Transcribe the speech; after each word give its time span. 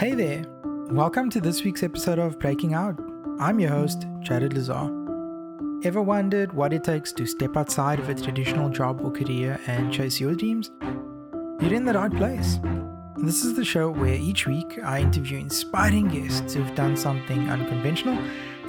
Hey 0.00 0.14
there. 0.14 0.46
Welcome 0.88 1.28
to 1.28 1.42
this 1.42 1.62
week's 1.62 1.82
episode 1.82 2.18
of 2.18 2.38
Breaking 2.38 2.72
Out. 2.72 2.98
I'm 3.38 3.60
your 3.60 3.68
host, 3.68 4.06
Jared 4.20 4.54
Lazar. 4.54 4.88
Ever 5.84 6.00
wondered 6.00 6.54
what 6.54 6.72
it 6.72 6.84
takes 6.84 7.12
to 7.12 7.26
step 7.26 7.54
outside 7.54 7.98
of 7.98 8.08
a 8.08 8.14
traditional 8.14 8.70
job 8.70 9.02
or 9.02 9.10
career 9.10 9.60
and 9.66 9.92
chase 9.92 10.18
your 10.18 10.34
dreams? 10.34 10.70
You're 11.60 11.74
in 11.74 11.84
the 11.84 11.92
right 11.92 12.10
place. 12.10 12.58
This 13.18 13.44
is 13.44 13.52
the 13.56 13.64
show 13.66 13.90
where 13.90 14.14
each 14.14 14.46
week 14.46 14.78
I 14.82 15.00
interview 15.00 15.36
inspiring 15.36 16.08
guests 16.08 16.54
who've 16.54 16.74
done 16.74 16.96
something 16.96 17.50
unconventional 17.50 18.16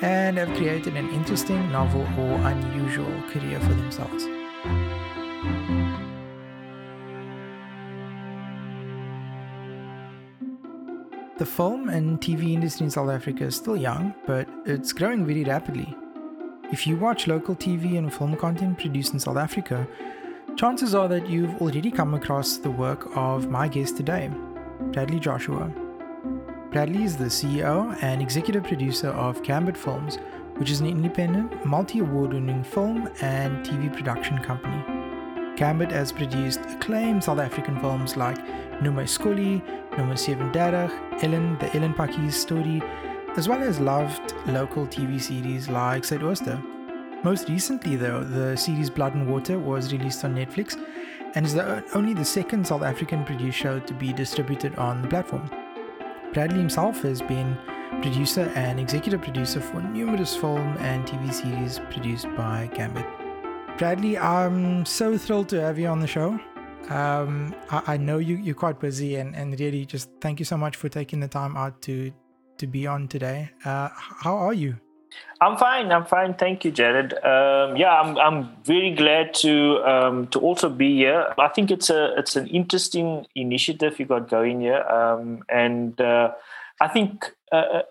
and 0.01 0.37
have 0.37 0.49
created 0.57 0.97
an 0.97 1.09
interesting, 1.11 1.71
novel, 1.71 2.01
or 2.19 2.33
unusual 2.45 3.21
career 3.29 3.57
for 3.61 3.73
themselves. 3.73 4.27
The 11.41 11.47
film 11.47 11.89
and 11.89 12.21
TV 12.21 12.53
industry 12.53 12.83
in 12.83 12.91
South 12.91 13.09
Africa 13.09 13.45
is 13.45 13.55
still 13.55 13.75
young, 13.75 14.13
but 14.27 14.47
it's 14.63 14.93
growing 14.93 15.25
very 15.25 15.43
rapidly. 15.43 15.97
If 16.71 16.85
you 16.85 16.97
watch 16.97 17.25
local 17.25 17.55
TV 17.55 17.97
and 17.97 18.13
film 18.13 18.35
content 18.37 18.77
produced 18.77 19.13
in 19.13 19.19
South 19.19 19.37
Africa, 19.37 19.87
chances 20.55 20.93
are 20.93 21.07
that 21.07 21.27
you've 21.27 21.59
already 21.59 21.89
come 21.89 22.13
across 22.13 22.57
the 22.57 22.69
work 22.69 23.07
of 23.15 23.49
my 23.49 23.67
guest 23.67 23.97
today, 23.97 24.29
Bradley 24.91 25.19
Joshua. 25.19 25.71
Bradley 26.69 27.05
is 27.05 27.17
the 27.17 27.25
CEO 27.25 27.97
and 28.03 28.21
executive 28.21 28.63
producer 28.63 29.09
of 29.09 29.41
Gambit 29.41 29.75
Films, 29.75 30.19
which 30.57 30.69
is 30.69 30.79
an 30.79 30.85
independent, 30.85 31.65
multi 31.65 32.01
award 32.01 32.33
winning 32.33 32.63
film 32.63 33.09
and 33.21 33.65
TV 33.65 33.91
production 33.91 34.37
company. 34.43 35.01
Gambit 35.55 35.91
has 35.91 36.11
produced 36.11 36.59
acclaimed 36.69 37.23
South 37.23 37.39
African 37.39 37.79
films 37.79 38.15
like 38.15 38.37
Nomme 38.81 39.07
Scully, 39.07 39.61
Nommer 39.97 40.17
37, 40.17 40.55
Ellen, 41.21 41.57
the 41.59 41.75
Ellen 41.75 41.93
Pakkies 41.93 42.33
story, 42.33 42.81
as 43.37 43.47
well 43.47 43.61
as 43.61 43.79
loved 43.79 44.33
local 44.47 44.87
TV 44.87 45.21
series 45.21 45.69
like 45.69 46.03
Suidooster. 46.03 46.61
Most 47.23 47.47
recently, 47.49 47.95
though, 47.95 48.23
the 48.23 48.57
series 48.57 48.89
Blood 48.89 49.13
and 49.13 49.29
Water 49.29 49.59
was 49.59 49.93
released 49.93 50.25
on 50.25 50.35
Netflix 50.35 50.75
and 51.35 51.45
is 51.45 51.53
the, 51.53 51.83
only 51.93 52.13
the 52.13 52.25
second 52.25 52.65
South 52.65 52.81
African 52.81 53.23
produced 53.23 53.57
show 53.57 53.79
to 53.79 53.93
be 53.93 54.11
distributed 54.11 54.75
on 54.75 55.01
the 55.01 55.07
platform. 55.07 55.49
Bradley 56.33 56.59
himself 56.59 57.01
has 57.03 57.21
been 57.21 57.57
producer 58.01 58.51
and 58.55 58.79
executive 58.79 59.21
producer 59.21 59.61
for 59.61 59.81
numerous 59.81 60.35
film 60.35 60.75
and 60.79 61.05
TV 61.05 61.31
series 61.31 61.79
produced 61.91 62.25
by 62.35 62.69
Gambit. 62.73 63.05
Bradley, 63.77 64.17
I'm 64.17 64.85
so 64.85 65.17
thrilled 65.17 65.49
to 65.49 65.61
have 65.61 65.77
you 65.77 65.87
on 65.87 65.99
the 65.99 66.07
show. 66.07 66.39
Um, 66.89 67.55
I, 67.69 67.93
I, 67.93 67.97
know 67.97 68.17
you, 68.17 68.35
you're 68.35 68.55
quite 68.55 68.79
busy, 68.79 69.15
and, 69.15 69.35
and 69.35 69.57
really 69.59 69.85
just 69.85 70.09
thank 70.19 70.39
you 70.39 70.45
so 70.45 70.57
much 70.57 70.75
for 70.75 70.89
taking 70.89 71.19
the 71.19 71.27
time 71.27 71.55
out 71.55 71.81
to 71.83 72.11
to 72.57 72.67
be 72.67 72.85
on 72.85 73.07
today. 73.07 73.49
Uh, 73.63 73.89
how 73.95 74.35
are 74.35 74.53
you? 74.53 74.75
I'm 75.41 75.57
fine. 75.57 75.91
I'm 75.91 76.05
fine. 76.05 76.35
Thank 76.35 76.63
you, 76.63 76.71
Jared. 76.71 77.13
Um, 77.13 77.75
yeah, 77.75 77.99
I'm. 77.99 78.17
I'm 78.17 78.49
very 78.63 78.93
glad 78.93 79.33
to 79.35 79.81
um, 79.83 80.27
to 80.27 80.39
also 80.39 80.69
be 80.69 80.95
here. 80.97 81.33
I 81.37 81.47
think 81.47 81.71
it's 81.71 81.89
a 81.89 82.13
it's 82.17 82.35
an 82.35 82.47
interesting 82.47 83.25
initiative 83.35 83.99
you 83.99 84.05
got 84.05 84.29
going 84.29 84.61
here, 84.61 84.83
um, 84.83 85.43
and 85.49 85.99
uh, 85.99 86.31
I 86.79 86.87
think 86.87 87.33
uh, 87.51 87.81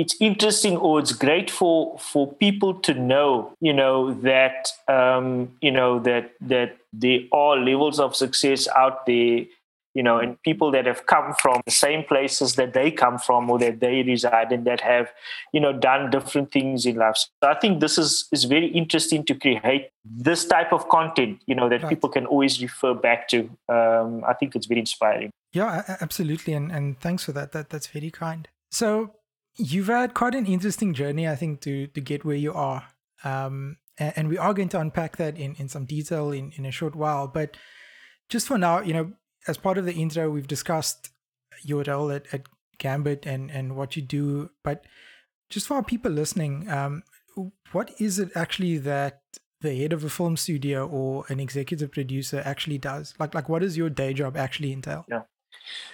it's 0.00 0.16
interesting 0.18 0.78
or 0.78 0.98
it's 0.98 1.12
great 1.12 1.50
for 1.50 1.98
for 1.98 2.32
people 2.44 2.72
to 2.72 2.94
know 2.94 3.52
you 3.60 3.72
know 3.72 4.14
that 4.14 4.68
um, 4.88 5.50
you 5.60 5.70
know 5.70 5.98
that 6.00 6.32
that 6.40 6.78
there 6.92 7.20
are 7.32 7.56
levels 7.58 8.00
of 8.00 8.16
success 8.16 8.66
out 8.68 9.04
there 9.04 9.44
you 9.92 10.02
know 10.02 10.16
and 10.18 10.40
people 10.42 10.70
that 10.70 10.86
have 10.86 11.04
come 11.04 11.34
from 11.34 11.60
the 11.66 11.70
same 11.70 12.02
places 12.04 12.54
that 12.54 12.72
they 12.72 12.90
come 12.90 13.18
from 13.18 13.50
or 13.50 13.58
that 13.58 13.80
they 13.80 14.02
reside 14.02 14.52
and 14.52 14.66
that 14.66 14.80
have 14.80 15.12
you 15.52 15.60
know 15.60 15.72
done 15.72 16.10
different 16.10 16.50
things 16.50 16.86
in 16.86 16.96
life. 16.96 17.16
So 17.16 17.50
i 17.50 17.54
think 17.54 17.80
this 17.80 17.98
is 17.98 18.26
is 18.32 18.44
very 18.44 18.68
interesting 18.68 19.22
to 19.26 19.34
create 19.34 19.90
this 20.04 20.46
type 20.46 20.72
of 20.72 20.88
content 20.88 21.42
you 21.46 21.54
know 21.54 21.68
that 21.68 21.82
right. 21.82 21.90
people 21.90 22.08
can 22.08 22.24
always 22.24 22.62
refer 22.62 22.94
back 22.94 23.28
to. 23.28 23.50
Um, 23.68 24.24
i 24.26 24.32
think 24.32 24.56
it's 24.56 24.66
very 24.66 24.80
inspiring. 24.80 25.30
Yeah 25.52 25.96
absolutely. 26.00 26.54
And 26.54 26.72
and 26.72 26.98
thanks 27.00 27.24
for 27.24 27.32
that. 27.32 27.52
That 27.52 27.68
that's 27.68 27.88
very 27.88 28.10
kind. 28.10 28.48
So 28.70 29.10
you've 29.60 29.88
had 29.88 30.14
quite 30.14 30.34
an 30.34 30.46
interesting 30.46 30.94
journey, 30.94 31.28
I 31.28 31.36
think, 31.36 31.60
to 31.62 31.86
to 31.88 32.00
get 32.00 32.24
where 32.24 32.36
you 32.36 32.52
are. 32.52 32.84
Um, 33.22 33.76
and, 33.98 34.12
and, 34.16 34.28
we 34.28 34.38
are 34.38 34.54
going 34.54 34.70
to 34.70 34.80
unpack 34.80 35.18
that 35.18 35.36
in, 35.36 35.54
in 35.56 35.68
some 35.68 35.84
detail 35.84 36.30
in, 36.30 36.52
in 36.56 36.64
a 36.64 36.70
short 36.70 36.96
while. 36.96 37.28
But 37.28 37.58
just 38.30 38.46
for 38.46 38.56
now, 38.56 38.80
you 38.80 38.94
know, 38.94 39.12
as 39.46 39.58
part 39.58 39.76
of 39.76 39.84
the 39.84 39.92
intro, 39.92 40.30
we've 40.30 40.48
discussed 40.48 41.10
your 41.62 41.84
role 41.86 42.10
at, 42.10 42.26
at 42.32 42.46
Gambit 42.78 43.26
and, 43.26 43.50
and 43.50 43.76
what 43.76 43.96
you 43.96 44.02
do. 44.02 44.50
But 44.64 44.86
just 45.50 45.66
for 45.66 45.74
our 45.74 45.82
people 45.82 46.10
listening, 46.10 46.70
um, 46.70 47.02
what 47.72 47.92
is 47.98 48.18
it 48.18 48.30
actually 48.34 48.78
that 48.78 49.20
the 49.60 49.76
head 49.76 49.92
of 49.92 50.02
a 50.02 50.08
film 50.08 50.38
studio 50.38 50.88
or 50.88 51.26
an 51.28 51.38
executive 51.38 51.92
producer 51.92 52.42
actually 52.44 52.78
does? 52.78 53.14
Like, 53.18 53.34
like 53.34 53.50
what 53.50 53.60
does 53.60 53.76
your 53.76 53.90
day 53.90 54.14
job 54.14 54.36
actually 54.36 54.72
entail? 54.72 55.04
Yeah. 55.08 55.22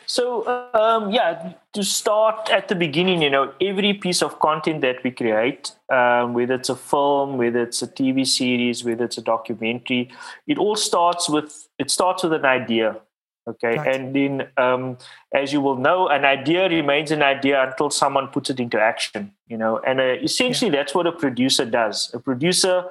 So 0.06 0.46
um, 0.72 1.10
yeah, 1.10 1.54
to 1.72 1.82
start 1.82 2.48
at 2.50 2.68
the 2.68 2.76
beginning, 2.76 3.22
you 3.22 3.30
know, 3.30 3.52
every 3.60 3.92
piece 3.92 4.22
of 4.22 4.38
content 4.38 4.80
that 4.82 5.02
we 5.02 5.10
create, 5.10 5.72
um, 5.92 6.32
whether 6.32 6.54
it's 6.54 6.68
a 6.68 6.76
film, 6.76 7.38
whether 7.38 7.62
it's 7.62 7.82
a 7.82 7.88
TV 7.88 8.26
series, 8.26 8.84
whether 8.84 9.04
it's 9.04 9.18
a 9.18 9.22
documentary, 9.22 10.10
it 10.46 10.58
all 10.58 10.76
starts 10.76 11.28
with 11.28 11.68
it 11.78 11.90
starts 11.90 12.22
with 12.22 12.32
an 12.32 12.44
idea. 12.44 12.96
Okay, 13.48 13.76
right. 13.76 13.94
and 13.94 14.14
then 14.14 14.48
um, 14.56 14.98
as 15.32 15.52
you 15.52 15.60
will 15.60 15.76
know, 15.76 16.08
an 16.08 16.24
idea 16.24 16.68
remains 16.68 17.12
an 17.12 17.22
idea 17.22 17.62
until 17.68 17.90
someone 17.90 18.28
puts 18.28 18.50
it 18.50 18.58
into 18.58 18.80
action. 18.80 19.32
You 19.48 19.56
know, 19.56 19.80
and 19.86 20.00
uh, 20.00 20.14
essentially 20.22 20.70
yeah. 20.70 20.78
that's 20.78 20.94
what 20.94 21.06
a 21.06 21.12
producer 21.12 21.64
does. 21.64 22.10
A 22.14 22.20
producer 22.20 22.84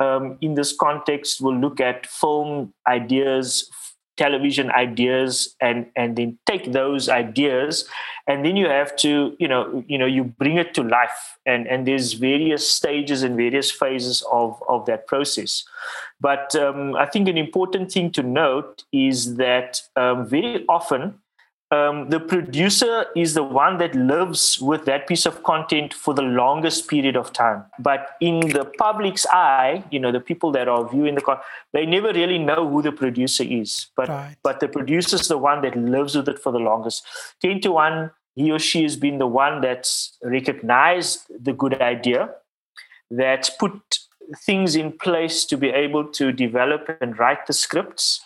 um, 0.00 0.36
in 0.40 0.54
this 0.54 0.74
context 0.76 1.40
will 1.40 1.56
look 1.56 1.80
at 1.80 2.06
film 2.06 2.72
ideas 2.86 3.70
television 4.18 4.70
ideas 4.72 5.54
and 5.60 5.86
and 5.96 6.16
then 6.16 6.38
take 6.44 6.72
those 6.72 7.08
ideas 7.08 7.88
and 8.28 8.44
then 8.44 8.56
you 8.56 8.68
have 8.68 8.94
to 8.96 9.34
you 9.38 9.48
know 9.48 9.82
you 9.88 9.96
know 9.96 10.06
you 10.06 10.22
bring 10.22 10.58
it 10.58 10.74
to 10.74 10.82
life. 10.82 11.38
And 11.46 11.66
and 11.66 11.86
there's 11.86 12.12
various 12.12 12.68
stages 12.68 13.22
and 13.22 13.36
various 13.36 13.70
phases 13.70 14.22
of 14.30 14.62
of 14.68 14.84
that 14.86 15.06
process. 15.06 15.64
But 16.20 16.54
um, 16.56 16.96
i 16.96 17.06
think 17.06 17.28
an 17.28 17.38
important 17.38 17.92
thing 17.92 18.10
to 18.12 18.22
note 18.22 18.84
is 18.92 19.36
that 19.36 19.80
um, 19.96 20.26
very 20.26 20.64
often 20.68 21.14
um, 21.70 22.08
the 22.08 22.18
producer 22.18 23.06
is 23.14 23.34
the 23.34 23.42
one 23.42 23.76
that 23.76 23.94
lives 23.94 24.58
with 24.58 24.86
that 24.86 25.06
piece 25.06 25.26
of 25.26 25.42
content 25.42 25.92
for 25.92 26.14
the 26.14 26.22
longest 26.22 26.88
period 26.88 27.14
of 27.14 27.32
time. 27.32 27.64
But 27.78 28.10
in 28.20 28.40
the 28.40 28.64
public's 28.78 29.26
eye, 29.26 29.84
you 29.90 30.00
know, 30.00 30.10
the 30.10 30.20
people 30.20 30.50
that 30.52 30.66
are 30.66 30.88
viewing 30.88 31.14
the 31.14 31.20
con, 31.20 31.38
they 31.74 31.84
never 31.84 32.12
really 32.12 32.38
know 32.38 32.66
who 32.66 32.80
the 32.80 32.92
producer 32.92 33.44
is. 33.44 33.88
But 33.96 34.08
right. 34.08 34.36
but 34.42 34.60
the 34.60 34.68
producer 34.68 35.16
is 35.16 35.28
the 35.28 35.36
one 35.36 35.60
that 35.62 35.76
lives 35.76 36.16
with 36.16 36.28
it 36.28 36.38
for 36.38 36.52
the 36.52 36.58
longest. 36.58 37.06
Ten 37.42 37.60
to 37.60 37.72
one, 37.72 38.12
he 38.34 38.50
or 38.50 38.58
she 38.58 38.82
has 38.84 38.96
been 38.96 39.18
the 39.18 39.26
one 39.26 39.60
that's 39.60 40.16
recognized 40.22 41.26
the 41.28 41.52
good 41.52 41.82
idea, 41.82 42.30
that's 43.10 43.50
put 43.50 43.98
things 44.46 44.74
in 44.74 44.92
place 44.92 45.44
to 45.44 45.56
be 45.56 45.68
able 45.68 46.04
to 46.04 46.32
develop 46.32 46.96
and 47.00 47.18
write 47.18 47.46
the 47.46 47.52
scripts 47.52 48.20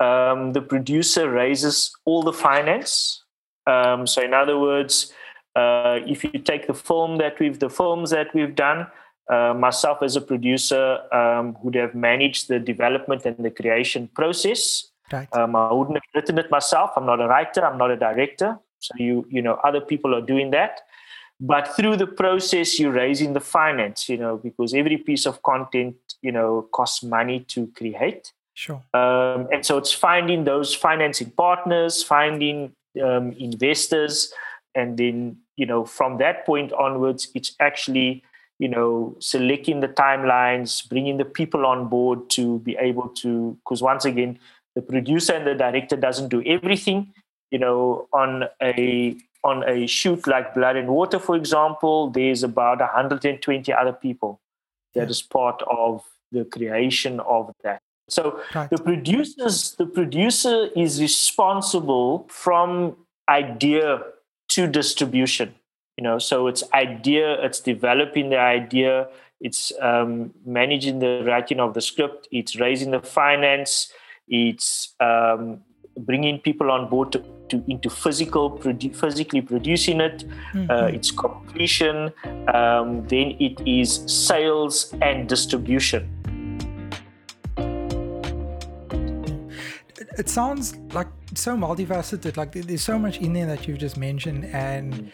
um, 0.00 0.52
the 0.52 0.62
producer 0.62 1.30
raises 1.30 1.96
all 2.04 2.22
the 2.22 2.32
finance. 2.32 3.24
Um, 3.66 4.06
so, 4.06 4.22
in 4.22 4.32
other 4.32 4.58
words, 4.58 5.12
uh, 5.56 5.98
if 6.06 6.24
you 6.24 6.38
take 6.38 6.66
the 6.66 6.74
film 6.74 7.18
that 7.18 7.38
we've 7.40 7.58
the 7.58 7.68
films 7.68 8.10
that 8.10 8.32
we've 8.34 8.54
done, 8.54 8.86
uh, 9.28 9.54
myself 9.54 10.02
as 10.02 10.16
a 10.16 10.20
producer 10.20 11.00
um, 11.12 11.56
would 11.62 11.74
have 11.74 11.94
managed 11.94 12.48
the 12.48 12.58
development 12.58 13.24
and 13.24 13.36
the 13.38 13.50
creation 13.50 14.08
process. 14.14 14.90
Right. 15.12 15.28
Um, 15.32 15.56
I 15.56 15.72
wouldn't 15.72 15.96
have 15.96 16.02
written 16.14 16.38
it 16.38 16.50
myself. 16.50 16.92
I'm 16.96 17.06
not 17.06 17.20
a 17.20 17.26
writer. 17.26 17.64
I'm 17.64 17.78
not 17.78 17.90
a 17.90 17.96
director. 17.96 18.58
So 18.78 18.94
you 18.98 19.26
you 19.28 19.42
know 19.42 19.54
other 19.64 19.80
people 19.80 20.14
are 20.14 20.20
doing 20.20 20.50
that. 20.52 20.82
But 21.40 21.68
through 21.76 21.96
the 21.96 22.06
process, 22.06 22.80
you're 22.80 22.92
raising 22.92 23.32
the 23.32 23.40
finance. 23.40 24.08
You 24.08 24.18
know 24.18 24.36
because 24.36 24.74
every 24.74 24.98
piece 24.98 25.26
of 25.26 25.42
content 25.42 25.96
you 26.22 26.32
know 26.32 26.68
costs 26.72 27.02
money 27.02 27.40
to 27.54 27.66
create. 27.76 28.32
Sure. 28.58 28.82
Um, 28.92 29.46
and 29.52 29.64
so 29.64 29.78
it's 29.78 29.92
finding 29.92 30.42
those 30.42 30.74
financing 30.74 31.30
partners, 31.30 32.02
finding 32.02 32.72
um, 33.00 33.30
investors, 33.38 34.32
and 34.74 34.98
then 34.98 35.36
you 35.56 35.64
know 35.64 35.84
from 35.84 36.18
that 36.18 36.44
point 36.44 36.72
onwards, 36.72 37.28
it's 37.36 37.54
actually 37.60 38.24
you 38.58 38.66
know 38.66 39.14
selecting 39.20 39.78
the 39.78 39.86
timelines, 39.86 40.88
bringing 40.88 41.18
the 41.18 41.24
people 41.24 41.66
on 41.66 41.88
board 41.88 42.28
to 42.30 42.58
be 42.58 42.76
able 42.80 43.08
to. 43.20 43.56
Because 43.62 43.80
once 43.80 44.04
again, 44.04 44.40
the 44.74 44.82
producer 44.82 45.34
and 45.34 45.46
the 45.46 45.54
director 45.54 45.94
doesn't 45.94 46.28
do 46.28 46.42
everything. 46.44 47.14
You 47.52 47.60
know, 47.60 48.08
on 48.12 48.48
a 48.60 49.16
on 49.44 49.62
a 49.68 49.86
shoot 49.86 50.26
like 50.26 50.52
Blood 50.56 50.74
and 50.74 50.88
Water, 50.88 51.20
for 51.20 51.36
example, 51.36 52.10
there's 52.10 52.42
about 52.42 52.80
120 52.80 53.72
other 53.72 53.92
people 53.92 54.40
that 54.96 55.08
is 55.08 55.22
part 55.22 55.62
of 55.70 56.02
the 56.32 56.44
creation 56.44 57.20
of 57.20 57.52
that. 57.62 57.82
So 58.08 58.40
right. 58.54 58.70
the 58.70 58.78
producers, 58.78 59.74
the 59.78 59.86
producer 59.86 60.68
is 60.74 61.00
responsible 61.00 62.26
from 62.30 62.96
idea 63.28 64.00
to 64.50 64.66
distribution. 64.66 65.54
You 65.96 66.04
know, 66.04 66.18
so 66.18 66.46
it's 66.46 66.62
idea, 66.72 67.42
it's 67.44 67.60
developing 67.60 68.30
the 68.30 68.38
idea, 68.38 69.08
it's 69.40 69.72
um, 69.80 70.32
managing 70.46 71.00
the 71.00 71.24
writing 71.26 71.60
of 71.60 71.74
the 71.74 71.80
script, 71.80 72.28
it's 72.30 72.56
raising 72.56 72.92
the 72.92 73.00
finance, 73.00 73.92
it's 74.28 74.94
um, 75.00 75.60
bringing 75.98 76.38
people 76.38 76.70
on 76.70 76.88
board 76.88 77.12
to, 77.12 77.24
to 77.48 77.64
into 77.68 77.90
physical 77.90 78.50
produ- 78.50 78.94
physically 78.94 79.40
producing 79.40 80.00
it 80.00 80.24
mm-hmm. 80.52 80.70
uh, 80.70 80.86
its 80.86 81.10
completion 81.10 82.12
um, 82.54 83.06
then 83.08 83.36
it 83.40 83.60
is 83.66 84.02
sales 84.06 84.94
and 85.02 85.28
distribution 85.28 86.08
it 90.18 90.28
sounds 90.28 90.72
like 90.92 91.08
so 91.34 91.56
multifaceted 91.56 92.36
like 92.36 92.52
there's 92.52 92.82
so 92.82 92.98
much 92.98 93.18
in 93.18 93.32
there 93.32 93.46
that 93.46 93.66
you've 93.66 93.78
just 93.78 93.96
mentioned 93.96 94.44
and. 94.46 95.12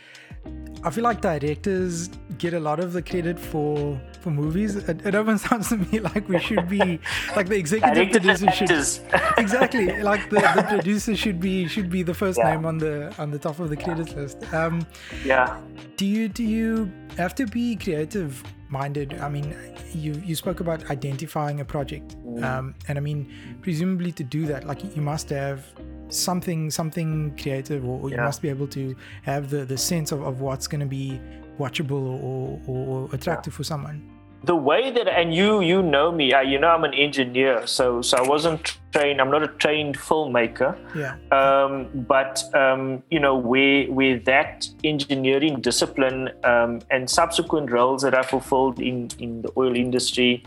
I 0.82 0.90
feel 0.90 1.04
like 1.04 1.22
directors 1.22 2.10
get 2.36 2.52
a 2.52 2.60
lot 2.60 2.78
of 2.78 2.92
the 2.92 3.00
credit 3.00 3.38
for 3.38 3.98
for 4.20 4.30
movies. 4.30 4.76
It, 4.76 5.06
it 5.06 5.14
almost 5.14 5.44
sounds 5.48 5.70
to 5.70 5.78
me 5.78 6.00
like 6.00 6.28
we 6.28 6.38
should 6.38 6.68
be 6.68 7.00
like 7.34 7.48
the 7.48 7.56
executive 7.56 8.10
producer 8.10 8.50
should 8.50 8.70
exactly 9.38 10.02
like 10.02 10.28
the, 10.28 10.40
the 10.40 10.64
producer 10.68 11.16
should 11.16 11.40
be 11.40 11.66
should 11.68 11.88
be 11.88 12.02
the 12.02 12.12
first 12.12 12.38
yeah. 12.38 12.50
name 12.50 12.66
on 12.66 12.76
the 12.76 13.14
on 13.18 13.30
the 13.30 13.38
top 13.38 13.60
of 13.60 13.70
the 13.70 13.76
credits 13.76 14.12
list. 14.14 14.52
Um, 14.52 14.86
yeah. 15.24 15.58
Do 15.96 16.04
you 16.04 16.28
do 16.28 16.44
you 16.44 16.92
have 17.16 17.34
to 17.36 17.46
be 17.46 17.76
creative 17.76 18.42
minded? 18.68 19.14
I 19.20 19.28
mean, 19.28 19.56
you 19.94 20.20
you 20.24 20.34
spoke 20.34 20.60
about 20.60 20.90
identifying 20.90 21.60
a 21.60 21.64
project, 21.64 22.16
mm. 22.26 22.42
um, 22.44 22.74
and 22.88 22.98
I 22.98 23.00
mean, 23.00 23.32
presumably 23.62 24.12
to 24.12 24.24
do 24.24 24.46
that, 24.46 24.66
like 24.66 24.84
you 24.96 25.02
must 25.02 25.30
have 25.30 25.63
something 26.08 26.70
something 26.70 27.36
creative 27.40 27.84
or, 27.84 28.00
or 28.00 28.10
yeah. 28.10 28.16
you 28.16 28.22
must 28.22 28.42
be 28.42 28.48
able 28.48 28.66
to 28.68 28.94
have 29.22 29.50
the 29.50 29.64
the 29.64 29.76
sense 29.76 30.12
of, 30.12 30.22
of 30.22 30.40
what's 30.40 30.66
going 30.66 30.80
to 30.80 30.86
be 30.86 31.20
watchable 31.58 32.22
or, 32.22 32.60
or, 32.66 32.86
or 32.86 33.14
attractive 33.14 33.52
yeah. 33.52 33.56
for 33.56 33.64
someone 33.64 34.10
the 34.44 34.54
way 34.54 34.90
that 34.90 35.08
and 35.08 35.34
you 35.34 35.60
you 35.62 35.82
know 35.82 36.12
me 36.12 36.32
I, 36.32 36.42
you 36.42 36.58
know 36.58 36.68
i'm 36.68 36.84
an 36.84 36.94
engineer 36.94 37.66
so 37.66 38.02
so 38.02 38.18
i 38.18 38.22
wasn't 38.22 38.76
trained 38.92 39.20
i'm 39.20 39.30
not 39.30 39.42
a 39.42 39.48
trained 39.48 39.96
filmmaker 39.98 40.76
yeah 40.94 41.16
um, 41.32 41.88
but 42.06 42.42
um, 42.54 43.02
you 43.10 43.18
know 43.18 43.36
where 43.36 43.86
where 43.86 44.18
that 44.20 44.68
engineering 44.82 45.60
discipline 45.60 46.30
um, 46.44 46.80
and 46.90 47.08
subsequent 47.08 47.70
roles 47.70 48.02
that 48.02 48.14
i 48.14 48.22
fulfilled 48.22 48.80
in 48.80 49.08
in 49.18 49.42
the 49.42 49.50
oil 49.56 49.74
industry 49.74 50.44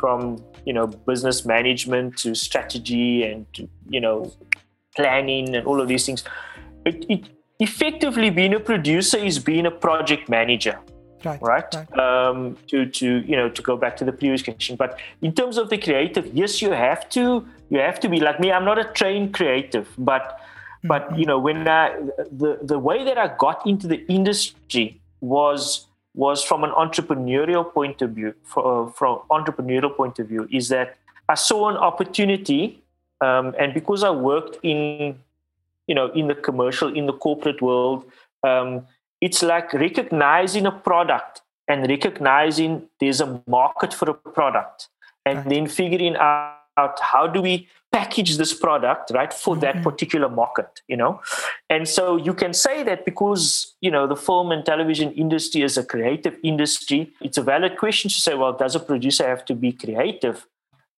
from 0.00 0.36
you 0.64 0.72
know 0.72 0.86
business 0.86 1.44
management 1.44 2.16
to 2.18 2.34
strategy 2.34 3.24
and 3.24 3.52
to 3.54 3.68
you 3.88 4.00
know 4.00 4.32
planning 4.96 5.54
and 5.54 5.66
all 5.66 5.80
of 5.80 5.88
these 5.88 6.06
things. 6.06 6.24
It, 6.84 7.06
it, 7.08 7.28
effectively, 7.60 8.30
being 8.30 8.54
a 8.54 8.60
producer 8.60 9.18
is 9.18 9.38
being 9.38 9.66
a 9.66 9.70
project 9.70 10.28
manager. 10.28 10.78
Right, 11.24 11.40
right? 11.40 11.74
right. 11.74 11.98
Um, 11.98 12.56
to 12.68 12.86
to 12.86 13.20
you 13.20 13.36
know 13.36 13.48
to 13.48 13.62
go 13.62 13.76
back 13.76 13.96
to 13.98 14.04
the 14.04 14.12
previous 14.12 14.42
question, 14.42 14.76
but 14.76 14.98
in 15.20 15.32
terms 15.32 15.56
of 15.56 15.70
the 15.70 15.78
creative, 15.78 16.26
yes, 16.34 16.60
you 16.60 16.72
have 16.72 17.08
to 17.10 17.46
you 17.70 17.78
have 17.78 18.00
to 18.00 18.08
be 18.08 18.18
like 18.20 18.40
me. 18.40 18.50
I'm 18.50 18.64
not 18.64 18.78
a 18.78 18.84
trained 18.84 19.32
creative, 19.32 19.88
but 19.96 20.22
mm-hmm. 20.22 20.88
but 20.88 21.16
you 21.16 21.24
know 21.24 21.38
when 21.38 21.68
I, 21.68 21.96
the 22.30 22.58
the 22.62 22.78
way 22.78 23.04
that 23.04 23.18
I 23.18 23.34
got 23.38 23.64
into 23.66 23.86
the 23.86 24.04
industry 24.08 25.00
was 25.20 25.86
was 26.14 26.42
from 26.42 26.64
an 26.64 26.70
entrepreneurial 26.70 27.72
point 27.72 28.02
of 28.02 28.10
view. 28.10 28.34
For, 28.44 28.88
uh, 28.88 28.90
from 28.92 29.20
entrepreneurial 29.30 29.96
point 29.96 30.18
of 30.18 30.28
view, 30.28 30.48
is 30.52 30.68
that 30.68 30.96
I 31.28 31.34
saw 31.34 31.68
an 31.68 31.76
opportunity 31.76 32.82
um, 33.22 33.54
and 33.58 33.72
because 33.72 34.02
I 34.02 34.10
worked 34.10 34.58
in, 34.64 35.18
you 35.86 35.94
know, 35.94 36.10
in 36.12 36.26
the 36.26 36.34
commercial, 36.34 36.92
in 36.94 37.06
the 37.06 37.12
corporate 37.12 37.62
world, 37.62 38.04
um, 38.42 38.84
it's 39.20 39.42
like 39.42 39.72
recognizing 39.72 40.66
a 40.66 40.72
product 40.72 41.42
and 41.68 41.88
recognizing 41.88 42.88
there's 42.98 43.20
a 43.20 43.40
market 43.46 43.94
for 43.94 44.10
a 44.10 44.14
product, 44.14 44.88
and 45.24 45.38
right. 45.38 45.48
then 45.48 45.66
figuring 45.68 46.16
out 46.16 46.98
how 47.00 47.28
do 47.28 47.40
we 47.40 47.68
package 47.92 48.36
this 48.36 48.54
product 48.54 49.10
right 49.14 49.32
for 49.32 49.54
mm-hmm. 49.54 49.60
that 49.60 49.82
particular 49.82 50.28
market 50.28 50.80
you 50.88 50.96
know 50.96 51.20
and 51.68 51.86
so 51.86 52.16
you 52.16 52.32
can 52.32 52.52
say 52.52 52.82
that 52.82 53.04
because 53.04 53.74
you 53.80 53.90
know 53.90 54.06
the 54.06 54.16
film 54.16 54.50
and 54.50 54.64
television 54.64 55.12
industry 55.12 55.62
is 55.62 55.76
a 55.76 55.84
creative 55.84 56.36
industry 56.42 57.12
it's 57.20 57.36
a 57.36 57.42
valid 57.42 57.76
question 57.76 58.08
to 58.08 58.16
say 58.16 58.34
well 58.34 58.52
does 58.52 58.74
a 58.74 58.80
producer 58.80 59.26
have 59.28 59.44
to 59.44 59.54
be 59.54 59.72
creative 59.72 60.46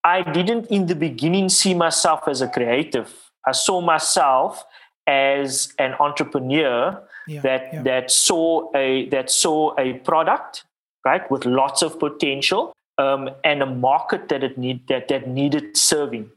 I 0.05 0.21
didn't 0.33 0.67
in 0.67 0.87
the 0.87 0.95
beginning 0.95 1.49
see 1.49 1.75
myself 1.75 2.29
as 2.29 2.43
a 2.43 2.49
creative. 2.49 3.11
I 3.47 3.53
saw 3.53 3.81
myself 3.81 4.65
as 5.07 5.73
an 5.79 5.95
entrepreneur 5.99 7.03
yeah, 7.27 7.41
that 7.41 7.73
yeah. 7.73 7.83
that 7.83 8.11
saw 8.11 8.71
a 8.77 9.09
that 9.09 9.31
saw 9.31 9.75
a 9.79 9.95
product 9.95 10.65
right 11.05 11.29
with 11.31 11.47
lots 11.47 11.83
of 11.83 11.99
potential 11.99 12.73
um, 12.99 13.31
and 13.45 13.63
a 13.63 13.67
market 13.67 14.29
that 14.29 14.45
it 14.45 14.59
need 14.59 14.87
that 14.89 15.09
that 15.09 15.27
needed 15.27 15.77
serving. 15.77 16.31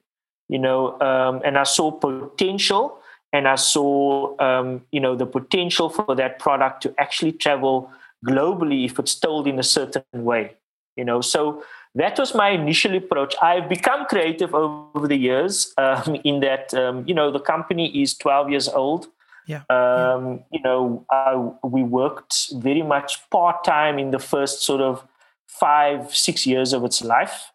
You 0.49 0.59
know, 0.59 0.99
um, 1.01 1.41
and 1.43 1.57
I 1.57 1.63
saw 1.63 1.91
potential, 1.91 2.99
and 3.33 3.47
I 3.47 3.55
saw 3.55 4.39
um, 4.41 4.85
you 4.91 4.99
know 4.99 5.15
the 5.15 5.25
potential 5.25 5.89
for 5.89 6.15
that 6.15 6.39
product 6.39 6.83
to 6.83 6.93
actually 6.97 7.33
travel 7.33 7.91
globally 8.25 8.85
if 8.85 8.97
it's 8.99 9.15
told 9.15 9.47
in 9.47 9.59
a 9.59 9.63
certain 9.63 10.03
way. 10.13 10.55
You 10.95 11.05
know, 11.05 11.21
so 11.21 11.63
that 11.95 12.17
was 12.17 12.33
my 12.35 12.49
initial 12.49 12.95
approach. 12.95 13.35
I've 13.41 13.67
become 13.67 14.05
creative 14.05 14.53
over 14.53 15.07
the 15.07 15.15
years. 15.15 15.73
Um, 15.77 16.15
in 16.23 16.39
that, 16.41 16.73
um, 16.73 17.03
you 17.07 17.13
know, 17.13 17.31
the 17.31 17.39
company 17.39 18.01
is 18.01 18.15
12 18.15 18.51
years 18.51 18.67
old. 18.69 19.07
Yeah. 19.47 19.61
Um, 19.69 20.25
yeah. 20.27 20.39
You 20.51 20.61
know, 20.63 21.05
I, 21.11 21.35
we 21.65 21.83
worked 21.83 22.51
very 22.55 22.83
much 22.83 23.29
part 23.29 23.63
time 23.63 23.97
in 23.97 24.11
the 24.11 24.19
first 24.19 24.61
sort 24.61 24.81
of 24.81 25.07
five, 25.47 26.15
six 26.15 26.45
years 26.45 26.73
of 26.73 26.83
its 26.83 27.01
life. 27.03 27.51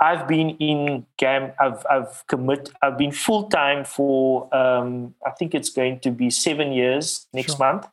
I've 0.00 0.26
been 0.26 0.50
in 0.58 1.06
GAM. 1.16 1.52
I've 1.60 1.84
I've 1.90 2.26
commit. 2.26 2.70
I've 2.82 2.98
been 2.98 3.12
full 3.12 3.48
time 3.48 3.84
for. 3.84 4.54
Um, 4.54 5.14
I 5.26 5.30
think 5.30 5.54
it's 5.54 5.70
going 5.70 6.00
to 6.00 6.10
be 6.10 6.30
seven 6.30 6.72
years 6.72 7.26
next 7.32 7.56
sure. 7.56 7.58
month. 7.58 7.88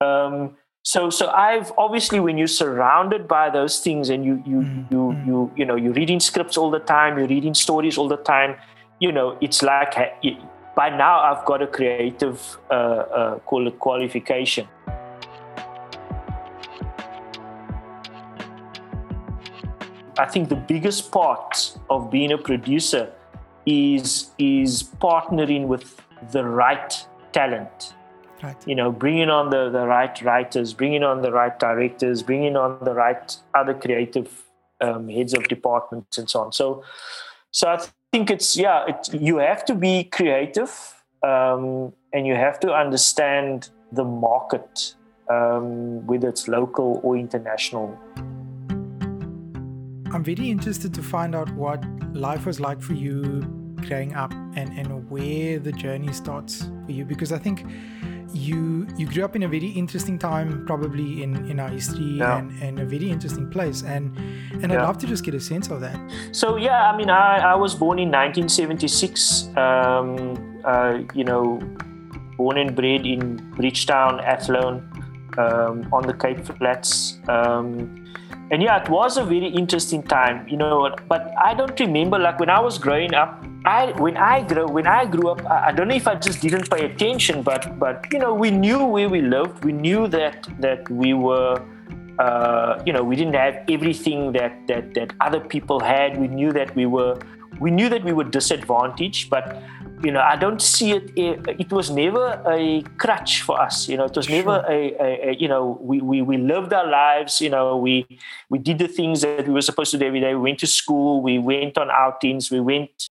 Um, 0.00 0.56
so 0.82 1.10
so 1.10 1.28
i've 1.28 1.72
obviously 1.76 2.20
when 2.20 2.38
you're 2.38 2.46
surrounded 2.46 3.28
by 3.28 3.50
those 3.50 3.80
things 3.80 4.08
and 4.08 4.24
you 4.24 4.42
you 4.46 4.60
mm-hmm. 4.62 4.94
you 4.94 5.16
you 5.26 5.52
you 5.56 5.64
know 5.64 5.76
you're 5.76 5.92
reading 5.92 6.20
scripts 6.20 6.56
all 6.56 6.70
the 6.70 6.78
time 6.78 7.18
you're 7.18 7.28
reading 7.28 7.52
stories 7.52 7.98
all 7.98 8.08
the 8.08 8.16
time 8.16 8.56
you 8.98 9.12
know 9.12 9.36
it's 9.40 9.62
like 9.62 9.94
by 10.74 10.88
now 10.88 11.20
i've 11.20 11.44
got 11.44 11.60
a 11.60 11.66
creative 11.66 12.56
uh, 12.70 12.74
uh, 12.74 13.38
call 13.40 13.66
it 13.66 13.78
qualification 13.78 14.66
i 20.20 20.26
think 20.26 20.48
the 20.48 20.62
biggest 20.74 21.10
part 21.12 21.78
of 21.88 22.10
being 22.10 22.32
a 22.32 22.38
producer 22.38 23.04
is 23.66 24.30
is 24.38 24.82
partnering 25.06 25.66
with 25.66 26.00
the 26.32 26.44
right 26.44 27.06
talent 27.32 27.94
Right. 28.42 28.56
You 28.66 28.74
know, 28.74 28.90
bringing 28.90 29.28
on 29.28 29.50
the, 29.50 29.68
the 29.68 29.86
right 29.86 30.20
writers, 30.22 30.72
bringing 30.72 31.02
on 31.02 31.20
the 31.20 31.30
right 31.30 31.58
directors, 31.58 32.22
bringing 32.22 32.56
on 32.56 32.82
the 32.82 32.94
right 32.94 33.36
other 33.54 33.74
creative 33.74 34.44
um, 34.80 35.08
heads 35.08 35.34
of 35.34 35.46
departments 35.48 36.16
and 36.16 36.28
so 36.28 36.40
on. 36.40 36.52
So, 36.52 36.82
so 37.50 37.68
I 37.68 37.84
think 38.12 38.30
it's 38.30 38.56
yeah, 38.56 38.86
it, 38.86 39.12
you 39.12 39.38
have 39.38 39.64
to 39.66 39.74
be 39.74 40.04
creative 40.04 40.94
um, 41.22 41.92
and 42.14 42.26
you 42.26 42.34
have 42.34 42.58
to 42.60 42.72
understand 42.72 43.68
the 43.92 44.04
market, 44.04 44.94
um, 45.28 46.06
whether 46.06 46.28
it's 46.28 46.48
local 46.48 47.00
or 47.02 47.16
international. 47.16 47.98
I'm 50.12 50.24
very 50.24 50.50
interested 50.50 50.92
to 50.94 51.02
find 51.02 51.34
out 51.34 51.50
what 51.54 51.84
life 52.14 52.46
was 52.46 52.58
like 52.58 52.82
for 52.82 52.94
you 52.94 53.42
growing 53.86 54.14
up 54.14 54.32
and, 54.32 54.76
and 54.76 55.08
where 55.08 55.58
the 55.58 55.72
journey 55.72 56.12
starts 56.12 56.68
for 56.84 56.92
you 56.92 57.04
because 57.04 57.32
I 57.32 57.38
think 57.38 57.64
you 58.32 58.86
you 58.96 59.06
grew 59.06 59.24
up 59.24 59.34
in 59.34 59.42
a 59.42 59.48
very 59.48 59.68
interesting 59.68 60.18
time 60.18 60.64
probably 60.66 61.22
in 61.22 61.50
in 61.50 61.58
our 61.58 61.68
history 61.68 62.18
yeah. 62.18 62.38
and, 62.38 62.62
and 62.62 62.78
a 62.78 62.84
very 62.84 63.10
interesting 63.10 63.50
place 63.50 63.82
and 63.82 64.16
and 64.62 64.72
I'd 64.72 64.82
love 64.82 64.98
to 64.98 65.06
just 65.06 65.24
get 65.24 65.34
a 65.34 65.40
sense 65.40 65.68
of 65.68 65.80
that 65.80 65.98
so 66.32 66.56
yeah 66.56 66.90
I 66.90 66.96
mean 66.96 67.10
I, 67.10 67.38
I 67.38 67.54
was 67.54 67.74
born 67.74 67.98
in 67.98 68.08
1976 68.08 69.48
um, 69.56 70.62
uh, 70.64 70.98
you 71.14 71.24
know 71.24 71.58
born 72.36 72.58
and 72.58 72.74
bred 72.76 73.04
in 73.04 73.36
Bridgetown 73.56 74.20
Athlone 74.20 74.88
um, 75.38 75.88
on 75.92 76.06
the 76.06 76.14
Cape 76.14 76.44
Flats 76.44 77.18
um, 77.28 78.09
and 78.50 78.62
yeah 78.62 78.82
it 78.82 78.88
was 78.88 79.16
a 79.16 79.24
very 79.24 79.46
interesting 79.46 80.02
time 80.02 80.46
you 80.48 80.56
know 80.56 80.94
but 81.08 81.32
I 81.42 81.54
don't 81.54 81.78
remember 81.78 82.18
like 82.18 82.40
when 82.40 82.50
I 82.50 82.60
was 82.60 82.78
growing 82.78 83.14
up 83.14 83.44
I 83.64 83.92
when 83.98 84.16
I 84.16 84.42
grew 84.42 84.66
when 84.66 84.86
I 84.86 85.04
grew 85.04 85.28
up, 85.28 85.44
I, 85.44 85.72
don't 85.72 85.88
know 85.88 85.94
if 85.94 86.08
I 86.08 86.14
just 86.14 86.40
didn't 86.40 86.70
pay 86.70 86.86
attention, 86.86 87.42
but 87.42 87.78
but 87.78 88.06
you 88.10 88.18
know 88.18 88.32
we 88.32 88.50
knew 88.50 88.84
where 88.84 89.08
we 89.08 89.20
lived. 89.20 89.64
We 89.64 89.72
knew 89.72 90.08
that 90.08 90.48
that 90.60 90.88
we 90.90 91.12
were, 91.12 91.62
uh, 92.18 92.82
you 92.86 92.92
know, 92.94 93.04
we 93.04 93.16
didn't 93.16 93.34
have 93.34 93.62
everything 93.68 94.32
that 94.32 94.66
that 94.66 94.94
that 94.94 95.12
other 95.20 95.40
people 95.40 95.78
had. 95.78 96.18
We 96.18 96.28
knew 96.28 96.52
that 96.52 96.74
we 96.74 96.86
were 96.86 97.18
we 97.60 97.70
knew 97.70 97.90
that 97.90 98.02
we 98.02 98.12
were 98.12 98.24
disadvantaged, 98.24 99.28
but 99.28 99.62
you 100.02 100.10
know, 100.10 100.20
I 100.20 100.36
don't 100.36 100.62
see 100.62 100.92
it. 100.92 101.12
It 101.16 101.70
was 101.70 101.90
never 101.90 102.42
a 102.46 102.82
crutch 102.96 103.42
for 103.42 103.60
us. 103.60 103.88
You 103.88 103.96
know, 103.98 104.04
it 104.04 104.16
was 104.16 104.26
sure. 104.26 104.36
never 104.36 104.64
a, 104.68 104.94
a, 104.98 105.30
a, 105.30 105.34
you 105.34 105.48
know, 105.48 105.78
we, 105.80 106.00
we 106.00 106.22
we 106.22 106.38
lived 106.38 106.72
our 106.72 106.86
lives. 106.86 107.40
You 107.40 107.50
know, 107.50 107.76
we 107.76 108.06
we 108.48 108.58
did 108.58 108.78
the 108.78 108.88
things 108.88 109.20
that 109.20 109.46
we 109.46 109.52
were 109.52 109.62
supposed 109.62 109.90
to 109.92 109.98
do 109.98 110.06
every 110.06 110.20
day. 110.20 110.34
We 110.34 110.40
went 110.40 110.60
to 110.60 110.66
school. 110.66 111.20
We 111.20 111.38
went 111.38 111.76
on 111.76 111.90
outings. 111.90 112.50
We 112.50 112.60
went, 112.60 113.08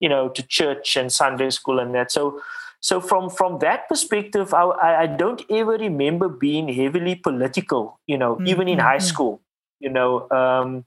you 0.00 0.08
know, 0.08 0.28
to 0.30 0.42
church 0.42 0.96
and 0.96 1.12
Sunday 1.12 1.50
school 1.50 1.78
and 1.78 1.94
that. 1.94 2.10
So. 2.12 2.40
So 2.84 3.00
from 3.00 3.30
from 3.30 3.60
that 3.60 3.88
perspective, 3.88 4.52
I, 4.52 4.64
I 5.04 5.06
don't 5.06 5.40
ever 5.48 5.78
remember 5.78 6.28
being 6.28 6.66
heavily 6.66 7.14
political. 7.14 8.00
You 8.08 8.18
know, 8.18 8.34
mm-hmm. 8.34 8.48
even 8.48 8.66
in 8.66 8.80
high 8.80 8.96
mm-hmm. 8.96 9.06
school. 9.06 9.40
You 9.78 9.90
know, 9.90 10.28
um, 10.30 10.84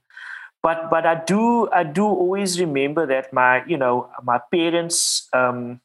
but 0.66 0.90
but 0.90 1.06
I 1.06 1.14
do 1.14 1.70
I 1.70 1.84
do 1.84 2.04
always 2.04 2.58
remember 2.58 3.06
that 3.06 3.32
my 3.32 3.64
you 3.66 3.76
know 3.76 4.10
my 4.24 4.40
parents 4.50 5.28
um, 5.32 5.80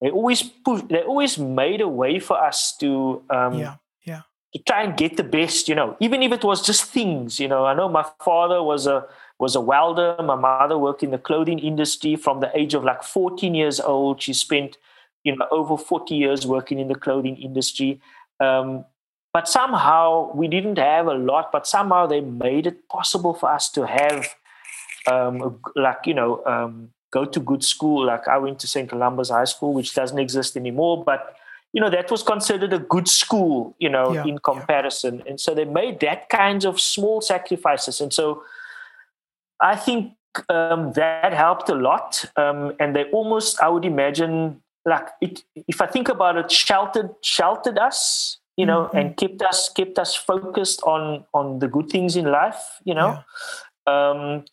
they 0.00 0.10
always 0.10 0.40
push 0.40 0.82
they 0.88 1.02
always 1.02 1.36
made 1.36 1.80
a 1.80 1.88
way 1.88 2.20
for 2.20 2.38
us 2.40 2.76
to 2.78 3.24
um, 3.28 3.58
yeah 3.58 3.74
yeah. 4.06 4.22
to 4.52 4.62
try 4.62 4.84
and 4.84 4.96
get 4.96 5.16
the 5.16 5.24
best 5.24 5.68
you 5.68 5.74
know 5.74 5.96
even 5.98 6.22
if 6.22 6.30
it 6.30 6.44
was 6.44 6.62
just 6.62 6.84
things 6.84 7.40
you 7.40 7.48
know. 7.48 7.66
I 7.66 7.74
know 7.74 7.88
my 7.88 8.06
father 8.24 8.62
was 8.62 8.86
a 8.86 9.04
was 9.40 9.56
a 9.56 9.60
welder. 9.60 10.14
My 10.22 10.36
mother 10.36 10.78
worked 10.78 11.02
in 11.02 11.10
the 11.10 11.18
clothing 11.18 11.58
industry 11.58 12.14
from 12.14 12.38
the 12.38 12.50
age 12.56 12.74
of 12.74 12.84
like 12.84 13.02
14 13.02 13.52
years 13.52 13.80
old. 13.80 14.22
She 14.22 14.32
spent 14.32 14.78
you 15.24 15.34
know 15.34 15.48
over 15.50 15.76
40 15.76 16.14
years 16.14 16.46
working 16.46 16.78
in 16.78 16.86
the 16.86 16.94
clothing 16.94 17.36
industry. 17.36 18.00
Um, 18.38 18.84
but 19.32 19.48
somehow 19.48 20.32
we 20.34 20.48
didn't 20.48 20.78
have 20.78 21.06
a 21.06 21.14
lot 21.14 21.50
but 21.52 21.66
somehow 21.66 22.06
they 22.06 22.20
made 22.20 22.66
it 22.66 22.88
possible 22.88 23.34
for 23.34 23.50
us 23.50 23.70
to 23.70 23.86
have 23.86 24.34
um, 25.06 25.60
like 25.76 26.06
you 26.06 26.14
know 26.14 26.44
um, 26.46 26.90
go 27.10 27.24
to 27.24 27.40
good 27.40 27.64
school 27.64 28.04
like 28.04 28.28
i 28.28 28.38
went 28.38 28.58
to 28.58 28.66
st 28.66 28.88
columba's 28.88 29.30
high 29.30 29.44
school 29.44 29.72
which 29.72 29.94
doesn't 29.94 30.18
exist 30.18 30.56
anymore 30.56 31.02
but 31.04 31.36
you 31.72 31.80
know 31.80 31.90
that 31.90 32.10
was 32.10 32.22
considered 32.22 32.72
a 32.72 32.78
good 32.78 33.08
school 33.08 33.74
you 33.78 33.88
know 33.88 34.12
yeah, 34.12 34.24
in 34.24 34.38
comparison 34.38 35.18
yeah. 35.18 35.24
and 35.28 35.40
so 35.40 35.54
they 35.54 35.64
made 35.64 36.00
that 36.00 36.28
kinds 36.28 36.64
of 36.64 36.80
small 36.80 37.20
sacrifices 37.20 38.00
and 38.00 38.12
so 38.12 38.42
i 39.60 39.74
think 39.76 40.12
um, 40.50 40.92
that 40.92 41.32
helped 41.32 41.68
a 41.68 41.74
lot 41.74 42.24
um, 42.36 42.72
and 42.78 42.94
they 42.94 43.04
almost 43.04 43.60
i 43.60 43.68
would 43.68 43.84
imagine 43.84 44.60
like 44.84 45.08
it, 45.20 45.42
if 45.66 45.80
i 45.80 45.86
think 45.86 46.08
about 46.08 46.36
it 46.36 46.50
sheltered 46.50 47.10
sheltered 47.22 47.78
us 47.78 48.38
you 48.58 48.66
know, 48.66 48.86
mm-hmm. 48.86 48.98
and 48.98 49.16
kept 49.16 49.40
us 49.40 49.70
kept 49.70 49.98
us 49.98 50.14
focused 50.14 50.82
on 50.82 51.24
on 51.32 51.60
the 51.60 51.68
good 51.68 51.88
things 51.88 52.16
in 52.16 52.26
life. 52.26 52.60
You 52.84 52.94
know, 52.94 53.22
yeah. 53.86 54.10
um, 54.10 54.44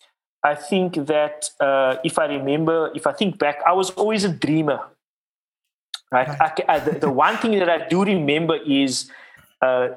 I 0.43 0.53
think 0.53 0.93
that 1.07 1.49
uh, 1.59 1.97
if 2.03 2.19
I 2.19 2.25
remember, 2.27 2.91
if 2.93 3.07
I 3.07 3.13
think 3.13 3.39
back, 3.39 3.59
I 3.65 3.73
was 3.73 3.89
always 3.91 4.23
a 4.23 4.29
dreamer. 4.29 4.79
Right. 6.11 6.27
right. 6.27 6.39
I, 6.69 6.75
I, 6.75 6.79
the, 6.79 6.99
the 6.99 7.11
one 7.11 7.35
thing 7.37 7.57
that 7.57 7.67
I 7.67 7.87
do 7.87 8.05
remember 8.05 8.57
is 8.57 9.09
uh, 9.63 9.87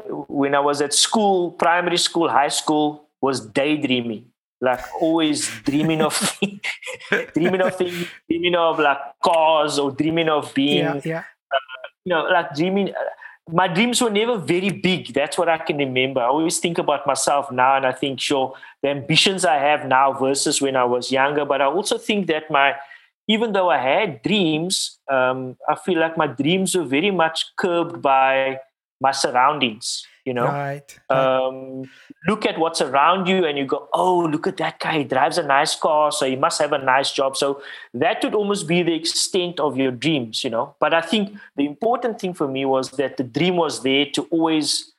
when 0.40 0.54
I 0.54 0.60
was 0.60 0.80
at 0.80 0.94
school, 0.94 1.50
primary 1.52 1.98
school, 1.98 2.30
high 2.30 2.48
school, 2.48 3.04
was 3.20 3.40
daydreaming 3.40 4.24
like 4.60 4.80
always 5.00 5.50
dreaming 5.64 6.02
of 6.02 6.14
dreaming 7.34 7.60
of 7.60 7.76
things, 7.76 8.06
dreaming 8.28 8.54
of 8.54 8.78
like 8.78 8.98
cars 9.22 9.78
or 9.78 9.92
dreaming 9.92 10.28
of 10.28 10.52
being 10.54 10.78
yeah, 10.78 11.00
yeah. 11.04 11.22
Uh, 11.52 11.86
you 12.04 12.10
know 12.10 12.22
like 12.24 12.54
dreaming 12.54 12.92
my 13.50 13.66
dreams 13.66 14.00
were 14.00 14.10
never 14.10 14.36
very 14.36 14.70
big. 14.70 15.14
That's 15.14 15.38
what 15.38 15.48
I 15.48 15.58
can 15.58 15.78
remember. 15.78 16.20
I 16.20 16.26
always 16.26 16.58
think 16.58 16.78
about 16.78 17.06
myself 17.06 17.50
now 17.50 17.76
and 17.76 17.86
I 17.86 17.92
think, 17.92 18.20
sure, 18.20 18.54
the 18.82 18.90
ambitions 18.90 19.44
I 19.44 19.56
have 19.56 19.86
now 19.86 20.12
versus 20.12 20.60
when 20.60 20.76
I 20.76 20.84
was 20.84 21.10
younger. 21.10 21.44
But 21.44 21.62
I 21.62 21.66
also 21.66 21.98
think 21.98 22.26
that 22.26 22.50
my, 22.50 22.74
even 23.26 23.52
though 23.52 23.70
I 23.70 23.78
had 23.78 24.22
dreams, 24.22 24.98
um, 25.10 25.56
I 25.68 25.76
feel 25.76 25.98
like 25.98 26.16
my 26.16 26.26
dreams 26.26 26.74
were 26.74 26.84
very 26.84 27.10
much 27.10 27.46
curbed 27.56 28.02
by 28.02 28.60
my 29.00 29.12
surroundings 29.12 30.04
you 30.28 30.34
know? 30.34 30.46
Right. 30.46 30.88
Um, 31.08 31.90
look 32.28 32.44
at 32.50 32.58
what's 32.62 32.80
around 32.80 33.26
you 33.26 33.46
and 33.46 33.56
you 33.58 33.66
go 33.74 33.88
oh 33.92 34.18
look 34.32 34.46
at 34.46 34.58
that 34.58 34.78
guy. 34.78 34.98
He 34.98 35.04
drives 35.04 35.38
a 35.38 35.42
nice 35.42 35.74
car 35.74 36.12
so 36.12 36.26
he 36.26 36.36
must 36.36 36.60
have 36.60 36.72
a 36.72 36.82
nice 36.94 37.10
job. 37.12 37.36
So 37.42 37.62
that 37.94 38.22
would 38.22 38.34
almost 38.34 38.68
be 38.68 38.82
the 38.82 38.94
extent 38.94 39.58
of 39.58 39.76
your 39.76 39.90
dreams 39.90 40.44
you 40.44 40.50
know? 40.50 40.66
But 40.78 40.92
i 40.94 41.00
think 41.00 41.24
the 41.56 41.66
important 41.66 42.20
thing 42.20 42.34
for 42.34 42.48
me 42.56 42.64
was 42.74 42.90
that 43.00 43.16
the 43.16 43.24
dream 43.24 43.56
was 43.56 43.82
there 43.82 44.06
to 44.16 44.22
always 44.36 44.92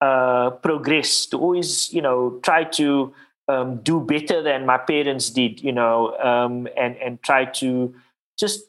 uh, 0.00 0.50
progress 0.68 1.26
to 1.30 1.38
always 1.38 1.70
you 1.92 2.02
know 2.02 2.18
try 2.42 2.64
to 2.78 3.14
um, 3.48 3.68
do 3.82 4.00
better 4.00 4.42
than 4.42 4.66
my 4.66 4.78
parents 4.78 5.30
did 5.30 5.62
you 5.62 5.72
know? 5.72 6.16
Um, 6.18 6.68
and 6.76 6.96
and 7.04 7.22
try 7.22 7.46
to 7.60 7.94
just 8.38 8.64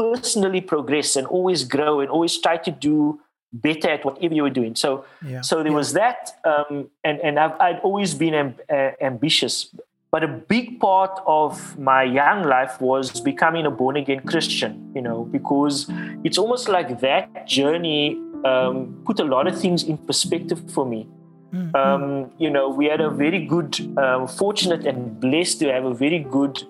personally 0.00 0.62
progress 0.62 1.16
and 1.16 1.26
always 1.26 1.64
grow 1.64 2.00
and 2.00 2.08
always 2.10 2.38
try 2.40 2.56
to 2.56 2.70
do 2.70 3.20
better 3.52 3.88
at 3.90 4.04
whatever 4.04 4.34
you 4.34 4.42
were 4.42 4.50
doing. 4.50 4.74
So, 4.74 5.04
yeah. 5.26 5.40
so 5.40 5.62
there 5.62 5.72
yeah. 5.72 5.76
was 5.76 5.92
that, 5.94 6.32
um, 6.44 6.88
and 7.04 7.20
and 7.20 7.38
I've, 7.38 7.52
I'd 7.60 7.80
always 7.80 8.14
been 8.14 8.34
amb- 8.34 8.60
uh, 8.70 8.92
ambitious. 9.00 9.74
But 10.12 10.24
a 10.24 10.28
big 10.28 10.80
part 10.80 11.20
of 11.24 11.78
my 11.78 12.02
young 12.02 12.42
life 12.42 12.80
was 12.80 13.20
becoming 13.20 13.64
a 13.64 13.70
born 13.70 13.96
again 13.96 14.20
Christian. 14.26 14.92
You 14.94 15.02
know, 15.02 15.24
because 15.24 15.86
it's 16.24 16.38
almost 16.38 16.68
like 16.68 17.00
that 17.00 17.46
journey 17.46 18.18
um, 18.44 19.00
put 19.04 19.20
a 19.20 19.24
lot 19.24 19.46
of 19.46 19.58
things 19.58 19.84
in 19.84 19.98
perspective 19.98 20.70
for 20.70 20.84
me. 20.84 21.06
Mm-hmm. 21.52 21.74
Um, 21.74 22.30
you 22.38 22.48
know, 22.48 22.68
we 22.68 22.86
had 22.86 23.00
a 23.00 23.10
very 23.10 23.44
good, 23.44 23.76
um, 23.98 24.28
fortunate 24.28 24.86
and 24.86 25.18
blessed 25.18 25.58
to 25.60 25.72
have 25.72 25.84
a 25.84 25.92
very 25.92 26.20
good 26.20 26.62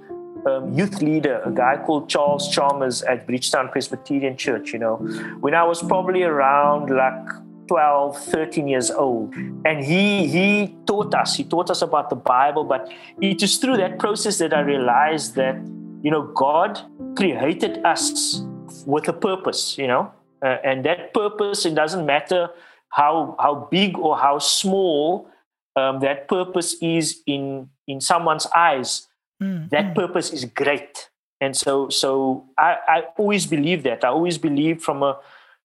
um, 0.47 0.73
youth 0.73 1.02
leader, 1.02 1.40
a 1.44 1.50
guy 1.50 1.76
called 1.85 2.09
Charles 2.09 2.49
Chalmers 2.49 3.02
at 3.02 3.26
Bridgetown 3.26 3.68
Presbyterian 3.68 4.37
Church, 4.37 4.73
you 4.73 4.78
know, 4.78 4.97
when 5.40 5.54
I 5.54 5.64
was 5.64 5.82
probably 5.82 6.23
around 6.23 6.90
like 6.90 7.28
12, 7.68 8.16
13 8.16 8.68
years 8.68 8.90
old. 8.90 9.35
And 9.64 9.85
he 9.85 10.26
he 10.26 10.76
taught 10.87 11.14
us, 11.14 11.37
he 11.37 11.44
taught 11.44 11.70
us 11.70 11.82
about 11.82 12.11
the 12.11 12.16
Bible, 12.16 12.64
but 12.64 12.90
it 13.20 13.42
is 13.42 13.59
through 13.59 13.76
that 13.76 13.99
process 13.99 14.38
that 14.38 14.52
I 14.52 14.61
realized 14.61 15.35
that, 15.37 15.56
you 16.02 16.11
know, 16.11 16.23
God 16.35 16.80
created 17.16 17.85
us 17.85 18.42
with 18.87 19.09
a 19.09 19.12
purpose, 19.12 19.78
you 19.78 19.87
know, 19.87 20.11
uh, 20.42 20.56
and 20.64 20.85
that 20.85 21.12
purpose, 21.14 21.66
it 21.66 21.75
doesn't 21.75 22.06
matter 22.06 22.50
how 22.88 23.37
how 23.38 23.68
big 23.70 23.97
or 23.99 24.18
how 24.18 24.38
small 24.38 25.28
um, 25.76 26.00
that 26.00 26.28
purpose 26.28 26.75
is 26.82 27.23
in 27.26 27.68
in 27.87 28.00
someone's 28.00 28.47
eyes 28.54 29.06
Mm, 29.42 29.70
that 29.70 29.87
mm. 29.87 29.94
purpose 29.94 30.32
is 30.32 30.44
great. 30.44 31.09
And 31.40 31.56
so, 31.56 31.88
so 31.88 32.47
I, 32.59 32.76
I 32.87 33.02
always 33.16 33.47
believe 33.47 33.82
that. 33.85 34.04
I 34.04 34.09
always 34.09 34.38
believe 34.38 34.82
from 34.82 35.02
a 35.02 35.18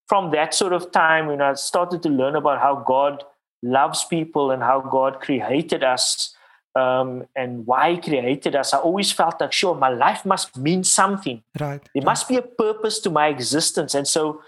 from 0.07 0.31
that 0.31 0.53
sort 0.53 0.71
of 0.71 0.91
time 0.91 1.27
when 1.27 1.41
I 1.41 1.53
started 1.53 2.03
to 2.03 2.09
learn 2.09 2.35
about 2.35 2.61
how 2.61 2.75
God 2.75 3.23
loves 3.63 4.03
people 4.03 4.51
and 4.51 4.61
how 4.61 4.79
God 4.79 5.19
created 5.19 5.83
us 5.83 6.35
um, 6.75 7.23
and 7.35 7.65
why 7.65 7.93
He 7.93 8.01
created 8.01 8.55
us, 8.55 8.73
I 8.73 8.77
always 8.77 9.11
felt 9.11 9.39
like, 9.39 9.53
sure, 9.53 9.75
my 9.75 9.89
life 9.89 10.25
must 10.25 10.57
mean 10.57 10.83
something. 10.83 11.41
Right. 11.59 11.81
There 11.93 12.01
right. 12.01 12.05
must 12.05 12.27
be 12.27 12.35
a 12.35 12.41
purpose 12.41 12.99
to 12.99 13.09
my 13.09 13.27
existence. 13.27 13.95
And 13.95 14.07
so, 14.07 14.41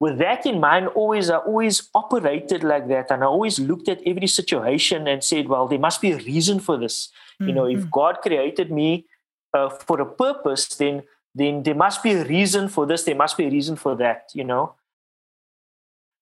with 0.00 0.18
that 0.18 0.44
in 0.44 0.60
mind, 0.60 0.88
always 0.88 1.30
I 1.30 1.36
always 1.36 1.88
operated 1.94 2.64
like 2.64 2.88
that, 2.88 3.10
and 3.10 3.22
I 3.22 3.26
always 3.26 3.58
looked 3.60 3.88
at 3.88 4.00
every 4.04 4.26
situation 4.26 5.06
and 5.06 5.22
said, 5.22 5.48
well, 5.48 5.68
there 5.68 5.78
must 5.78 6.00
be 6.00 6.12
a 6.12 6.16
reason 6.16 6.58
for 6.58 6.76
this. 6.76 7.10
Mm-hmm. 7.40 7.48
You 7.48 7.54
know, 7.54 7.66
if 7.66 7.80
mm-hmm. 7.80 7.90
God 7.90 8.20
created 8.22 8.70
me 8.70 9.06
uh, 9.52 9.70
for 9.70 10.00
a 10.00 10.06
purpose, 10.06 10.66
then 10.68 11.02
then 11.34 11.62
there 11.64 11.74
must 11.74 12.02
be 12.02 12.12
a 12.12 12.24
reason 12.24 12.68
for 12.68 12.86
this. 12.86 13.02
There 13.02 13.14
must 13.14 13.36
be 13.36 13.46
a 13.46 13.50
reason 13.50 13.76
for 13.76 13.96
that. 13.96 14.30
You 14.34 14.44
know, 14.44 14.74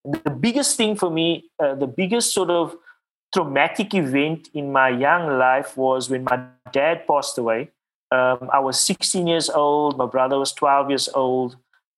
the 0.05 0.31
biggest 0.31 0.77
thing 0.77 0.97
for 0.97 1.11
me, 1.11 1.51
uh, 1.63 1.75
the 1.75 1.87
biggest 1.87 2.33
sort 2.33 2.51
of 2.51 2.77
traumatic 3.35 3.95
event 3.95 4.49
in 4.55 4.73
my 4.73 4.89
young 4.89 5.39
life 5.39 5.77
was 5.77 6.11
when 6.11 6.25
my 6.25 6.45
dad 6.73 7.07
passed 7.07 7.39
away. 7.39 7.71
Um, 8.11 8.51
I 8.53 8.59
was 8.59 8.79
16 8.81 9.27
years 9.27 9.49
old. 9.49 9.97
My 9.97 10.07
brother 10.07 10.39
was 10.39 10.53
12 10.53 10.91
years 10.91 11.09
old, 11.15 11.57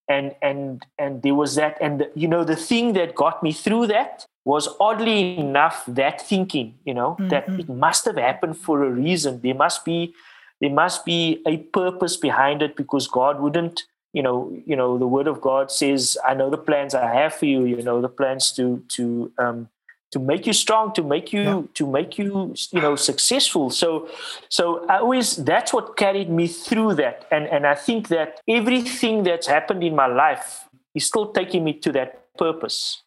and 0.09 0.35
and 0.43 0.85
and 0.99 1.23
there 1.23 1.35
was 1.35 1.55
that. 1.57 1.77
And 1.81 2.01
the, 2.01 2.11
you 2.15 2.29
know, 2.29 2.45
the 2.45 2.57
thing 2.57 2.93
that 2.93 3.15
got 3.15 3.43
me 3.43 3.53
through 3.53 3.89
that 3.89 4.27
was 4.45 4.69
oddly 4.79 5.39
enough 5.39 5.85
that 5.87 6.21
thinking 6.21 6.75
you 6.85 6.95
know 6.95 7.13
mm-hmm. 7.13 7.29
that 7.29 7.49
it 7.49 7.69
must 7.69 8.05
have 8.05 8.17
happened 8.17 8.57
for 8.57 8.85
a 8.85 8.91
reason. 8.91 9.41
There 9.41 9.55
must 9.55 9.85
be 9.85 10.15
there 10.61 10.71
must 10.71 11.05
be 11.05 11.43
a 11.47 11.59
purpose 11.59 12.17
behind 12.17 12.63
it 12.63 12.77
because 12.77 13.09
god 13.09 13.41
wouldn't 13.41 13.83
you 14.13 14.23
know 14.23 14.57
you 14.67 14.77
know 14.77 14.97
the 14.99 15.07
word 15.07 15.27
of 15.27 15.41
god 15.41 15.71
says 15.71 16.17
i 16.25 16.33
know 16.33 16.49
the 16.49 16.59
plans 16.59 16.95
i 16.95 17.13
have 17.13 17.35
for 17.35 17.47
you. 17.47 17.65
You 17.65 17.83
know 17.83 18.01
the 18.01 18.09
plans 18.09 18.53
to 18.53 18.83
to 18.97 19.33
um 19.39 19.69
to 20.13 20.21
make 20.21 20.47
you 20.47 20.53
strong 20.53 20.93
to 20.95 21.03
make 21.03 21.33
you 21.33 21.43
yeah. 21.43 21.63
to 21.75 21.87
make 21.87 22.19
you 22.19 22.55
you 22.71 22.81
know 22.81 22.97
successful. 22.97 23.71
So 23.71 24.09
so 24.49 24.87
i 24.89 24.99
always 24.99 25.37
that's 25.37 25.73
what 25.73 25.97
carried 25.97 26.31
me 26.31 26.47
through 26.49 26.95
that. 26.95 27.27
And 27.31 27.47
and 27.47 27.67
i 27.67 27.75
think 27.75 28.09
that 28.09 28.41
everything 28.49 29.25
that's 29.25 29.47
happened 29.47 29.83
in 29.83 29.97
my 29.97 30.07
life 30.07 30.69
is 30.95 31.07
still 31.07 31.33
taking 31.33 31.65
me 31.65 31.73
to 31.81 31.93
that 31.93 32.37
purpose 32.37 33.04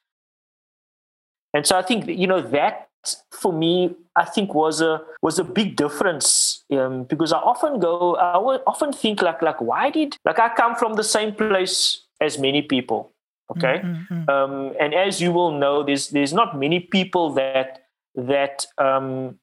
and 1.58 1.66
so 1.66 1.76
I 1.76 1.82
think, 1.82 2.06
you 2.08 2.28
know, 2.28 2.40
that 2.40 2.88
for 3.32 3.52
me, 3.52 3.96
I 4.16 4.26
think 4.26 4.54
was 4.54 4.80
a 4.80 5.02
was 5.24 5.40
a 5.40 5.44
big 5.44 5.76
difference 5.76 6.64
um, 6.72 7.06
because 7.06 7.34
I 7.34 7.40
often 7.40 7.80
go, 7.80 8.16
I 8.16 8.38
would 8.38 8.62
often 8.68 8.94
think 8.94 9.24
like 9.24 9.42
like 9.42 9.60
why 9.60 9.90
did 9.90 10.18
like 10.24 10.38
I 10.38 10.50
come 10.50 10.76
from 10.76 10.94
the 10.94 11.04
same 11.04 11.34
place 11.34 12.04
as 12.22 12.38
many 12.38 12.62
people, 12.62 13.12
okay, 13.50 13.82
mm-hmm. 13.84 14.30
um, 14.30 14.74
and 14.80 14.94
as 14.94 15.20
you 15.20 15.32
will 15.32 15.52
know, 15.52 15.82
there's 15.82 16.10
there's 16.10 16.32
not 16.32 16.60
many 16.60 16.80
people 16.80 17.34
that 17.34 17.88
that 18.14 18.68
um, 18.78 19.40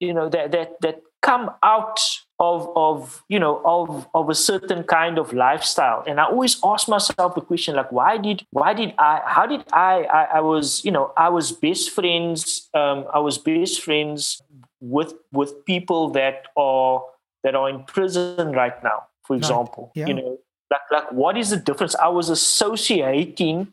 you 0.00 0.12
know 0.12 0.28
that 0.28 0.50
that 0.50 0.80
that 0.80 1.02
come 1.22 1.52
out 1.62 2.00
of 2.44 2.70
of 2.76 3.24
you 3.28 3.38
know 3.38 3.54
of 3.64 4.06
of 4.14 4.28
a 4.28 4.34
certain 4.34 4.82
kind 4.84 5.18
of 5.18 5.32
lifestyle 5.32 6.02
and 6.06 6.20
i 6.20 6.24
always 6.24 6.54
ask 6.72 6.88
myself 6.88 7.34
the 7.34 7.40
question 7.40 7.74
like 7.80 7.90
why 7.98 8.12
did 8.26 8.44
why 8.50 8.72
did 8.80 8.92
i 8.98 9.20
how 9.36 9.46
did 9.46 9.62
i 9.72 9.92
i, 10.20 10.22
I 10.38 10.40
was 10.40 10.84
you 10.84 10.92
know 10.96 11.12
i 11.16 11.28
was 11.28 11.52
best 11.52 11.90
friends 11.90 12.68
um, 12.74 13.06
i 13.14 13.18
was 13.18 13.38
best 13.38 13.82
friends 13.82 14.42
with 14.80 15.14
with 15.32 15.64
people 15.64 16.10
that 16.10 16.46
are 16.56 17.02
that 17.44 17.54
are 17.54 17.68
in 17.68 17.84
prison 17.84 18.52
right 18.52 18.78
now 18.82 18.98
for 19.26 19.36
example 19.36 19.84
right. 19.84 20.00
yeah. 20.00 20.06
you 20.08 20.14
know 20.14 20.38
like 20.70 20.86
like 20.90 21.12
what 21.12 21.38
is 21.38 21.50
the 21.50 21.60
difference 21.70 21.94
i 21.96 22.08
was 22.08 22.28
associating 22.28 23.68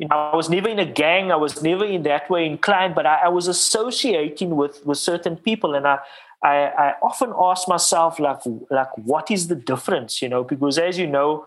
you 0.00 0.08
know, 0.08 0.16
I 0.16 0.34
was 0.34 0.48
never 0.48 0.66
in 0.66 0.78
a 0.78 0.86
gang. 0.86 1.30
I 1.30 1.36
was 1.36 1.62
never 1.62 1.84
in 1.84 2.04
that 2.04 2.30
way 2.30 2.46
inclined, 2.46 2.94
but 2.94 3.04
I, 3.04 3.16
I 3.26 3.28
was 3.28 3.48
associating 3.48 4.56
with 4.56 4.74
with 4.86 4.96
certain 4.96 5.36
people, 5.36 5.74
and 5.74 5.86
I 5.86 5.98
I, 6.42 6.56
I 6.66 6.94
often 7.02 7.32
ask 7.38 7.68
myself 7.68 8.18
like 8.18 8.40
like 8.70 8.96
what 8.96 9.30
is 9.30 9.48
the 9.48 9.54
difference 9.54 10.22
you 10.22 10.28
know? 10.28 10.42
Because 10.42 10.78
as 10.78 10.98
you 10.98 11.06
know 11.06 11.46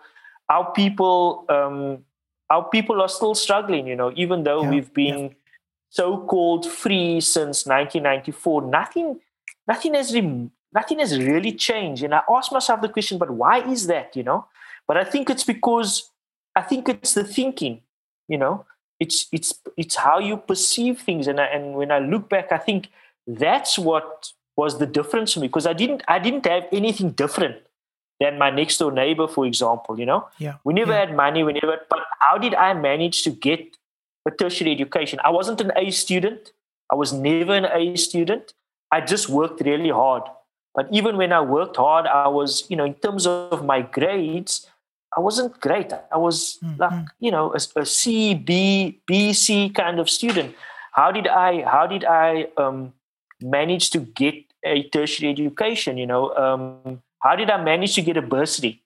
our 0.49 0.71
people 0.73 1.45
um, 1.49 2.05
our 2.49 2.69
people 2.69 3.01
are 3.01 3.09
still 3.09 3.33
struggling 3.35 3.87
you 3.87 3.95
know? 3.95 4.13
Even 4.15 4.43
though 4.43 4.63
yeah, 4.63 4.69
we've 4.69 4.93
been 4.93 5.23
yeah. 5.23 5.29
so-called 5.89 6.69
free 6.69 7.19
since 7.21 7.65
1994 7.65 8.61
nothing 8.63 9.19
nothing 9.67 9.95
has 9.95 10.13
re- 10.13 10.49
nothing 10.73 10.99
has 10.99 11.17
really 11.17 11.51
changed. 11.51 12.03
And 12.03 12.13
i 12.13 12.21
ask 12.29 12.51
myself 12.51 12.81
the 12.81 12.89
question 12.89 13.17
but 13.17 13.31
why 13.31 13.67
is 13.67 13.87
that 13.87 14.15
you 14.15 14.23
know? 14.23 14.45
But 14.87 14.97
i 14.97 15.03
think 15.03 15.29
it's 15.29 15.43
because 15.43 16.11
i 16.55 16.61
think 16.61 16.87
it's 16.87 17.15
the 17.15 17.23
thinking 17.23 17.81
you 18.27 18.37
know? 18.37 18.65
It's 18.99 19.25
it's 19.31 19.55
it's 19.75 19.95
how 19.95 20.19
you 20.19 20.37
perceive 20.37 21.01
things. 21.01 21.25
And 21.27 21.41
I, 21.41 21.45
and 21.45 21.73
when 21.73 21.91
i 21.91 21.97
look 21.97 22.29
back 22.29 22.51
i 22.51 22.59
think 22.59 22.89
that's 23.25 23.79
what 23.79 24.31
was 24.55 24.79
the 24.79 24.85
difference 24.85 25.33
for 25.33 25.39
me 25.39 25.47
because 25.47 25.65
I 25.65 25.73
didn't 25.73 26.03
I 26.07 26.19
didn't 26.19 26.45
have 26.45 26.67
anything 26.71 27.11
different 27.11 27.57
than 28.19 28.37
my 28.37 28.49
next 28.49 28.77
door 28.77 28.91
neighbor, 28.91 29.27
for 29.27 29.45
example. 29.45 29.99
You 29.99 30.05
know, 30.05 30.27
yeah, 30.37 30.55
we 30.63 30.73
never 30.73 30.91
yeah. 30.91 30.99
had 30.99 31.15
money, 31.15 31.43
we 31.43 31.53
never. 31.53 31.77
But 31.89 31.99
how 32.19 32.37
did 32.37 32.53
I 32.55 32.73
manage 32.73 33.23
to 33.23 33.31
get 33.31 33.77
a 34.27 34.31
tertiary 34.31 34.71
education? 34.71 35.19
I 35.23 35.31
wasn't 35.31 35.61
an 35.61 35.71
A 35.75 35.91
student. 35.91 36.51
I 36.91 36.95
was 36.95 37.13
never 37.13 37.55
an 37.55 37.65
A 37.65 37.95
student. 37.95 38.53
I 38.91 39.01
just 39.01 39.29
worked 39.29 39.61
really 39.61 39.89
hard. 39.89 40.23
But 40.75 40.87
even 40.91 41.17
when 41.17 41.33
I 41.33 41.41
worked 41.41 41.77
hard, 41.77 42.07
I 42.07 42.27
was, 42.27 42.63
you 42.69 42.75
know, 42.75 42.85
in 42.85 42.95
terms 42.95 43.27
of 43.27 43.63
my 43.63 43.81
grades, 43.81 44.67
I 45.15 45.19
wasn't 45.19 45.59
great. 45.59 45.93
I 46.11 46.17
was 46.17 46.57
mm-hmm. 46.63 46.81
like, 46.81 47.05
you 47.19 47.29
know, 47.31 47.53
a, 47.53 47.81
a 47.81 47.85
C, 47.85 48.33
B, 48.33 48.99
B, 49.05 49.33
C 49.33 49.69
kind 49.69 49.99
of 49.99 50.09
student. 50.09 50.55
How 50.93 51.11
did 51.11 51.27
I? 51.27 51.63
How 51.63 51.85
did 51.87 52.05
I 52.05 52.47
um, 52.57 52.93
manage 53.43 53.89
to 53.91 53.99
get 53.99 54.35
a 54.63 54.83
tertiary 54.83 55.31
education? 55.31 55.97
You 55.97 56.07
know, 56.07 56.33
um, 56.35 57.01
how 57.19 57.35
did 57.35 57.49
I 57.49 57.61
manage 57.61 57.95
to 57.95 58.01
get 58.01 58.17
a 58.17 58.21
bursary? 58.21 58.81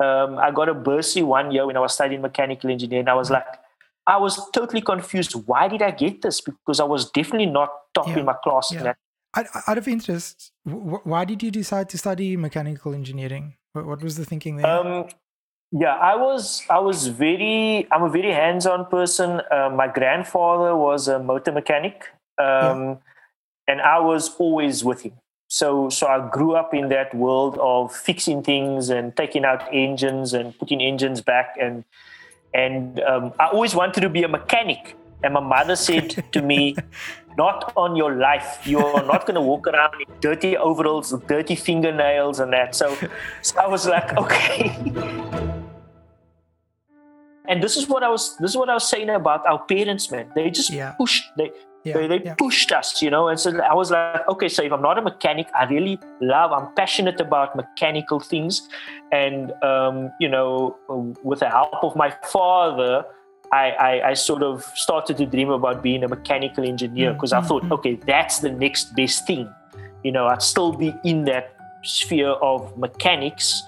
Um, 0.00 0.38
I 0.38 0.50
got 0.50 0.68
a 0.68 0.74
bursary 0.74 1.22
one 1.22 1.50
year 1.50 1.66
when 1.66 1.76
I 1.76 1.80
was 1.80 1.94
studying 1.94 2.22
mechanical 2.22 2.70
engineering. 2.70 3.08
I 3.08 3.14
was 3.14 3.30
like, 3.30 3.46
I 4.06 4.16
was 4.16 4.40
totally 4.52 4.80
confused. 4.80 5.34
Why 5.46 5.68
did 5.68 5.82
I 5.82 5.90
get 5.90 6.22
this? 6.22 6.40
Because 6.40 6.80
I 6.80 6.84
was 6.84 7.10
definitely 7.10 7.46
not 7.46 7.70
top 7.94 8.08
yeah. 8.08 8.18
in 8.18 8.24
my 8.24 8.34
class. 8.44 8.72
Yeah. 8.72 8.94
Out 9.66 9.78
of 9.78 9.86
interest, 9.86 10.52
why 10.64 11.24
did 11.24 11.42
you 11.42 11.50
decide 11.50 11.88
to 11.90 11.98
study 11.98 12.36
mechanical 12.36 12.94
engineering? 12.94 13.54
What 13.72 14.02
was 14.02 14.16
the 14.16 14.24
thinking 14.24 14.56
there? 14.56 14.66
Um, 14.66 15.08
yeah, 15.70 15.94
I 15.96 16.16
was. 16.16 16.62
I 16.70 16.78
was 16.78 17.08
very. 17.08 17.86
I'm 17.92 18.02
a 18.02 18.08
very 18.08 18.32
hands-on 18.32 18.86
person. 18.86 19.42
Uh, 19.50 19.68
my 19.68 19.86
grandfather 19.86 20.74
was 20.74 21.08
a 21.08 21.18
motor 21.18 21.52
mechanic. 21.52 22.04
Um, 22.38 22.46
yeah 22.46 22.94
and 23.68 23.82
I 23.82 24.00
was 24.00 24.34
always 24.36 24.82
with 24.82 25.02
him. 25.02 25.12
So, 25.48 25.88
so 25.88 26.06
I 26.06 26.28
grew 26.28 26.54
up 26.56 26.74
in 26.74 26.88
that 26.88 27.14
world 27.14 27.58
of 27.60 27.94
fixing 27.94 28.42
things 28.42 28.88
and 28.88 29.16
taking 29.16 29.44
out 29.44 29.62
engines 29.72 30.34
and 30.34 30.58
putting 30.58 30.82
engines 30.82 31.20
back, 31.20 31.56
and 31.60 31.84
and 32.52 33.00
um, 33.00 33.32
I 33.38 33.46
always 33.46 33.74
wanted 33.74 34.00
to 34.00 34.08
be 34.08 34.22
a 34.24 34.28
mechanic. 34.28 34.96
And 35.22 35.34
my 35.34 35.40
mother 35.40 35.74
said 35.74 36.24
to 36.32 36.42
me, 36.42 36.76
"Not 37.36 37.72
on 37.76 37.96
your 37.96 38.14
life. 38.16 38.60
You're 38.64 39.04
not 39.04 39.26
going 39.26 39.36
to 39.36 39.40
walk 39.40 39.66
around 39.66 39.94
in 40.00 40.20
dirty 40.20 40.56
overalls, 40.56 41.14
dirty 41.26 41.54
fingernails, 41.54 42.40
and 42.40 42.52
that." 42.52 42.74
So, 42.74 42.94
so 43.42 43.58
I 43.58 43.66
was 43.68 43.86
like, 43.86 44.16
okay. 44.18 44.76
and 47.48 47.62
this 47.62 47.78
is 47.78 47.88
what 47.88 48.02
I 48.02 48.10
was. 48.10 48.36
This 48.36 48.50
is 48.50 48.56
what 48.56 48.68
I 48.68 48.74
was 48.74 48.88
saying 48.88 49.08
about 49.08 49.46
our 49.46 49.64
parents, 49.64 50.10
man. 50.10 50.30
They 50.34 50.50
just 50.50 50.70
yeah. 50.70 50.92
pushed. 50.92 51.24
They 51.38 51.52
yeah, 51.88 51.94
they, 51.94 52.06
they 52.06 52.24
yeah. 52.24 52.34
pushed 52.34 52.72
us, 52.72 53.02
you 53.02 53.10
know. 53.10 53.28
And 53.28 53.38
so 53.38 53.58
I 53.60 53.74
was 53.74 53.90
like, 53.90 54.26
okay, 54.28 54.48
so 54.48 54.62
if 54.62 54.72
I'm 54.72 54.82
not 54.82 54.98
a 54.98 55.02
mechanic, 55.02 55.48
I 55.58 55.64
really 55.64 55.98
love, 56.20 56.52
I'm 56.52 56.72
passionate 56.74 57.20
about 57.20 57.56
mechanical 57.56 58.20
things. 58.20 58.68
And, 59.12 59.52
um, 59.62 60.12
you 60.20 60.28
know, 60.28 60.76
with 61.22 61.40
the 61.40 61.48
help 61.48 61.82
of 61.82 61.96
my 61.96 62.10
father, 62.24 63.04
I, 63.52 63.70
I, 63.70 64.08
I, 64.10 64.14
sort 64.14 64.42
of 64.42 64.62
started 64.74 65.16
to 65.16 65.26
dream 65.26 65.48
about 65.50 65.82
being 65.82 66.04
a 66.04 66.08
mechanical 66.08 66.64
engineer 66.64 67.14
because 67.14 67.32
mm-hmm. 67.32 67.44
I 67.44 67.48
thought, 67.48 67.62
mm-hmm. 67.62 67.72
okay, 67.72 67.94
that's 68.06 68.40
the 68.40 68.50
next 68.50 68.94
best 68.94 69.26
thing. 69.26 69.48
You 70.04 70.12
know, 70.12 70.26
I'd 70.26 70.42
still 70.42 70.72
be 70.72 70.94
in 71.04 71.24
that 71.24 71.54
sphere 71.82 72.30
of 72.30 72.76
mechanics. 72.76 73.62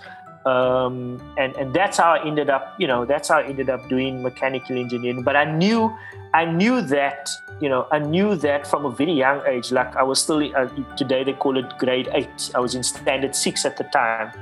Um, 0.47 1.21
and, 1.37 1.55
and 1.57 1.75
that's 1.75 1.99
how 1.99 2.13
I 2.15 2.27
ended 2.27 2.49
up, 2.49 2.75
you 2.79 2.87
know, 2.87 3.05
that's 3.05 3.29
how 3.29 3.39
I 3.39 3.45
ended 3.45 3.69
up 3.69 3.89
doing 3.89 4.23
mechanical 4.23 4.79
engineering. 4.79 5.23
But 5.23 5.37
I 5.37 5.45
knew 5.45 5.95
I 6.33 6.45
knew 6.45 6.81
that, 6.83 7.31
you 7.61 7.69
know, 7.69 7.89
I 7.91 7.99
knew 7.99 8.37
that 8.37 8.67
from 8.67 8.87
a 8.87 8.91
very 8.91 9.13
young 9.13 9.43
age. 9.47 9.73
Like 9.73 9.97
I 9.97 10.03
was 10.03 10.21
still, 10.21 10.43
uh, 10.57 10.69
today 10.97 11.25
they 11.25 11.33
call 11.33 11.59
it 11.59 11.77
grade 11.77 12.09
eight. 12.13 12.51
I 12.55 12.61
was 12.61 12.75
in 12.75 12.83
standard 12.83 13.35
six 13.35 13.65
at 13.65 13.77
the 13.77 13.85
time. 13.85 14.33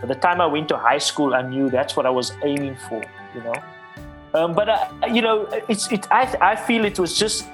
By 0.00 0.06
the 0.08 0.14
time 0.14 0.40
I 0.40 0.46
went 0.46 0.68
to 0.70 0.78
high 0.78 0.98
school, 0.98 1.34
I 1.34 1.42
knew 1.42 1.68
that's 1.68 1.96
what 1.96 2.06
I 2.06 2.10
was 2.10 2.32
aiming 2.42 2.76
for, 2.88 3.04
you 3.34 3.42
know. 3.42 3.54
Um, 4.34 4.54
but, 4.54 4.68
uh, 4.68 4.88
you 5.12 5.22
know, 5.22 5.46
it's, 5.68 5.90
it, 5.92 6.06
I, 6.10 6.36
I 6.40 6.56
feel 6.56 6.84
it 6.84 6.98
was 6.98 7.18
just 7.18 7.46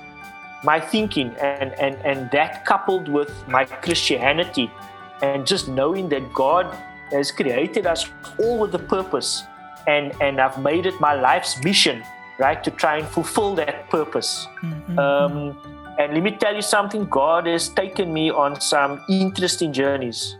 my 0.64 0.78
thinking 0.78 1.34
and, 1.40 1.72
and, 1.74 1.96
and 2.04 2.30
that 2.30 2.64
coupled 2.64 3.08
with 3.08 3.32
my 3.48 3.64
Christianity 3.64 4.70
and 5.22 5.46
just 5.46 5.68
knowing 5.68 6.08
that 6.10 6.32
God 6.32 6.66
has 7.10 7.30
created 7.30 7.86
us 7.86 8.08
all 8.38 8.58
with 8.58 8.74
a 8.74 8.78
purpose 8.78 9.44
and, 9.86 10.12
and 10.20 10.40
I've 10.40 10.62
made 10.62 10.86
it 10.86 11.00
my 11.00 11.14
life's 11.14 11.62
mission 11.62 12.02
right? 12.38 12.62
To 12.64 12.70
try 12.70 12.98
and 12.98 13.08
fulfill 13.08 13.54
that 13.56 13.88
purpose. 13.90 14.46
Mm-hmm. 14.62 14.98
Um, 14.98 15.56
and 15.98 16.14
let 16.14 16.22
me 16.22 16.32
tell 16.36 16.54
you 16.54 16.62
something 16.62 17.04
God 17.06 17.46
has 17.46 17.68
taken 17.68 18.12
me 18.12 18.30
on 18.30 18.60
some 18.60 19.00
interesting 19.08 19.72
journeys, 19.72 20.36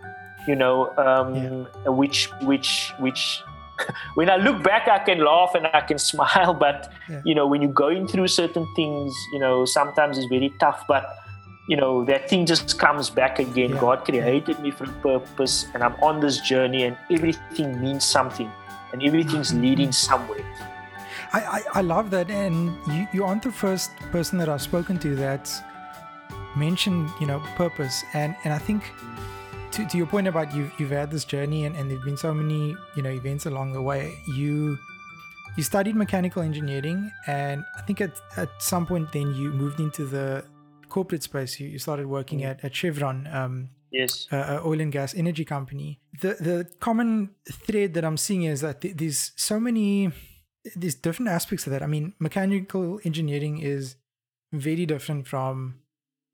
you 0.49 0.57
know, 0.57 0.97
um, 0.97 1.35
yeah. 1.35 1.91
which, 1.91 2.31
which, 2.43 2.93
which, 2.99 3.41
when 4.15 4.31
I 4.31 4.37
look 4.37 4.63
back, 4.63 4.89
I 4.89 4.99
can 4.99 5.19
laugh 5.25 5.55
and 5.55 5.67
I 5.73 5.83
can 5.83 5.99
smile. 6.11 6.55
But, 6.55 6.93
yeah. 7.09 7.23
you 7.25 7.35
know, 7.35 7.47
when 7.47 7.63
you're 7.63 7.73
going 7.73 8.09
through 8.09 8.29
certain 8.29 8.67
things, 8.75 9.15
you 9.33 9.39
know, 9.39 9.65
sometimes 9.65 10.19
it's 10.19 10.27
very 10.27 10.53
tough. 10.59 10.85
But, 10.89 11.05
you 11.69 11.77
know, 11.77 12.05
that 12.05 12.29
thing 12.29 12.45
just 12.45 12.79
comes 12.79 13.09
back 13.09 13.39
again. 13.39 13.71
Yeah. 13.71 13.81
God 13.81 14.05
created 14.05 14.59
me 14.61 14.71
for 14.71 14.85
a 14.85 14.93
purpose, 15.01 15.67
and 15.75 15.83
I'm 15.83 15.95
on 16.03 16.21
this 16.21 16.41
journey, 16.41 16.85
and 16.85 16.97
everything 17.11 17.81
means 17.81 18.05
something, 18.05 18.51
and 18.93 19.03
everything's 19.03 19.53
mm-hmm. 19.53 19.63
leading 19.63 19.93
somewhere. 19.93 20.45
I, 21.33 21.41
I, 21.41 21.63
I 21.75 21.81
love 21.81 22.11
that, 22.11 22.31
and 22.31 22.77
you, 22.89 23.07
you 23.13 23.25
aren't 23.25 23.43
the 23.43 23.53
first 23.53 23.91
person 24.11 24.39
that 24.39 24.49
I've 24.49 24.63
spoken 24.63 24.99
to 24.99 25.15
that's 25.15 25.63
mentioned, 26.57 27.11
you 27.21 27.27
know, 27.27 27.41
purpose, 27.57 28.03
and 28.13 28.35
and 28.45 28.53
I 28.53 28.59
think 28.59 28.83
to, 29.73 29.87
to 29.87 29.97
your 29.97 30.07
point 30.07 30.27
about 30.27 30.55
you've 30.55 30.73
you've 30.79 30.91
had 30.91 31.11
this 31.11 31.25
journey, 31.25 31.65
and, 31.65 31.77
and 31.77 31.91
there've 31.91 32.05
been 32.05 32.17
so 32.17 32.35
many 32.35 32.77
you 32.97 33.03
know 33.03 33.11
events 33.11 33.47
along 33.47 33.73
the 33.73 33.83
way. 33.83 34.19
You 34.27 34.79
you 35.57 35.63
studied 35.63 35.97
mechanical 35.97 36.43
engineering, 36.43 37.11
and 37.27 37.65
I 37.77 37.83
think 37.83 38.01
at 38.01 38.21
at 38.37 38.51
some 38.59 38.85
point 38.85 39.13
then 39.13 39.35
you 39.35 39.53
moved 39.53 39.81
into 39.81 40.05
the 40.05 40.45
corporate 40.93 41.23
space. 41.23 41.59
You, 41.59 41.69
you 41.69 41.79
started 41.79 42.07
working 42.07 42.41
mm. 42.41 42.51
at 42.51 42.65
at 42.65 42.73
Chevron. 42.75 43.27
Um, 43.27 43.71
yes, 43.91 44.29
uh, 44.31 44.61
oil 44.65 44.81
and 44.81 44.93
gas 44.93 45.15
energy 45.15 45.45
company. 45.45 46.01
The 46.21 46.37
the 46.49 46.57
common 46.81 47.31
thread 47.65 47.95
that 47.95 48.05
I'm 48.05 48.19
seeing 48.27 48.45
is 48.45 48.61
that 48.61 48.81
th- 48.83 48.97
there's 48.97 49.33
so 49.37 49.59
many 49.59 50.13
there's 50.77 50.95
different 50.95 51.31
aspects 51.31 51.67
of 51.67 51.73
that. 51.73 51.83
I 51.83 51.87
mean, 51.87 52.13
mechanical 52.19 53.01
engineering 53.05 53.59
is 53.59 53.97
very 54.53 54.87
different 54.87 55.27
from 55.27 55.81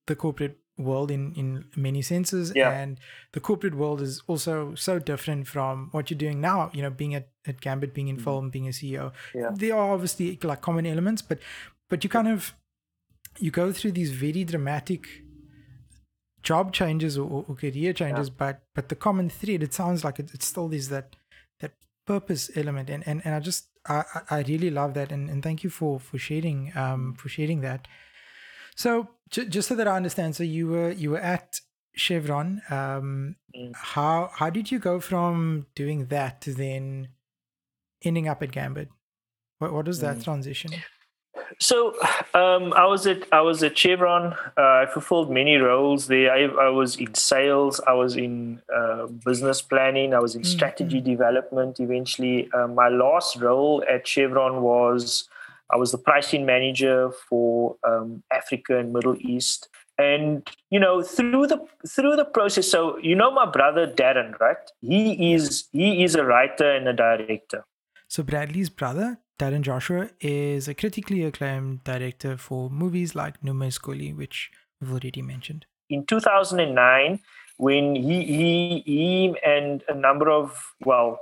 the 0.07 0.17
corporate 0.17 0.59
world 0.77 1.11
in 1.11 1.23
in 1.35 1.65
many 1.77 2.03
senses 2.03 2.53
yeah. 2.55 2.71
and 2.71 3.01
the 3.33 3.41
corporate 3.41 3.75
world 3.75 4.01
is 4.01 4.23
also 4.29 4.75
so 4.77 4.99
different 4.99 5.49
from 5.49 5.89
what 5.91 6.09
you're 6.09 6.19
doing 6.27 6.41
now 6.41 6.71
you 6.73 6.83
know 6.83 6.91
being 6.91 7.17
at, 7.17 7.27
at 7.47 7.61
gambit 7.61 7.93
being 7.93 8.07
in 8.07 8.15
mm-hmm. 8.15 8.25
film 8.25 8.49
being 8.49 8.69
a 8.69 8.71
ceo 8.71 9.11
yeah. 9.35 9.51
there 9.53 9.75
are 9.75 9.93
obviously 9.93 10.39
like 10.45 10.61
common 10.61 10.87
elements 10.87 11.21
but 11.21 11.41
but 11.89 12.05
you 12.05 12.11
kind 12.11 12.29
of 12.29 12.55
you 13.39 13.51
go 13.51 13.73
through 13.73 13.93
these 13.93 14.13
very 14.13 14.45
dramatic 14.45 15.07
job 16.43 16.73
changes 16.73 17.19
or, 17.19 17.45
or 17.49 17.55
career 17.55 17.93
changes, 17.93 18.29
yeah. 18.29 18.35
but 18.37 18.63
but 18.75 18.89
the 18.89 18.97
common 18.97 19.29
thread, 19.29 19.63
it 19.63 19.75
sounds 19.75 20.05
like 20.05 20.19
it, 20.19 20.33
it 20.35 20.43
still 20.43 20.73
is 20.73 20.89
that 20.89 21.17
that 21.61 21.73
purpose 22.07 22.51
element, 22.55 22.91
and 22.91 23.07
and 23.07 23.23
and 23.25 23.35
I 23.35 23.41
just 23.41 23.69
I 23.87 24.05
I 24.31 24.43
really 24.43 24.71
love 24.71 24.95
that, 24.95 25.13
and 25.13 25.29
and 25.31 25.43
thank 25.43 25.65
you 25.65 25.71
for 25.71 25.99
for 26.01 26.19
sharing 26.19 26.73
um 26.77 27.15
for 27.15 27.29
sharing 27.29 27.61
that. 27.63 27.89
So 28.77 29.09
j- 29.31 29.47
just 29.47 29.69
so 29.69 29.75
that 29.75 29.89
I 29.89 29.97
understand, 29.97 30.37
so 30.37 30.45
you 30.45 30.69
were 30.69 30.91
you 30.91 31.11
were 31.11 31.21
at 31.37 31.61
Chevron. 31.95 32.63
Um, 32.71 33.37
mm. 33.57 33.75
How 33.75 34.31
how 34.35 34.51
did 34.51 34.71
you 34.71 34.79
go 34.79 35.01
from 35.01 35.67
doing 35.75 36.07
that 36.07 36.41
to 36.43 36.55
then 36.55 37.09
ending 38.03 38.29
up 38.29 38.43
at 38.43 38.53
Gambit? 38.53 38.89
What 39.59 39.73
what 39.73 39.87
was 39.87 40.01
that 40.01 40.19
mm. 40.19 40.25
transition? 40.25 40.73
So 41.59 41.95
um, 42.35 42.73
I 42.75 42.87
was 42.87 43.07
at 43.07 43.27
I 43.33 43.41
was 43.41 43.63
at 43.63 43.77
Chevron. 43.77 44.35
Uh, 44.57 44.83
I 44.83 44.87
fulfilled 44.93 45.31
many 45.31 45.57
roles 45.57 46.07
there. 46.07 46.33
I, 46.33 46.67
I, 46.67 46.69
was 46.69 46.97
in 46.97 47.15
sales. 47.15 47.81
I 47.87 47.95
was 47.95 48.17
in 48.17 48.61
uh, 48.75 49.07
business 49.07 49.63
planning. 49.63 50.15
I 50.15 50.19
was 50.19 50.35
in 50.35 50.43
mm, 50.43 50.47
strategy 50.47 50.99
mm-hmm. 50.99 51.11
development. 51.11 51.81
Eventually, 51.81 52.51
uh, 52.53 52.69
my 52.69 52.89
last 52.89 53.37
role 53.37 53.83
at 53.89 54.07
Chevron 54.07 54.63
was 54.63 55.29
I 55.71 55.77
was 55.77 55.93
the 55.93 55.99
pricing 55.99 56.47
manager 56.47 57.11
for 57.29 57.77
um, 57.87 58.23
Africa 58.31 58.79
and 58.79 58.93
Middle 58.93 59.17
East. 59.21 59.69
And 59.99 60.49
you 60.71 60.79
know 60.79 61.03
through 61.03 61.49
the 61.49 61.59
through 61.89 62.15
the 62.17 62.25
process. 62.25 62.69
So 62.69 62.99
you 62.99 63.17
know 63.17 63.33
my 63.33 63.47
brother 63.51 63.87
Darren, 63.87 64.39
right? 64.39 64.57
He 64.81 65.33
is 65.33 65.69
he 65.73 66.05
is 66.05 66.15
a 66.15 66.25
writer 66.25 66.71
and 66.71 66.87
a 66.87 66.93
director. 66.93 67.65
So 68.07 68.23
Bradley's 68.23 68.71
brother 68.71 69.19
Darren 69.39 69.63
Joshua 69.63 70.11
is 70.21 70.67
a 70.67 70.75
critically 70.75 71.23
acclaimed 71.23 71.85
director 71.85 72.37
for 72.37 72.69
movies 72.69 73.15
like 73.15 73.41
Noem 73.41 73.57
My 73.57 73.69
Skollie, 73.69 74.15
which 74.15 74.51
we've 74.81 74.91
already 74.91 75.23
mentioned. 75.23 75.65
In 75.89 76.05
2009, 76.05 77.21
when 77.57 77.95
he, 77.95 78.25
he, 78.25 78.83
he 78.85 79.35
and 79.47 79.85
a 79.89 79.95
number 79.95 80.29
of, 80.29 80.75
well, 80.85 81.21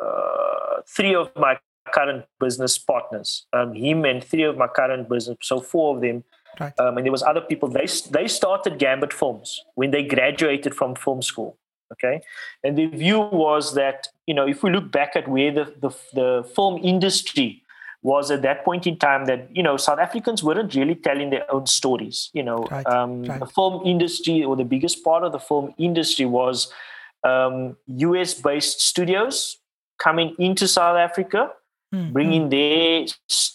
uh, 0.00 0.82
three 0.88 1.16
of 1.16 1.30
my 1.36 1.58
current 1.92 2.24
business 2.38 2.78
partners, 2.78 3.46
um, 3.52 3.74
him 3.74 4.04
and 4.04 4.22
three 4.22 4.44
of 4.44 4.56
my 4.56 4.68
current 4.68 5.08
business, 5.08 5.36
so 5.42 5.60
four 5.60 5.96
of 5.96 6.02
them, 6.02 6.22
right. 6.60 6.78
um, 6.78 6.96
and 6.96 7.04
there 7.04 7.12
was 7.12 7.24
other 7.24 7.40
people, 7.40 7.68
they, 7.68 7.86
they 8.10 8.28
started 8.28 8.78
Gambit 8.78 9.12
Films 9.12 9.64
when 9.74 9.90
they 9.90 10.04
graduated 10.04 10.76
from 10.76 10.94
film 10.94 11.22
school 11.22 11.58
okay 11.92 12.20
and 12.64 12.76
the 12.76 12.86
view 12.86 13.20
was 13.20 13.74
that 13.74 14.08
you 14.26 14.34
know 14.34 14.46
if 14.46 14.62
we 14.62 14.70
look 14.70 14.90
back 14.90 15.14
at 15.14 15.28
where 15.28 15.52
the, 15.52 15.64
the, 15.80 15.90
the 16.14 16.48
film 16.54 16.78
industry 16.82 17.62
was 18.02 18.30
at 18.30 18.42
that 18.42 18.64
point 18.64 18.86
in 18.86 18.96
time 18.96 19.24
that 19.26 19.48
you 19.54 19.62
know 19.62 19.76
south 19.76 19.98
africans 19.98 20.42
weren't 20.42 20.74
really 20.74 20.94
telling 20.94 21.30
their 21.30 21.50
own 21.52 21.66
stories 21.66 22.30
you 22.32 22.42
know 22.42 22.64
right, 22.70 22.86
um, 22.86 23.24
right. 23.24 23.40
the 23.40 23.46
film 23.46 23.84
industry 23.86 24.44
or 24.44 24.56
the 24.56 24.64
biggest 24.64 25.02
part 25.02 25.24
of 25.24 25.32
the 25.32 25.38
film 25.38 25.74
industry 25.78 26.26
was 26.26 26.72
um, 27.24 27.76
us 27.88 28.34
based 28.34 28.80
studios 28.80 29.58
coming 29.98 30.34
into 30.38 30.68
south 30.68 30.96
africa 30.96 31.50
mm, 31.94 32.12
bringing 32.12 32.48
mm. 32.48 32.50
their 32.50 33.06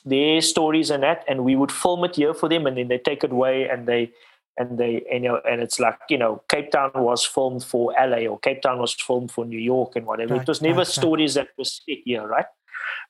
their 0.05 0.41
stories 0.41 0.89
and 0.89 1.03
that 1.03 1.23
and 1.27 1.43
we 1.43 1.55
would 1.55 1.71
film 1.71 2.03
it 2.03 2.15
here 2.15 2.33
for 2.33 2.49
them 2.49 2.65
and 2.65 2.77
then 2.77 2.87
they 2.87 2.97
take 2.97 3.23
it 3.23 3.31
away 3.31 3.67
and 3.69 3.87
they 3.87 4.11
and 4.57 4.77
they 4.77 5.03
and, 5.11 5.23
you 5.23 5.29
know 5.29 5.41
and 5.49 5.61
it's 5.61 5.79
like 5.79 5.97
you 6.09 6.17
know 6.17 6.41
cape 6.49 6.71
town 6.71 6.91
was 6.95 7.25
filmed 7.25 7.63
for 7.63 7.93
la 7.93 8.17
or 8.17 8.39
cape 8.39 8.61
town 8.61 8.79
was 8.79 8.93
filmed 8.93 9.31
for 9.31 9.45
new 9.45 9.59
york 9.59 9.95
and 9.95 10.05
whatever 10.05 10.33
right, 10.33 10.41
it 10.41 10.47
was 10.47 10.61
never 10.61 10.79
right, 10.79 10.87
stories 10.87 11.37
right. 11.37 11.47
that 11.47 11.57
were 11.57 11.65
set 11.65 11.97
here 12.05 12.27
right 12.27 12.45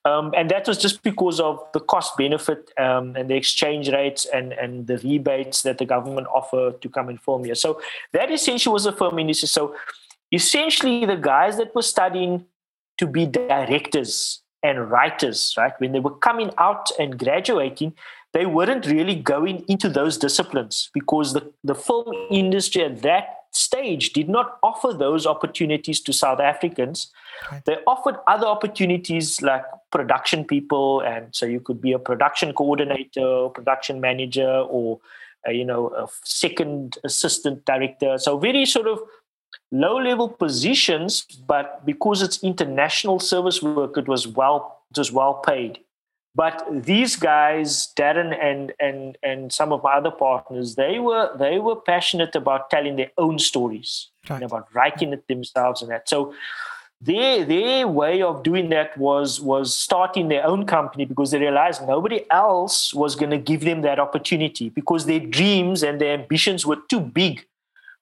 um, 0.05 0.33
and 0.35 0.49
that 0.49 0.67
was 0.67 0.77
just 0.77 1.03
because 1.03 1.39
of 1.39 1.63
the 1.73 1.79
cost 1.79 2.17
benefit 2.17 2.71
um, 2.79 3.15
and 3.15 3.29
the 3.29 3.35
exchange 3.35 3.89
rates 3.89 4.25
and, 4.25 4.53
and 4.53 4.87
the 4.87 4.97
rebates 4.97 5.61
that 5.61 5.77
the 5.77 5.85
government 5.85 6.27
offered 6.27 6.81
to 6.81 6.89
come 6.89 7.09
and 7.09 7.21
film 7.21 7.43
here. 7.43 7.55
So 7.55 7.81
that 8.13 8.31
essentially 8.31 8.73
was 8.73 8.85
a 8.85 8.91
film 8.91 9.19
industry. 9.19 9.47
So 9.47 9.75
essentially, 10.31 11.05
the 11.05 11.17
guys 11.17 11.57
that 11.57 11.75
were 11.75 11.83
studying 11.83 12.45
to 12.97 13.07
be 13.07 13.25
directors 13.25 14.41
and 14.63 14.89
writers, 14.89 15.53
right, 15.57 15.73
when 15.79 15.91
they 15.91 15.99
were 15.99 16.17
coming 16.17 16.51
out 16.57 16.89
and 16.99 17.17
graduating, 17.17 17.93
they 18.33 18.45
weren't 18.45 18.85
really 18.85 19.15
going 19.15 19.65
into 19.67 19.89
those 19.89 20.17
disciplines 20.17 20.89
because 20.93 21.33
the, 21.33 21.51
the 21.63 21.75
film 21.75 22.07
industry 22.29 22.83
at 22.83 23.01
that 23.01 23.41
stage 23.51 24.13
did 24.13 24.29
not 24.29 24.57
offer 24.63 24.93
those 24.93 25.25
opportunities 25.25 25.99
to 25.99 26.13
South 26.13 26.39
Africans. 26.39 27.11
Right. 27.51 27.63
They 27.65 27.77
offered 27.85 28.15
other 28.27 28.47
opportunities 28.47 29.41
like 29.41 29.63
production 29.91 30.45
people, 30.45 31.01
and 31.01 31.35
so 31.35 31.45
you 31.45 31.59
could 31.59 31.81
be 31.81 31.91
a 31.91 31.99
production 31.99 32.53
coordinator, 32.53 33.49
production 33.49 33.99
manager, 33.99 34.49
or 34.49 34.99
uh, 35.47 35.51
you 35.51 35.65
know 35.65 35.89
a 35.89 36.07
second 36.23 36.97
assistant 37.03 37.65
director. 37.65 38.17
So 38.17 38.37
very 38.37 38.65
sort 38.65 38.87
of 38.87 38.99
low 39.71 39.97
level 39.97 40.29
positions, 40.29 41.25
but 41.45 41.85
because 41.85 42.21
it's 42.21 42.41
international 42.43 43.19
service 43.19 43.61
work, 43.61 43.97
it 43.97 44.07
was 44.07 44.27
well 44.27 44.83
it 44.91 44.97
was 44.97 45.11
well 45.11 45.35
paid. 45.35 45.79
But 46.33 46.65
these 46.69 47.17
guys, 47.17 47.91
Darren 47.97 48.37
and 48.41 48.71
and 48.79 49.17
and 49.21 49.51
some 49.51 49.73
of 49.73 49.83
my 49.83 49.93
other 49.93 50.11
partners, 50.11 50.75
they 50.75 50.97
were 50.99 51.29
they 51.37 51.59
were 51.59 51.75
passionate 51.75 52.35
about 52.35 52.69
telling 52.69 52.95
their 52.95 53.11
own 53.17 53.37
stories, 53.37 54.07
right. 54.29 54.41
about 54.41 54.73
writing 54.73 55.11
it 55.11 55.27
themselves 55.27 55.81
and 55.81 55.91
that. 55.91 56.07
So 56.07 56.33
their 57.01 57.43
their 57.43 57.87
way 57.87 58.21
of 58.21 58.43
doing 58.43 58.69
that 58.69 58.97
was 58.97 59.41
was 59.41 59.75
starting 59.75 60.29
their 60.29 60.45
own 60.45 60.65
company 60.65 61.03
because 61.03 61.31
they 61.31 61.39
realized 61.39 61.85
nobody 61.85 62.23
else 62.31 62.93
was 62.93 63.15
going 63.15 63.31
to 63.31 63.37
give 63.37 63.61
them 63.61 63.81
that 63.81 63.99
opportunity 63.99 64.69
because 64.69 65.07
their 65.07 65.19
dreams 65.19 65.83
and 65.83 65.99
their 65.99 66.13
ambitions 66.13 66.65
were 66.65 66.77
too 66.89 67.01
big 67.01 67.45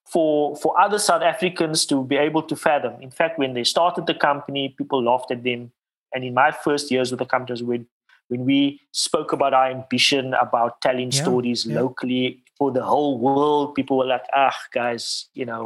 for 0.06 0.54
for 0.56 0.78
other 0.78 1.00
South 1.00 1.22
Africans 1.22 1.84
to 1.86 2.04
be 2.04 2.16
able 2.16 2.42
to 2.42 2.54
fathom. 2.54 3.00
In 3.00 3.10
fact, 3.10 3.40
when 3.40 3.54
they 3.54 3.64
started 3.64 4.06
the 4.06 4.14
company, 4.14 4.74
people 4.76 5.02
laughed 5.02 5.32
at 5.32 5.42
them. 5.42 5.72
And 6.12 6.24
in 6.24 6.34
my 6.34 6.50
first 6.50 6.90
years 6.90 7.10
with 7.10 7.20
the 7.20 7.26
company, 7.26 7.62
when 7.62 7.86
when 8.30 8.44
we 8.44 8.80
spoke 8.92 9.32
about 9.32 9.52
our 9.52 9.68
ambition 9.70 10.34
about 10.34 10.80
telling 10.80 11.10
yeah, 11.10 11.22
stories 11.22 11.66
yeah. 11.66 11.80
locally 11.80 12.42
for 12.56 12.70
the 12.70 12.82
whole 12.82 13.18
world, 13.18 13.74
people 13.74 13.98
were 13.98 14.06
like, 14.06 14.24
ah, 14.32 14.54
guys, 14.72 15.26
you 15.34 15.44
know, 15.44 15.64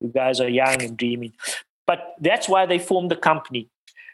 you 0.00 0.08
guys 0.08 0.38
are 0.38 0.48
young 0.48 0.82
and 0.82 0.96
dreaming. 0.96 1.32
But 1.86 2.14
that's 2.20 2.50
why 2.50 2.66
they 2.66 2.78
formed 2.78 3.10
the 3.10 3.16
company. 3.16 3.70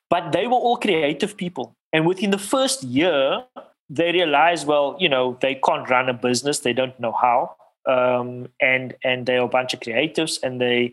But 0.08 0.30
they 0.30 0.46
were 0.46 0.54
all 0.54 0.76
creative 0.76 1.36
people. 1.36 1.74
And 1.92 2.06
within 2.06 2.30
the 2.30 2.38
first 2.38 2.84
year, 2.84 3.42
they 3.90 4.12
realized, 4.12 4.66
well, 4.66 4.96
you 5.00 5.08
know, 5.08 5.36
they 5.40 5.56
can't 5.56 5.90
run 5.90 6.08
a 6.08 6.14
business, 6.14 6.60
they 6.60 6.72
don't 6.72 6.98
know 7.00 7.12
how. 7.12 7.56
Um, 7.86 8.48
and 8.60 8.94
and 9.02 9.26
they're 9.26 9.42
a 9.42 9.48
bunch 9.48 9.74
of 9.74 9.80
creatives 9.80 10.38
and 10.42 10.60
they 10.60 10.92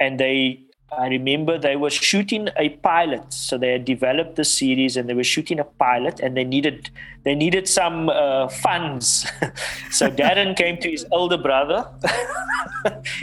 and 0.00 0.18
they 0.18 0.60
I 0.98 1.08
remember 1.08 1.58
they 1.58 1.76
were 1.76 1.90
shooting 1.90 2.48
a 2.56 2.68
pilot, 2.68 3.32
so 3.32 3.56
they 3.56 3.72
had 3.72 3.84
developed 3.84 4.36
the 4.36 4.44
series 4.44 4.96
and 4.96 5.08
they 5.08 5.14
were 5.14 5.24
shooting 5.24 5.58
a 5.58 5.64
pilot, 5.64 6.20
and 6.20 6.36
they 6.36 6.44
needed 6.44 6.90
they 7.24 7.34
needed 7.34 7.68
some 7.68 8.08
uh, 8.08 8.48
funds. 8.48 9.26
so 9.90 10.10
Darren 10.10 10.56
came 10.56 10.76
to 10.78 10.90
his 10.90 11.06
older 11.10 11.38
brother 11.38 11.88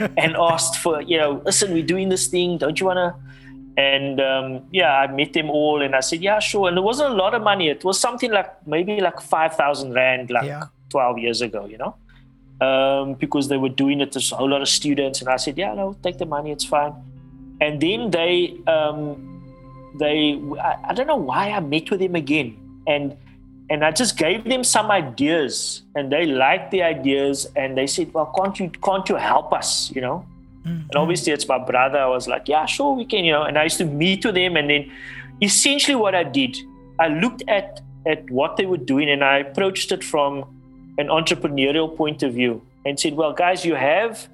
and 0.16 0.36
asked 0.36 0.78
for, 0.78 1.02
you 1.02 1.18
know, 1.18 1.42
listen, 1.44 1.72
we're 1.72 1.84
doing 1.84 2.08
this 2.08 2.26
thing. 2.28 2.58
Don't 2.58 2.80
you 2.80 2.86
want 2.86 2.96
to? 2.96 3.14
And 3.76 4.20
um, 4.20 4.62
yeah, 4.72 4.98
I 4.98 5.06
met 5.06 5.32
them 5.32 5.48
all, 5.48 5.80
and 5.80 5.94
I 5.94 6.00
said, 6.00 6.22
yeah, 6.22 6.38
sure. 6.40 6.68
And 6.68 6.76
it 6.76 6.82
wasn't 6.82 7.12
a 7.12 7.16
lot 7.16 7.34
of 7.34 7.42
money. 7.42 7.68
It 7.68 7.84
was 7.84 8.00
something 8.00 8.32
like 8.32 8.66
maybe 8.66 9.00
like 9.00 9.20
five 9.20 9.54
thousand 9.54 9.92
rand, 9.92 10.30
like 10.30 10.46
yeah. 10.46 10.64
twelve 10.88 11.18
years 11.18 11.40
ago, 11.40 11.66
you 11.66 11.78
know. 11.78 11.94
Um, 12.60 13.14
because 13.14 13.48
they 13.48 13.56
were 13.56 13.70
doing 13.70 14.02
it 14.02 14.12
to 14.12 14.18
a 14.18 14.36
whole 14.36 14.50
lot 14.50 14.60
of 14.60 14.68
students, 14.68 15.20
and 15.20 15.30
I 15.30 15.36
said, 15.36 15.56
"Yeah, 15.56 15.72
no, 15.72 15.96
take 16.02 16.18
the 16.18 16.26
money, 16.26 16.50
it's 16.50 16.64
fine." 16.64 16.92
And 17.60 17.80
then 17.80 18.10
they 18.10 18.58
um, 18.66 19.30
they 19.98 20.40
I, 20.60 20.76
I, 20.88 20.94
don't 20.94 21.06
know 21.06 21.16
why 21.16 21.50
I 21.50 21.60
met 21.60 21.90
with 21.90 22.00
them 22.00 22.14
again. 22.14 22.56
And 22.86 23.16
and 23.68 23.84
I 23.84 23.92
just 23.92 24.16
gave 24.16 24.44
them 24.44 24.64
some 24.64 24.90
ideas 24.90 25.82
and 25.94 26.10
they 26.10 26.26
liked 26.26 26.72
the 26.72 26.82
ideas 26.82 27.46
and 27.54 27.78
they 27.78 27.86
said 27.86 28.12
well 28.12 28.32
can't 28.36 28.58
you 28.58 28.70
can't 28.82 29.08
you 29.08 29.16
help 29.16 29.52
us 29.52 29.92
you 29.94 30.00
know? 30.00 30.26
Mm-hmm. 30.60 30.90
and 30.90 30.96
obviously 30.96 31.32
it's 31.32 31.48
my 31.48 31.58
brother. 31.58 31.98
I 31.98 32.06
was 32.06 32.26
like 32.28 32.48
yeah 32.48 32.66
sure 32.66 32.94
we 32.94 33.04
can 33.04 33.24
you 33.24 33.32
know 33.32 33.42
and 33.42 33.58
I 33.58 33.64
used 33.64 33.78
to 33.78 33.84
meet 33.84 34.24
with 34.24 34.34
them 34.34 34.56
and 34.56 34.68
then 34.68 34.90
essentially 35.40 35.94
what 35.94 36.14
I 36.14 36.24
did 36.24 36.56
I 36.98 37.08
looked 37.08 37.42
at 37.48 37.80
at 38.06 38.28
what 38.30 38.56
they 38.56 38.66
were 38.66 38.78
doing 38.78 39.10
and 39.10 39.22
I 39.22 39.38
approached 39.38 39.92
it 39.92 40.02
from 40.02 40.44
an 40.98 41.08
entrepreneurial 41.08 41.94
point 41.96 42.22
of 42.22 42.34
view 42.34 42.62
and 42.84 42.98
said 42.98 43.14
well 43.14 43.32
guys 43.32 43.64
you 43.64 43.74
have 43.74 44.28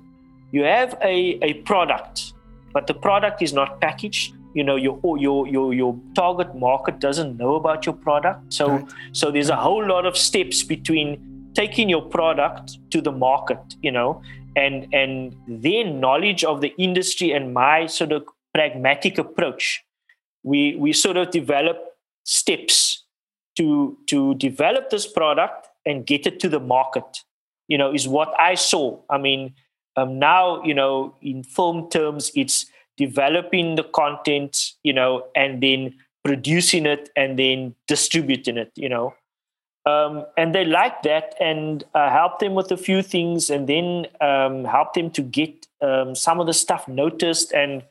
you 0.52 0.62
have 0.62 0.96
a, 1.02 1.38
a 1.42 1.54
product 1.64 2.32
but 2.76 2.86
the 2.86 2.96
product 3.06 3.42
is 3.46 3.52
not 3.58 3.80
packaged 3.80 4.34
you 4.54 4.64
know 4.68 4.76
your 4.76 4.98
oh, 5.04 5.14
your 5.26 5.38
your 5.54 5.66
your 5.74 5.92
target 6.14 6.54
market 6.64 6.98
doesn't 7.06 7.36
know 7.42 7.54
about 7.60 7.86
your 7.88 7.94
product 8.06 8.52
so 8.58 8.68
right. 8.68 8.94
so 9.12 9.30
there's 9.30 9.52
a 9.56 9.60
whole 9.66 9.86
lot 9.94 10.06
of 10.10 10.16
steps 10.16 10.62
between 10.74 11.16
taking 11.54 11.88
your 11.94 12.02
product 12.16 12.76
to 12.90 13.00
the 13.00 13.12
market 13.12 13.76
you 13.82 13.92
know 13.98 14.10
and 14.64 14.86
and 14.92 15.36
their 15.46 15.84
knowledge 15.84 16.44
of 16.44 16.60
the 16.60 16.72
industry 16.88 17.32
and 17.32 17.52
my 17.54 17.86
sort 17.86 18.12
of 18.12 18.24
pragmatic 18.54 19.18
approach 19.18 19.84
we 20.42 20.76
we 20.76 20.92
sort 20.92 21.16
of 21.16 21.30
develop 21.30 21.78
steps 22.24 23.04
to 23.56 23.98
to 24.06 24.34
develop 24.34 24.90
this 24.90 25.06
product 25.06 25.68
and 25.84 26.06
get 26.06 26.26
it 26.26 26.40
to 26.40 26.48
the 26.48 26.60
market. 26.60 27.24
You 27.68 27.78
know, 27.78 27.92
is 27.92 28.06
what 28.06 28.32
I 28.38 28.54
saw. 28.54 29.00
I 29.10 29.18
mean, 29.18 29.54
um, 29.96 30.18
now 30.18 30.62
you 30.62 30.74
know, 30.74 31.14
in 31.22 31.42
film 31.42 31.88
terms, 31.90 32.30
it's 32.34 32.66
developing 32.96 33.76
the 33.76 33.84
content, 33.84 34.72
you 34.82 34.92
know, 34.92 35.24
and 35.34 35.62
then 35.62 35.94
producing 36.24 36.86
it 36.86 37.10
and 37.16 37.38
then 37.38 37.74
distributing 37.86 38.56
it. 38.56 38.72
You 38.74 38.88
know, 38.88 39.14
um, 39.86 40.26
and 40.36 40.52
they 40.54 40.64
like 40.64 41.02
that 41.02 41.34
and 41.40 41.84
uh, 41.94 42.10
helped 42.10 42.40
them 42.40 42.54
with 42.54 42.72
a 42.72 42.76
few 42.76 43.02
things 43.02 43.48
and 43.50 43.68
then 43.68 44.06
um, 44.20 44.64
helped 44.64 44.94
them 44.94 45.10
to 45.10 45.22
get 45.22 45.66
um, 45.80 46.14
some 46.14 46.40
of 46.40 46.46
the 46.46 46.52
stuff 46.52 46.88
noticed 46.88 47.52
and 47.52 47.84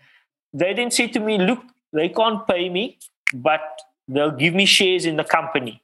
they 0.53 0.73
then 0.73 0.91
say 0.91 1.07
to 1.07 1.19
me 1.19 1.37
look 1.37 1.61
they 1.93 2.09
can't 2.09 2.45
pay 2.47 2.67
me 2.67 2.97
but 3.33 3.61
they'll 4.07 4.31
give 4.31 4.53
me 4.53 4.65
shares 4.65 5.05
in 5.05 5.15
the 5.15 5.23
company 5.23 5.81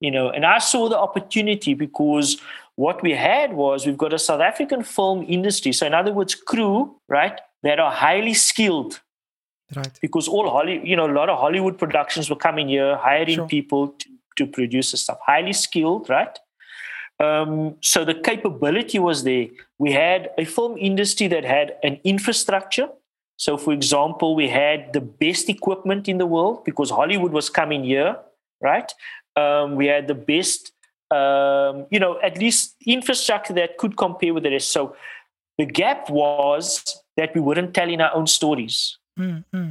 you 0.00 0.10
know 0.10 0.30
and 0.30 0.46
i 0.46 0.58
saw 0.58 0.88
the 0.88 0.98
opportunity 0.98 1.74
because 1.74 2.40
what 2.76 3.02
we 3.02 3.12
had 3.12 3.52
was 3.52 3.86
we've 3.86 3.98
got 3.98 4.12
a 4.12 4.18
south 4.18 4.40
african 4.40 4.82
film 4.82 5.24
industry. 5.28 5.72
So 5.72 5.86
in 5.86 5.94
other 5.94 6.12
words 6.12 6.34
crew 6.34 6.96
right 7.08 7.40
that 7.62 7.78
are 7.78 7.92
highly 7.92 8.34
skilled. 8.34 9.00
Right. 9.74 9.98
Because 10.00 10.28
all 10.28 10.50
holly 10.50 10.80
you 10.84 10.96
know 10.96 11.06
a 11.06 11.14
lot 11.20 11.28
of 11.28 11.38
hollywood 11.38 11.78
productions 11.78 12.28
were 12.30 12.36
coming 12.36 12.68
here 12.68 12.96
hiring 12.96 13.36
sure. 13.36 13.48
people 13.48 13.88
to, 13.88 14.08
to 14.38 14.46
produce 14.46 14.90
the 14.90 14.96
stuff. 14.96 15.18
Highly 15.24 15.52
skilled 15.52 16.08
right? 16.08 16.38
Um, 17.20 17.76
so 17.80 18.04
the 18.04 18.14
capability 18.14 18.98
was 18.98 19.24
there. 19.24 19.46
We 19.78 19.92
had 19.92 20.30
a 20.36 20.44
film 20.44 20.76
industry 20.78 21.28
that 21.28 21.44
had 21.44 21.76
an 21.82 22.00
infrastructure. 22.04 22.88
So, 23.36 23.56
for 23.56 23.72
example, 23.72 24.34
we 24.34 24.48
had 24.48 24.92
the 24.92 25.00
best 25.00 25.48
equipment 25.48 26.08
in 26.08 26.18
the 26.18 26.26
world 26.26 26.64
because 26.64 26.90
Hollywood 26.90 27.32
was 27.32 27.50
coming 27.50 27.84
here, 27.84 28.16
right? 28.60 28.90
Um, 29.36 29.74
we 29.74 29.86
had 29.86 30.06
the 30.06 30.14
best, 30.14 30.72
um, 31.14 31.86
you 31.90 32.00
know, 32.00 32.18
at 32.22 32.38
least 32.38 32.74
infrastructure 32.86 33.52
that 33.54 33.78
could 33.78 33.96
compare 33.96 34.34
with 34.34 34.42
the 34.42 34.50
rest. 34.50 34.72
So, 34.72 34.96
the 35.58 35.66
gap 35.66 36.10
was 36.10 37.02
that 37.16 37.34
we 37.34 37.40
weren't 37.40 37.74
telling 37.74 38.00
our 38.00 38.12
own 38.14 38.26
stories. 38.26 38.98
Mm-hmm. 39.18 39.70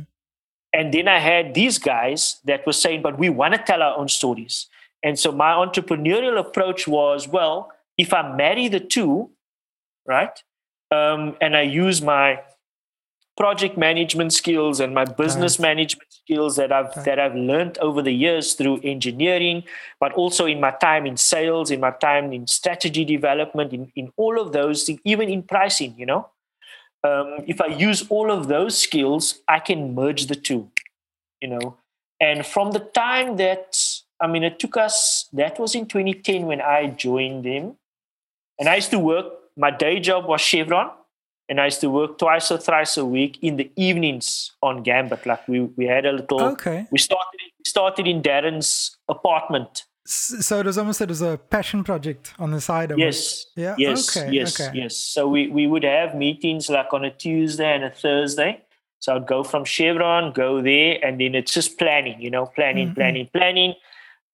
And 0.73 0.93
then 0.93 1.07
I 1.07 1.19
had 1.19 1.53
these 1.53 1.77
guys 1.77 2.39
that 2.45 2.65
were 2.65 2.73
saying, 2.73 3.01
but 3.01 3.19
we 3.19 3.29
want 3.29 3.53
to 3.53 3.59
tell 3.59 3.83
our 3.83 3.97
own 3.97 4.07
stories. 4.07 4.67
And 5.03 5.19
so 5.19 5.31
my 5.31 5.51
entrepreneurial 5.51 6.39
approach 6.39 6.87
was, 6.87 7.27
well, 7.27 7.71
if 7.97 8.13
I 8.13 8.35
marry 8.35 8.69
the 8.69 8.79
two, 8.79 9.29
right, 10.07 10.41
um, 10.89 11.35
and 11.41 11.55
I 11.55 11.63
use 11.63 12.01
my 12.01 12.39
project 13.35 13.77
management 13.77 14.31
skills 14.31 14.79
and 14.79 14.93
my 14.93 15.05
business 15.05 15.57
right. 15.59 15.69
management 15.69 16.11
skills 16.13 16.55
that 16.55 16.71
I've 16.71 16.95
right. 16.95 17.05
that 17.05 17.19
I've 17.19 17.35
learned 17.35 17.77
over 17.79 18.01
the 18.01 18.11
years 18.11 18.53
through 18.53 18.81
engineering, 18.83 19.63
but 19.99 20.13
also 20.13 20.45
in 20.45 20.59
my 20.59 20.71
time 20.71 21.05
in 21.05 21.17
sales, 21.17 21.71
in 21.71 21.79
my 21.79 21.91
time 21.91 22.31
in 22.31 22.47
strategy 22.47 23.05
development, 23.05 23.73
in, 23.73 23.91
in 23.95 24.11
all 24.17 24.39
of 24.39 24.51
those 24.51 24.83
things, 24.83 24.99
even 25.03 25.29
in 25.29 25.43
pricing, 25.43 25.95
you 25.97 26.05
know. 26.05 26.29
Um, 27.03 27.39
if 27.47 27.59
I 27.59 27.67
use 27.67 28.05
all 28.09 28.31
of 28.31 28.47
those 28.47 28.77
skills, 28.77 29.41
I 29.47 29.59
can 29.59 29.93
merge 29.93 30.27
the 30.27 30.35
two, 30.35 30.71
you 31.41 31.49
know. 31.49 31.77
And 32.21 32.45
from 32.45 32.71
the 32.71 32.79
time 32.79 33.35
that 33.37 33.75
I 34.23 34.27
mean, 34.27 34.43
it 34.43 34.57
took 34.57 34.77
us. 34.77 35.27
That 35.33 35.59
was 35.59 35.75
in 35.75 35.85
2010 35.85 36.45
when 36.45 36.61
I 36.61 36.87
joined 36.87 37.43
them, 37.43 37.75
and 38.57 38.69
I 38.69 38.75
used 38.75 38.91
to 38.91 38.99
work. 38.99 39.25
My 39.57 39.69
day 39.69 39.99
job 39.99 40.25
was 40.25 40.39
Chevron, 40.39 40.91
and 41.49 41.59
I 41.59 41.65
used 41.65 41.81
to 41.81 41.89
work 41.89 42.17
twice 42.17 42.51
or 42.51 42.57
thrice 42.57 42.97
a 42.97 43.05
week 43.05 43.37
in 43.41 43.57
the 43.57 43.71
evenings 43.75 44.51
on 44.61 44.83
Gambit. 44.83 45.25
Like 45.25 45.47
we 45.47 45.61
we 45.61 45.85
had 45.85 46.05
a 46.05 46.11
little. 46.11 46.41
Okay. 46.41 46.87
We 46.91 46.97
started 46.97 47.39
we 47.41 47.65
started 47.65 48.07
in 48.07 48.21
Darren's 48.21 48.97
apartment. 49.09 49.85
So 50.05 50.59
it 50.59 50.65
was 50.65 50.77
almost 50.77 51.01
it 51.01 51.09
was 51.09 51.21
a 51.21 51.37
passion 51.49 51.83
project 51.83 52.33
on 52.37 52.51
the 52.51 52.59
side 52.59 52.91
of 52.91 52.99
yes, 52.99 53.45
it. 53.55 53.61
Yeah. 53.61 53.75
Yes. 53.77 54.17
Okay. 54.17 54.31
Yes. 54.31 54.59
Okay. 54.59 54.77
Yes. 54.77 54.97
So 54.97 55.27
we 55.27 55.47
we 55.47 55.67
would 55.67 55.83
have 55.83 56.15
meetings 56.15 56.69
like 56.69 56.93
on 56.93 57.05
a 57.05 57.11
Tuesday 57.11 57.73
and 57.73 57.83
a 57.83 57.89
Thursday. 57.89 58.61
So 58.99 59.15
I'd 59.15 59.27
go 59.27 59.43
from 59.43 59.65
Chevron, 59.65 60.31
go 60.31 60.61
there, 60.61 60.97
and 61.03 61.19
then 61.19 61.35
it's 61.35 61.53
just 61.53 61.77
planning. 61.77 62.21
You 62.21 62.31
know, 62.31 62.45
planning, 62.45 62.87
mm-hmm. 62.87 62.95
planning, 62.95 63.29
planning. 63.33 63.73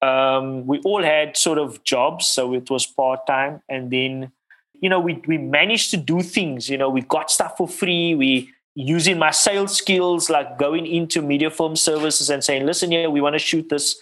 Um, 0.02 0.66
we 0.66 0.80
all 0.86 1.04
had 1.04 1.36
sort 1.36 1.58
of 1.58 1.84
jobs, 1.84 2.28
so 2.28 2.54
it 2.54 2.70
was 2.70 2.86
part 2.86 3.28
time, 3.28 3.62
and 3.68 3.92
then 3.92 4.32
you 4.82 4.90
know, 4.90 5.00
we 5.00 5.22
we 5.28 5.38
managed 5.38 5.92
to 5.92 5.98
do 5.98 6.22
things. 6.22 6.70
You 6.70 6.78
know, 6.78 6.90
we 6.90 7.02
got 7.02 7.32
stuff 7.32 7.58
for 7.58 7.68
free. 7.68 8.16
We 8.16 8.50
using 8.76 9.18
my 9.18 9.32
sales 9.32 9.76
skills, 9.76 10.30
like 10.30 10.58
going 10.58 10.86
into 10.86 11.22
media 11.22 11.50
film 11.50 11.76
services 11.76 12.30
and 12.30 12.44
saying, 12.44 12.66
"Listen, 12.66 12.92
yeah, 12.92 13.08
we 13.08 13.22
want 13.22 13.36
to 13.36 13.40
shoot 13.40 13.70
this." 13.70 14.00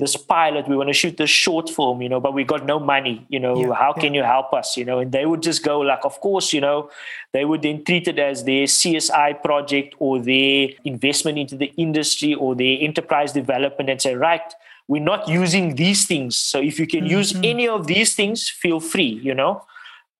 this 0.00 0.16
pilot 0.16 0.66
we 0.68 0.76
want 0.76 0.88
to 0.88 0.92
shoot 0.94 1.16
this 1.16 1.30
short 1.30 1.68
film 1.68 2.00
you 2.00 2.08
know 2.08 2.20
but 2.20 2.32
we 2.32 2.42
got 2.42 2.64
no 2.64 2.78
money 2.78 3.24
you 3.28 3.38
know 3.38 3.60
yeah, 3.60 3.74
how 3.74 3.92
can 3.92 4.14
you 4.14 4.22
help 4.22 4.52
us 4.52 4.76
you 4.76 4.84
know 4.84 4.98
and 4.98 5.12
they 5.12 5.26
would 5.26 5.42
just 5.42 5.62
go 5.62 5.80
like 5.80 6.04
of 6.04 6.18
course 6.20 6.52
you 6.52 6.60
know 6.60 6.90
they 7.32 7.44
would 7.44 7.62
then 7.62 7.84
treat 7.84 8.08
it 8.08 8.18
as 8.18 8.44
their 8.44 8.64
csi 8.64 9.42
project 9.42 9.94
or 9.98 10.18
their 10.18 10.68
investment 10.84 11.38
into 11.38 11.56
the 11.56 11.72
industry 11.76 12.34
or 12.34 12.54
their 12.54 12.78
enterprise 12.80 13.32
development 13.32 13.90
and 13.90 14.00
say 14.00 14.14
right 14.14 14.54
we're 14.88 15.02
not 15.02 15.28
using 15.28 15.74
these 15.74 16.06
things 16.06 16.36
so 16.36 16.60
if 16.60 16.78
you 16.78 16.86
can 16.86 17.00
mm-hmm. 17.00 17.18
use 17.18 17.34
any 17.42 17.68
of 17.68 17.86
these 17.86 18.14
things 18.14 18.48
feel 18.48 18.80
free 18.80 19.20
you 19.22 19.34
know 19.34 19.62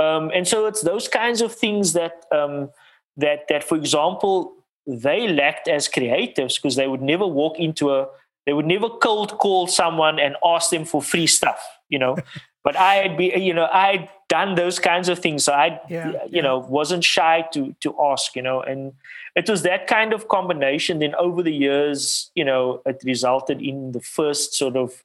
um, 0.01 0.31
and 0.35 0.49
so 0.49 0.67
it's 0.67 0.81
those 0.81 1.09
kinds 1.09 1.43
of 1.43 1.55
things 1.55 1.93
that 1.93 2.25
um, 2.33 2.71
that 3.19 3.45
that, 3.49 3.63
for 3.63 3.77
example, 3.77 4.55
they 4.87 5.29
lacked 5.29 5.69
as 5.69 5.89
creatives 5.89 6.61
because 6.61 6.77
they 6.77 6.89
would 6.89 7.03
never 7.03 7.27
walk 7.27 7.59
into 7.59 7.91
a 7.93 8.09
they 8.47 8.55
would 8.55 8.67
never 8.67 8.89
cold 8.89 9.37
call 9.39 9.67
someone 9.67 10.19
and 10.19 10.37
ask 10.45 10.71
them 10.71 10.87
for 10.87 11.03
free 11.03 11.27
stuff, 11.27 11.61
you 11.91 11.99
know. 11.99 12.17
but 12.65 12.77
I 12.77 12.95
had 12.95 13.17
be 13.19 13.33
you 13.37 13.53
know 13.53 13.69
I 13.71 13.97
had 13.97 14.09
done 14.31 14.55
those 14.55 14.79
kinds 14.79 15.11
of 15.11 15.19
things, 15.19 15.45
so 15.45 15.53
I 15.53 15.79
yeah, 15.91 16.09
you 16.09 16.21
yeah. 16.31 16.43
know 16.43 16.59
wasn't 16.59 17.05
shy 17.05 17.47
to 17.53 17.77
to 17.81 17.95
ask, 18.01 18.35
you 18.35 18.43
know, 18.43 18.63
and 18.63 18.95
it 19.37 19.51
was 19.51 19.63
that 19.63 19.87
kind 19.87 20.15
of 20.15 20.29
combination. 20.29 21.01
Then 21.01 21.15
over 21.17 21.43
the 21.43 21.53
years, 21.53 22.31
you 22.35 22.45
know, 22.45 22.81
it 22.87 23.03
resulted 23.05 23.61
in 23.61 23.93
the 23.93 24.01
first 24.01 24.55
sort 24.55 24.77
of 24.77 25.05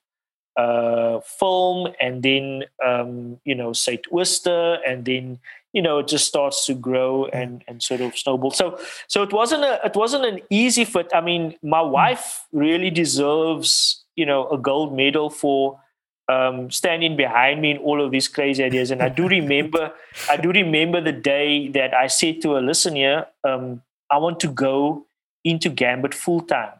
uh, 0.57 1.19
film 1.21 1.93
and 1.99 2.23
then 2.23 2.63
um, 2.85 3.39
you 3.43 3.55
know 3.55 3.73
say 3.73 3.97
Twister 3.97 4.79
and 4.85 5.05
then 5.05 5.39
you 5.73 5.81
know 5.81 5.99
it 5.99 6.07
just 6.07 6.27
starts 6.27 6.65
to 6.65 6.73
grow 6.73 7.25
and 7.25 7.63
and 7.67 7.83
sort 7.83 8.01
of 8.01 8.17
snowball. 8.17 8.51
So 8.51 8.79
so 9.07 9.23
it 9.23 9.33
wasn't 9.33 9.63
a 9.63 9.79
it 9.85 9.95
wasn't 9.95 10.25
an 10.25 10.39
easy 10.49 10.85
fit. 10.85 11.11
I 11.13 11.21
mean 11.21 11.55
my 11.61 11.83
hmm. 11.83 11.91
wife 11.91 12.45
really 12.51 12.89
deserves 12.89 14.03
you 14.15 14.25
know 14.25 14.47
a 14.49 14.57
gold 14.57 14.95
medal 14.95 15.29
for 15.29 15.79
um, 16.27 16.71
standing 16.71 17.15
behind 17.15 17.61
me 17.61 17.71
in 17.71 17.77
all 17.77 18.03
of 18.03 18.11
these 18.11 18.27
crazy 18.27 18.63
ideas. 18.63 18.91
And 18.91 19.01
i 19.01 19.09
do 19.09 19.27
remember 19.27 19.93
i 20.29 20.37
do 20.37 20.51
remember 20.51 21.01
the 21.01 21.11
day 21.11 21.67
that 21.69 21.93
i 21.93 22.07
said 22.07 22.41
to 22.41 22.53
her 22.53 22.61
listen 22.61 22.95
here 22.95 23.27
um, 23.43 23.83
i 24.09 24.17
want 24.17 24.39
to 24.39 24.47
go 24.47 25.05
into 25.43 25.69
gambit 25.69 26.13
full 26.13 26.41
time 26.41 26.71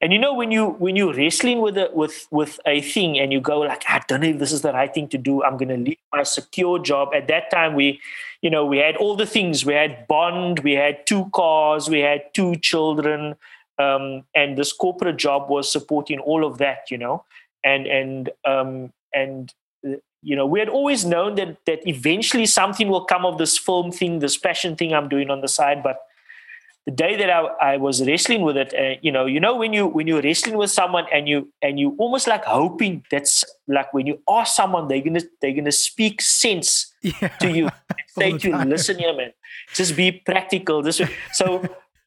and 0.00 0.12
you 0.12 0.18
know 0.18 0.32
when 0.34 0.50
you 0.50 0.70
when 0.70 0.96
you're 0.96 1.14
wrestling 1.14 1.60
with 1.60 1.76
a 1.76 1.90
with 1.92 2.26
with 2.30 2.58
a 2.66 2.80
thing 2.80 3.18
and 3.18 3.32
you 3.32 3.40
go 3.40 3.58
like 3.60 3.82
i 3.88 4.00
don't 4.08 4.20
know 4.20 4.28
if 4.28 4.38
this 4.38 4.52
is 4.52 4.62
the 4.62 4.72
right 4.72 4.94
thing 4.94 5.08
to 5.08 5.18
do. 5.18 5.42
I'm 5.42 5.56
going 5.56 5.68
to 5.68 5.76
leave 5.76 5.98
my 6.12 6.22
secure 6.22 6.78
job. 6.78 7.10
At 7.14 7.28
that 7.28 7.50
time 7.50 7.74
we 7.74 8.00
you 8.42 8.50
know 8.50 8.64
we 8.64 8.78
had 8.78 8.96
all 8.96 9.16
the 9.16 9.26
things. 9.26 9.64
We 9.64 9.74
had 9.74 10.06
bond 10.08 10.60
we 10.60 10.72
had 10.72 11.06
two 11.06 11.28
cars 11.34 11.88
we 11.88 12.00
had 12.00 12.32
two 12.34 12.56
children 12.56 13.36
um, 13.78 14.24
and 14.34 14.58
this 14.58 14.72
corporate 14.72 15.16
job 15.16 15.48
was 15.48 15.70
supporting 15.70 16.18
all 16.18 16.44
of 16.44 16.58
that 16.58 16.90
you 16.90 16.98
know? 16.98 17.24
And 17.62 17.86
and 17.86 18.30
um, 18.46 18.92
and 19.12 19.52
uh, 19.86 19.96
you 20.22 20.34
know 20.34 20.46
we 20.46 20.58
had 20.60 20.68
always 20.68 21.04
known 21.04 21.34
that 21.34 21.58
that 21.66 21.86
eventually 21.86 22.46
something 22.46 22.88
will 22.88 23.04
come 23.04 23.26
of 23.26 23.36
this 23.36 23.58
film 23.58 23.92
thing 23.92 24.18
this 24.18 24.36
passion 24.36 24.76
thing 24.76 24.92
i'm 24.92 25.08
doing 25.08 25.30
on 25.30 25.40
the 25.40 25.48
side 25.48 25.82
but 25.82 25.96
the 26.86 26.92
day 26.92 27.16
that 27.16 27.30
I, 27.30 27.74
I 27.74 27.76
was 27.76 28.06
wrestling 28.06 28.42
with 28.42 28.56
it, 28.56 28.72
uh, 28.74 28.98
you 29.02 29.12
know, 29.12 29.26
you 29.26 29.38
know 29.38 29.54
when 29.56 29.72
you 29.72 29.86
when 29.86 30.06
you're 30.06 30.22
wrestling 30.22 30.56
with 30.56 30.70
someone 30.70 31.04
and 31.12 31.28
you 31.28 31.52
and 31.62 31.78
you 31.78 31.94
almost 31.98 32.26
like 32.26 32.44
hoping 32.44 33.04
that's 33.10 33.44
like 33.68 33.92
when 33.92 34.06
you 34.06 34.18
ask 34.28 34.56
someone 34.56 34.88
they're 34.88 35.02
gonna 35.02 35.22
they're 35.40 35.52
gonna 35.52 35.72
speak 35.72 36.22
sense 36.22 36.92
yeah. 37.02 37.28
to 37.40 37.50
you, 37.50 37.68
say 38.08 38.36
to 38.36 38.48
you, 38.48 38.56
listen 38.64 38.98
here, 38.98 39.14
man, 39.14 39.32
just 39.74 39.94
be 39.96 40.10
practical. 40.12 40.82
This 40.82 41.02
so 41.32 41.62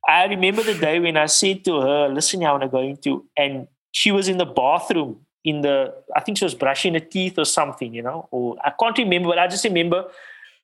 I 0.08 0.26
remember 0.26 0.64
the 0.64 0.74
day 0.74 1.00
when 1.00 1.18
I 1.18 1.28
said 1.28 1.64
to 1.66 1.80
her, 1.82 2.10
listen, 2.10 2.44
I 2.44 2.52
want 2.52 2.64
to 2.64 2.70
go 2.70 2.82
into, 2.82 3.26
and 3.38 3.68
she 3.92 4.12
was 4.12 4.28
in 4.28 4.38
the 4.38 4.46
bathroom 4.46 5.26
in 5.44 5.62
the 5.62 5.94
I 6.16 6.22
think 6.22 6.38
she 6.38 6.46
was 6.46 6.56
brushing 6.56 6.94
her 6.94 7.00
teeth 7.00 7.38
or 7.38 7.46
something, 7.46 7.94
you 7.94 8.02
know, 8.02 8.28
or 8.32 8.58
I 8.64 8.72
can't 8.72 8.98
remember, 8.98 9.30
but 9.30 9.40
I 9.40 9.48
just 9.48 9.64
remember 9.66 10.06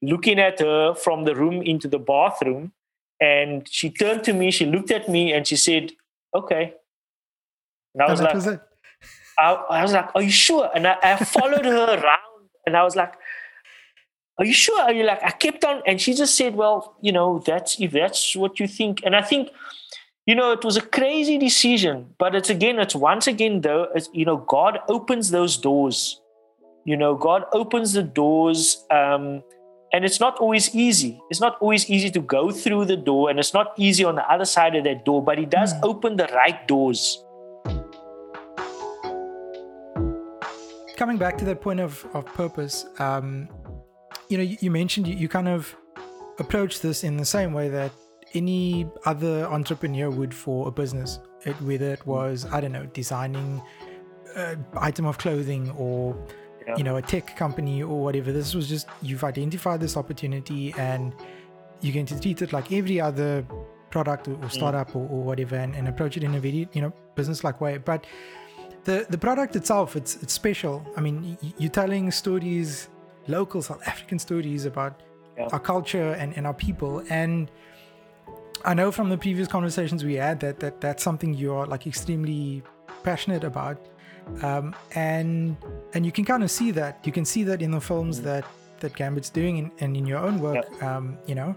looking 0.01 0.39
at 0.39 0.59
her 0.59 0.95
from 0.95 1.25
the 1.25 1.35
room 1.35 1.61
into 1.61 1.87
the 1.87 1.99
bathroom 1.99 2.71
and 3.19 3.67
she 3.69 3.89
turned 3.89 4.23
to 4.25 4.33
me, 4.33 4.51
she 4.51 4.65
looked 4.65 4.91
at 4.91 5.09
me, 5.09 5.33
and 5.33 5.45
she 5.47 5.55
said, 5.55 5.91
"Okay." 6.33 6.73
And 7.93 8.03
I 8.03 8.11
was 8.11 8.21
like, 8.21 8.33
was 8.33 8.47
I, 8.47 9.53
I, 9.69 9.81
was 9.81 9.93
like, 9.93 10.09
"Are 10.15 10.21
you 10.21 10.31
sure?" 10.31 10.69
And 10.75 10.87
I, 10.87 10.97
I 11.01 11.15
followed 11.17 11.65
her 11.65 11.85
around, 11.99 12.49
and 12.65 12.77
I 12.77 12.83
was 12.83 12.95
like, 12.95 13.13
"Are 14.37 14.45
you 14.45 14.53
sure?" 14.53 14.81
Are 14.81 14.93
you 14.93 15.03
like? 15.03 15.21
I 15.23 15.31
kept 15.31 15.63
on, 15.65 15.81
and 15.85 15.99
she 15.99 16.13
just 16.13 16.35
said, 16.35 16.55
"Well, 16.55 16.95
you 17.01 17.11
know, 17.11 17.39
that's 17.45 17.79
if 17.79 17.91
that's 17.91 18.35
what 18.35 18.59
you 18.59 18.67
think." 18.67 19.01
And 19.03 19.15
I 19.15 19.21
think, 19.21 19.49
you 20.25 20.35
know, 20.35 20.51
it 20.51 20.63
was 20.63 20.77
a 20.77 20.81
crazy 20.81 21.37
decision, 21.37 22.13
but 22.19 22.35
it's 22.35 22.49
again, 22.49 22.79
it's 22.79 22.95
once 22.95 23.27
again 23.27 23.61
though, 23.61 23.87
it's, 23.95 24.09
you 24.13 24.25
know, 24.25 24.37
God 24.37 24.79
opens 24.87 25.31
those 25.31 25.57
doors 25.57 26.21
You 26.85 26.97
know, 26.97 27.15
God 27.15 27.45
opens 27.53 27.93
the 27.93 28.03
doors. 28.03 28.85
Um, 28.89 29.43
and 29.91 30.05
it's 30.05 30.19
not 30.19 30.37
always 30.37 30.75
easy. 30.75 31.19
It's 31.29 31.41
not 31.41 31.57
always 31.59 31.89
easy 31.89 32.11
to 32.11 32.21
go 32.21 32.51
through 32.51 32.85
the 32.85 32.97
door, 32.97 33.29
and 33.29 33.39
it's 33.39 33.53
not 33.53 33.73
easy 33.77 34.03
on 34.03 34.15
the 34.15 34.31
other 34.31 34.45
side 34.45 34.75
of 34.75 34.83
that 34.83 35.05
door, 35.05 35.23
but 35.23 35.37
He 35.37 35.45
does 35.45 35.73
mm. 35.73 35.79
open 35.83 36.15
the 36.15 36.29
right 36.33 36.67
doors. 36.67 37.23
Coming 40.95 41.17
back 41.17 41.37
to 41.37 41.45
that 41.45 41.61
point 41.61 41.79
of, 41.79 42.05
of 42.13 42.25
purpose, 42.25 42.85
um, 42.99 43.47
you 44.27 44.37
know, 44.37 44.43
you, 44.43 44.57
you 44.59 44.71
mentioned 44.71 45.07
you, 45.07 45.15
you 45.15 45.29
kind 45.29 45.47
of 45.47 45.73
approach 46.39 46.81
this 46.81 47.03
in 47.03 47.17
the 47.17 47.25
same 47.25 47.53
way 47.53 47.69
that 47.69 47.91
any 48.33 48.87
other 49.05 49.45
entrepreneur 49.45 50.09
would 50.09 50.33
for 50.33 50.67
a 50.67 50.71
business, 50.71 51.19
it, 51.45 51.59
whether 51.61 51.91
it 51.91 52.05
was, 52.05 52.45
I 52.51 52.61
don't 52.61 52.71
know, 52.71 52.85
designing 52.87 53.61
an 54.35 54.63
item 54.77 55.05
of 55.05 55.17
clothing 55.17 55.71
or 55.71 56.15
yeah. 56.69 56.77
you 56.77 56.83
know 56.83 56.97
a 56.97 57.01
tech 57.01 57.35
company 57.35 57.81
or 57.81 58.01
whatever 58.01 58.31
this 58.31 58.53
was 58.53 58.69
just 58.69 58.87
you've 59.01 59.23
identified 59.23 59.79
this 59.79 59.97
opportunity 59.97 60.73
and 60.77 61.13
you're 61.81 61.93
going 61.93 62.05
to 62.05 62.19
treat 62.19 62.41
it 62.41 62.53
like 62.53 62.71
every 62.71 62.99
other 63.01 63.45
product 63.89 64.27
or, 64.27 64.35
mm. 64.35 64.51
startup 64.51 64.91
mm. 64.91 64.97
or, 64.97 65.07
or, 65.09 65.23
whatever 65.23 65.55
and, 65.55 65.75
and, 65.75 65.87
approach 65.87 66.15
it 66.17 66.23
in 66.23 66.35
a 66.35 66.39
very 66.39 66.67
you 66.73 66.81
know 66.81 66.93
business 67.15 67.43
like 67.43 67.59
way 67.59 67.77
but 67.77 68.05
the 68.83 69.05
the 69.09 69.17
product 69.17 69.55
itself 69.55 69.95
it's 69.95 70.21
it's 70.23 70.33
special 70.33 70.85
i 70.95 71.01
mean 71.01 71.37
you're 71.57 71.71
telling 71.71 72.11
stories 72.11 72.89
local 73.27 73.61
south 73.61 73.81
african 73.87 74.19
stories 74.19 74.65
about 74.65 75.01
yeah. 75.37 75.47
our 75.51 75.59
culture 75.59 76.11
and, 76.13 76.35
and 76.37 76.45
our 76.45 76.53
people 76.53 77.03
and 77.09 77.51
i 78.65 78.73
know 78.73 78.91
from 78.91 79.09
the 79.09 79.17
previous 79.17 79.47
conversations 79.47 80.03
we 80.03 80.15
had 80.15 80.39
that, 80.39 80.59
that 80.59 80.79
that's 80.79 81.03
something 81.03 81.33
you're 81.33 81.65
like 81.65 81.87
extremely 81.87 82.61
passionate 83.03 83.43
about 83.43 83.77
um, 84.41 84.75
and 84.95 85.57
and 85.93 86.05
you 86.05 86.11
can 86.11 86.25
kind 86.25 86.43
of 86.43 86.51
see 86.51 86.71
that 86.71 86.99
you 87.03 87.11
can 87.11 87.25
see 87.25 87.43
that 87.43 87.61
in 87.61 87.71
the 87.71 87.81
films 87.81 88.21
that 88.21 88.45
that 88.79 88.95
Gambit's 88.95 89.29
doing 89.29 89.59
and, 89.59 89.71
and 89.79 89.97
in 89.97 90.05
your 90.05 90.19
own 90.19 90.39
work 90.39 90.55
yep. 90.55 90.83
um, 90.83 91.17
you 91.25 91.35
know 91.35 91.55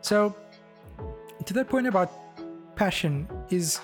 so 0.00 0.34
to 1.44 1.54
that 1.54 1.68
point 1.68 1.86
about 1.86 2.10
passion 2.76 3.28
is 3.50 3.80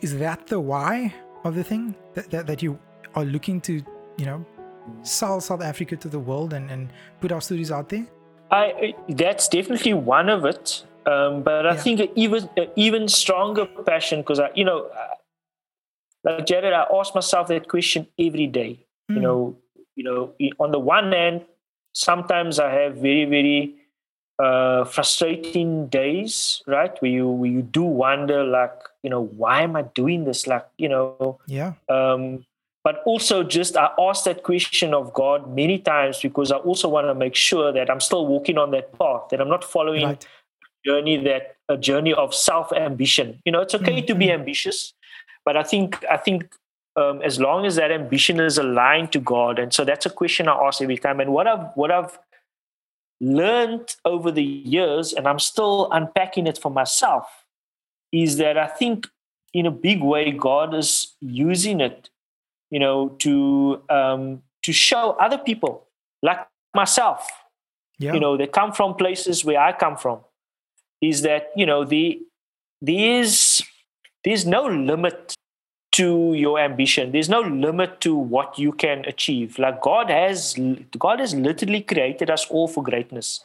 is 0.00 0.18
that 0.18 0.46
the 0.46 0.58
why 0.58 1.14
of 1.44 1.54
the 1.54 1.64
thing 1.64 1.94
that, 2.14 2.30
that, 2.30 2.46
that 2.46 2.62
you 2.62 2.78
are 3.14 3.24
looking 3.24 3.60
to 3.60 3.82
you 4.16 4.26
know 4.26 4.44
sell 5.02 5.40
South 5.40 5.62
Africa 5.62 5.96
to 5.96 6.08
the 6.08 6.18
world 6.18 6.52
and, 6.52 6.70
and 6.70 6.90
put 7.20 7.32
our 7.32 7.40
studios 7.40 7.70
out 7.70 7.88
there 7.88 8.06
I 8.50 8.94
that's 9.08 9.48
definitely 9.48 9.94
one 9.94 10.28
of 10.28 10.44
it 10.44 10.84
um, 11.06 11.42
but 11.42 11.66
I 11.66 11.74
yeah. 11.74 11.80
think 11.80 12.10
even 12.16 12.48
even 12.74 13.08
stronger 13.08 13.66
passion 13.66 14.20
because 14.20 14.40
I 14.40 14.50
you 14.54 14.64
know 14.64 14.88
like 16.26 16.44
Jared, 16.46 16.72
I 16.72 16.84
ask 16.92 17.14
myself 17.14 17.48
that 17.48 17.68
question 17.68 18.06
every 18.18 18.48
day. 18.48 18.84
Mm. 19.10 19.14
You 19.14 19.14
hmm. 19.14 19.22
know, 19.22 19.56
you 19.94 20.04
know, 20.04 20.34
on 20.58 20.72
the 20.72 20.78
one 20.78 21.12
hand, 21.12 21.44
sometimes 21.92 22.58
I 22.58 22.70
have 22.72 22.96
very, 22.96 23.24
very 23.24 23.76
uh, 24.38 24.84
frustrating 24.84 25.86
days, 25.86 26.62
right? 26.66 27.00
Where 27.00 27.10
you 27.10 27.28
where 27.28 27.50
you 27.50 27.62
do 27.62 27.82
wonder, 27.82 28.44
like, 28.44 28.74
you 29.02 29.08
know, 29.08 29.22
why 29.22 29.62
am 29.62 29.76
I 29.76 29.82
doing 29.82 30.24
this? 30.24 30.46
Like, 30.46 30.66
you 30.76 30.88
know, 30.88 31.38
yeah. 31.46 31.74
Um, 31.88 32.44
but 32.84 33.02
also, 33.06 33.42
just 33.42 33.76
I 33.76 33.90
ask 33.98 34.24
that 34.24 34.42
question 34.42 34.94
of 34.94 35.12
God 35.14 35.54
many 35.54 35.78
times 35.78 36.20
because 36.20 36.52
I 36.52 36.56
also 36.56 36.88
want 36.88 37.06
to 37.06 37.14
make 37.14 37.34
sure 37.34 37.72
that 37.72 37.90
I'm 37.90 38.00
still 38.00 38.26
walking 38.26 38.58
on 38.58 38.70
that 38.72 38.96
path, 38.98 39.22
that 39.30 39.40
I'm 39.40 39.48
not 39.48 39.64
following 39.64 40.04
right. 40.04 40.24
a 40.24 40.88
journey 40.88 41.16
that 41.24 41.56
a 41.68 41.76
journey 41.76 42.12
of 42.12 42.34
self 42.34 42.72
ambition. 42.72 43.40
You 43.44 43.52
know, 43.52 43.60
it's 43.60 43.74
okay 43.74 43.98
mm-hmm. 43.98 44.06
to 44.06 44.14
be 44.14 44.26
hmm. 44.26 44.32
ambitious, 44.32 44.92
but 45.46 45.56
I 45.56 45.62
think 45.62 46.04
I 46.10 46.18
think 46.18 46.52
um, 46.96 47.22
as 47.22 47.38
long 47.38 47.64
as 47.64 47.76
that 47.76 47.92
ambition 47.92 48.40
is 48.40 48.58
aligned 48.58 49.12
to 49.12 49.20
God, 49.20 49.58
and 49.58 49.72
so 49.72 49.84
that's 49.84 50.04
a 50.04 50.10
question 50.10 50.48
I 50.48 50.54
ask 50.54 50.82
every 50.82 50.98
time. 50.98 51.20
And 51.20 51.32
what 51.32 51.46
I've 51.46 51.68
what 51.76 51.90
I've 51.90 52.18
learned 53.20 53.94
over 54.04 54.30
the 54.30 54.42
years, 54.42 55.12
and 55.12 55.26
I'm 55.26 55.38
still 55.38 55.88
unpacking 55.92 56.46
it 56.46 56.58
for 56.58 56.70
myself, 56.70 57.46
is 58.12 58.38
that 58.38 58.58
I 58.58 58.66
think 58.66 59.06
in 59.54 59.66
a 59.66 59.70
big 59.70 60.02
way 60.02 60.32
God 60.32 60.74
is 60.74 61.14
using 61.20 61.80
it, 61.80 62.10
you 62.70 62.80
know, 62.80 63.10
to 63.20 63.82
um, 63.88 64.42
to 64.64 64.72
show 64.72 65.12
other 65.20 65.38
people 65.38 65.86
like 66.22 66.44
myself, 66.74 67.28
yeah. 68.00 68.12
you 68.12 68.18
know, 68.18 68.36
they 68.36 68.48
come 68.48 68.72
from 68.72 68.94
places 68.94 69.44
where 69.44 69.60
I 69.60 69.72
come 69.72 69.96
from, 69.96 70.20
is 71.00 71.22
that 71.22 71.52
you 71.54 71.66
know 71.66 71.84
the 71.84 72.20
there 72.82 73.20
is 73.20 73.62
there's 74.24 74.44
no 74.44 74.66
limit 74.66 75.35
to 75.96 76.34
your 76.34 76.58
ambition. 76.58 77.10
There's 77.10 77.30
no 77.30 77.40
limit 77.40 78.02
to 78.02 78.14
what 78.14 78.58
you 78.58 78.72
can 78.72 79.04
achieve. 79.06 79.58
Like 79.58 79.80
god 79.80 80.10
has 80.10 80.54
god 80.98 81.20
has 81.20 81.34
literally 81.34 81.80
created 81.80 82.30
us 82.30 82.46
all 82.50 82.68
for 82.68 82.82
greatness. 82.82 83.40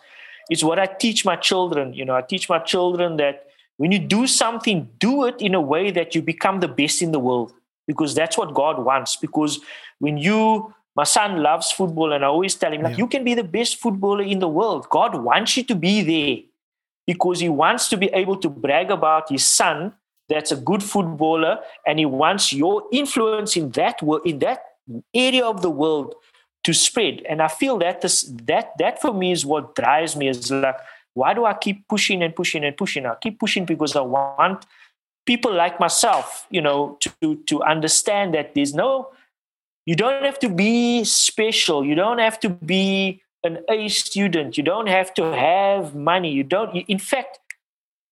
It's 0.49 0.63
what 0.63 0.79
i 0.79 0.85
teach 0.85 1.23
my 1.23 1.37
children. 1.37 1.93
You 1.93 2.05
know 2.05 2.15
i 2.15 2.21
teach 2.21 2.49
my 2.49 2.59
children 2.59 3.15
that 3.17 3.47
when 3.77 3.93
you 3.93 3.99
do 3.99 4.27
something 4.27 4.89
do 4.99 5.25
it 5.25 5.41
in 5.41 5.55
a 5.55 5.61
way 5.61 5.91
that 5.91 6.13
you 6.13 6.21
become 6.21 6.59
the 6.59 6.67
best 6.67 7.01
in 7.01 7.13
the 7.13 7.19
world 7.19 7.53
because 7.87 8.13
that's 8.15 8.37
what 8.37 8.53
god 8.53 8.83
wants. 8.83 9.15
Because 9.15 9.59
when 9.99 10.17
you 10.17 10.73
my 10.93 11.05
son 11.05 11.41
loves 11.41 11.71
football 11.71 12.11
and 12.11 12.25
i 12.25 12.27
always 12.27 12.55
tell 12.55 12.73
him 12.73 12.81
like 12.81 12.97
yeah. 12.97 13.03
you 13.05 13.07
can 13.07 13.23
be 13.23 13.33
the 13.33 13.49
best 13.57 13.77
footballer 13.77 14.23
in 14.23 14.39
the 14.39 14.49
world. 14.59 14.89
God 14.89 15.15
wants 15.23 15.55
you 15.55 15.63
to 15.71 15.75
be 15.75 15.95
there 16.03 16.37
because 17.07 17.39
he 17.39 17.47
wants 17.47 17.87
to 17.87 17.97
be 17.97 18.07
able 18.07 18.35
to 18.43 18.49
brag 18.49 18.91
about 18.91 19.29
his 19.29 19.47
son 19.47 19.93
that's 20.31 20.51
a 20.51 20.55
good 20.55 20.83
footballer 20.83 21.59
and 21.85 21.99
he 21.99 22.05
wants 22.05 22.53
your 22.53 22.83
influence 22.91 23.55
in 23.55 23.69
that 23.71 24.01
world 24.01 24.21
in 24.25 24.39
that 24.39 24.63
area 25.13 25.45
of 25.45 25.61
the 25.61 25.69
world 25.69 26.15
to 26.63 26.73
spread. 26.73 27.21
And 27.29 27.41
i 27.41 27.47
feel 27.47 27.77
that 27.79 28.01
this 28.01 28.23
that 28.45 28.77
that 28.79 29.01
for 29.01 29.13
me 29.13 29.31
is 29.31 29.45
what 29.45 29.75
drives 29.75 30.15
me 30.15 30.27
is 30.27 30.51
like 30.51 30.79
why 31.13 31.33
do 31.33 31.45
i 31.45 31.53
keep 31.53 31.87
pushing 31.87 32.23
and 32.23 32.35
pushing 32.35 32.63
and 32.63 32.75
pushing? 32.77 33.05
I 33.05 33.15
keep 33.15 33.39
pushing 33.39 33.65
because 33.65 33.95
i 33.95 34.01
want 34.01 34.65
people 35.25 35.53
like 35.53 35.79
myself 35.79 36.47
you 36.49 36.61
know 36.61 36.97
to 37.01 37.35
to 37.47 37.63
understand 37.63 38.33
that 38.33 38.55
there's 38.55 38.73
no 38.73 39.11
you 39.85 39.95
don't 39.95 40.23
have 40.23 40.39
to 40.39 40.49
be 40.49 41.03
special. 41.03 41.83
You 41.83 41.95
don't 41.95 42.19
have 42.19 42.39
to 42.41 42.49
be 42.49 43.21
an 43.43 43.59
a 43.69 43.87
student. 43.87 44.57
You 44.57 44.63
don't 44.63 44.87
have 44.87 45.13
to 45.15 45.23
have 45.35 45.95
money. 45.95 46.31
You 46.31 46.43
don't 46.43 46.75
in 46.87 46.99
fact 46.99 47.39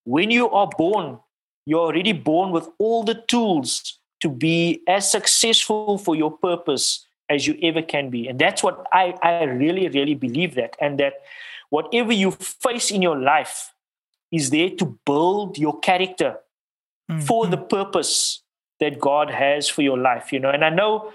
when 0.06 0.32
you 0.32 0.50
are 0.50 0.70
born 0.78 1.20
you're 1.66 1.80
already 1.80 2.14
born 2.14 2.52
with 2.52 2.68
all 2.80 3.04
the 3.04 3.24
tools 3.28 4.00
to 4.22 4.30
be 4.30 4.82
as 4.88 5.10
successful 5.10 5.98
for 5.98 6.16
your 6.16 6.32
purpose 6.32 7.06
as 7.30 7.48
you 7.48 7.58
ever 7.62 7.82
can 7.82 8.10
be. 8.10 8.28
And 8.28 8.40
that's 8.40 8.64
what 8.64 8.86
I, 8.92 9.14
I 9.22 9.44
really, 9.44 9.88
really 9.90 10.16
believe 10.16 10.56
that. 10.56 10.76
And 10.82 11.00
that 11.00 11.14
whatever 11.70 12.12
you 12.12 12.32
face 12.32 12.92
in 12.92 13.02
your 13.02 13.18
life 13.18 13.74
is 14.32 14.50
there 14.50 14.70
to 14.72 14.98
build 15.06 15.58
your 15.58 15.80
character 15.80 16.38
mm-hmm. 17.10 17.22
for 17.22 17.48
the 17.48 17.58
purpose 17.58 18.42
that 18.80 19.00
God 19.00 19.30
has 19.30 19.70
for 19.70 19.82
your 19.82 19.98
life, 19.98 20.32
you 20.34 20.40
know. 20.40 20.50
And 20.50 20.66
I 20.66 20.70
know 20.70 21.14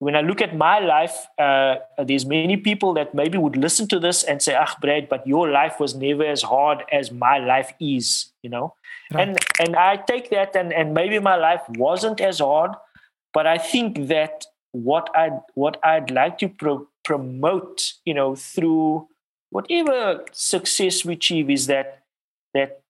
when 0.00 0.14
I 0.14 0.20
look 0.20 0.40
at 0.40 0.56
my 0.56 0.78
life, 0.78 1.26
uh, 1.38 1.76
there's 2.04 2.24
many 2.24 2.56
people 2.56 2.94
that 2.94 3.14
maybe 3.14 3.36
would 3.36 3.56
listen 3.56 3.88
to 3.88 3.98
this 3.98 4.22
and 4.22 4.40
say, 4.40 4.54
"Ah, 4.54 4.76
Brad, 4.80 5.08
but 5.08 5.26
your 5.26 5.50
life 5.50 5.80
was 5.80 5.94
never 5.94 6.24
as 6.24 6.42
hard 6.42 6.84
as 6.92 7.10
my 7.10 7.38
life 7.38 7.72
is," 7.80 8.32
you 8.42 8.50
know. 8.50 8.74
Right. 9.12 9.28
And 9.28 9.38
and 9.58 9.76
I 9.76 9.96
take 9.96 10.30
that, 10.30 10.54
and 10.54 10.72
and 10.72 10.94
maybe 10.94 11.18
my 11.18 11.34
life 11.34 11.62
wasn't 11.70 12.20
as 12.20 12.38
hard, 12.38 12.72
but 13.34 13.46
I 13.46 13.58
think 13.58 14.06
that 14.08 14.46
what 14.72 15.10
I 15.16 15.30
what 15.54 15.78
I'd 15.82 16.10
like 16.10 16.38
to 16.38 16.48
pro- 16.48 16.86
promote, 17.04 17.94
you 18.04 18.14
know, 18.14 18.36
through 18.36 19.08
whatever 19.50 20.24
success 20.32 21.04
we 21.04 21.14
achieve, 21.14 21.50
is 21.50 21.66
that 21.66 22.04
that 22.54 22.82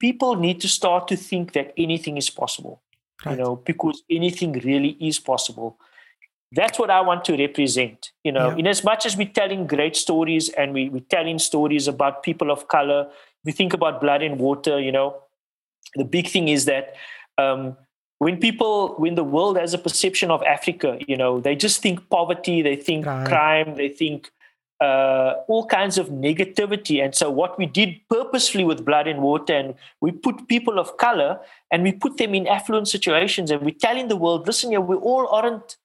people 0.00 0.36
need 0.36 0.60
to 0.62 0.68
start 0.68 1.08
to 1.08 1.16
think 1.16 1.52
that 1.52 1.74
anything 1.76 2.16
is 2.16 2.30
possible, 2.30 2.82
right. 3.26 3.32
you 3.32 3.44
know, 3.44 3.56
because 3.56 4.02
anything 4.08 4.52
really 4.64 4.96
is 4.98 5.20
possible 5.20 5.76
that's 6.54 6.78
what 6.78 6.90
I 6.90 7.00
want 7.00 7.24
to 7.26 7.36
represent. 7.36 8.12
You 8.22 8.32
know, 8.32 8.50
yeah. 8.50 8.56
in 8.56 8.66
as 8.66 8.84
much 8.84 9.06
as 9.06 9.16
we're 9.16 9.28
telling 9.28 9.66
great 9.66 9.96
stories 9.96 10.48
and 10.50 10.72
we, 10.72 10.88
we're 10.88 11.10
telling 11.10 11.38
stories 11.38 11.88
about 11.88 12.22
people 12.22 12.50
of 12.50 12.68
color, 12.68 13.08
we 13.44 13.52
think 13.52 13.74
about 13.74 14.00
blood 14.00 14.22
and 14.22 14.38
water, 14.38 14.80
you 14.80 14.92
know, 14.92 15.16
the 15.94 16.04
big 16.04 16.28
thing 16.28 16.48
is 16.48 16.64
that 16.64 16.94
um, 17.38 17.76
when 18.18 18.38
people, 18.38 18.94
when 18.96 19.14
the 19.14 19.24
world 19.24 19.56
has 19.58 19.74
a 19.74 19.78
perception 19.78 20.30
of 20.30 20.42
Africa, 20.44 20.98
you 21.06 21.16
know, 21.16 21.40
they 21.40 21.54
just 21.54 21.82
think 21.82 22.08
poverty, 22.08 22.62
they 22.62 22.76
think 22.76 23.06
right. 23.06 23.26
crime, 23.26 23.76
they 23.76 23.88
think 23.88 24.30
uh, 24.80 25.34
all 25.48 25.66
kinds 25.66 25.98
of 25.98 26.08
negativity. 26.08 27.02
And 27.04 27.14
so, 27.14 27.30
what 27.30 27.58
we 27.58 27.66
did 27.66 28.00
purposefully 28.08 28.64
with 28.64 28.84
Blood 28.84 29.06
and 29.06 29.20
Water, 29.20 29.54
and 29.54 29.74
we 30.00 30.10
put 30.10 30.48
people 30.48 30.78
of 30.78 30.96
color 30.96 31.40
and 31.70 31.82
we 31.82 31.92
put 31.92 32.16
them 32.16 32.34
in 32.34 32.46
affluent 32.46 32.88
situations, 32.88 33.50
and 33.50 33.62
we're 33.62 33.74
telling 33.80 34.08
the 34.08 34.16
world, 34.16 34.46
listen, 34.46 34.70
here, 34.70 34.80
we 34.80 34.96
all 34.96 35.28
aren't 35.28 35.76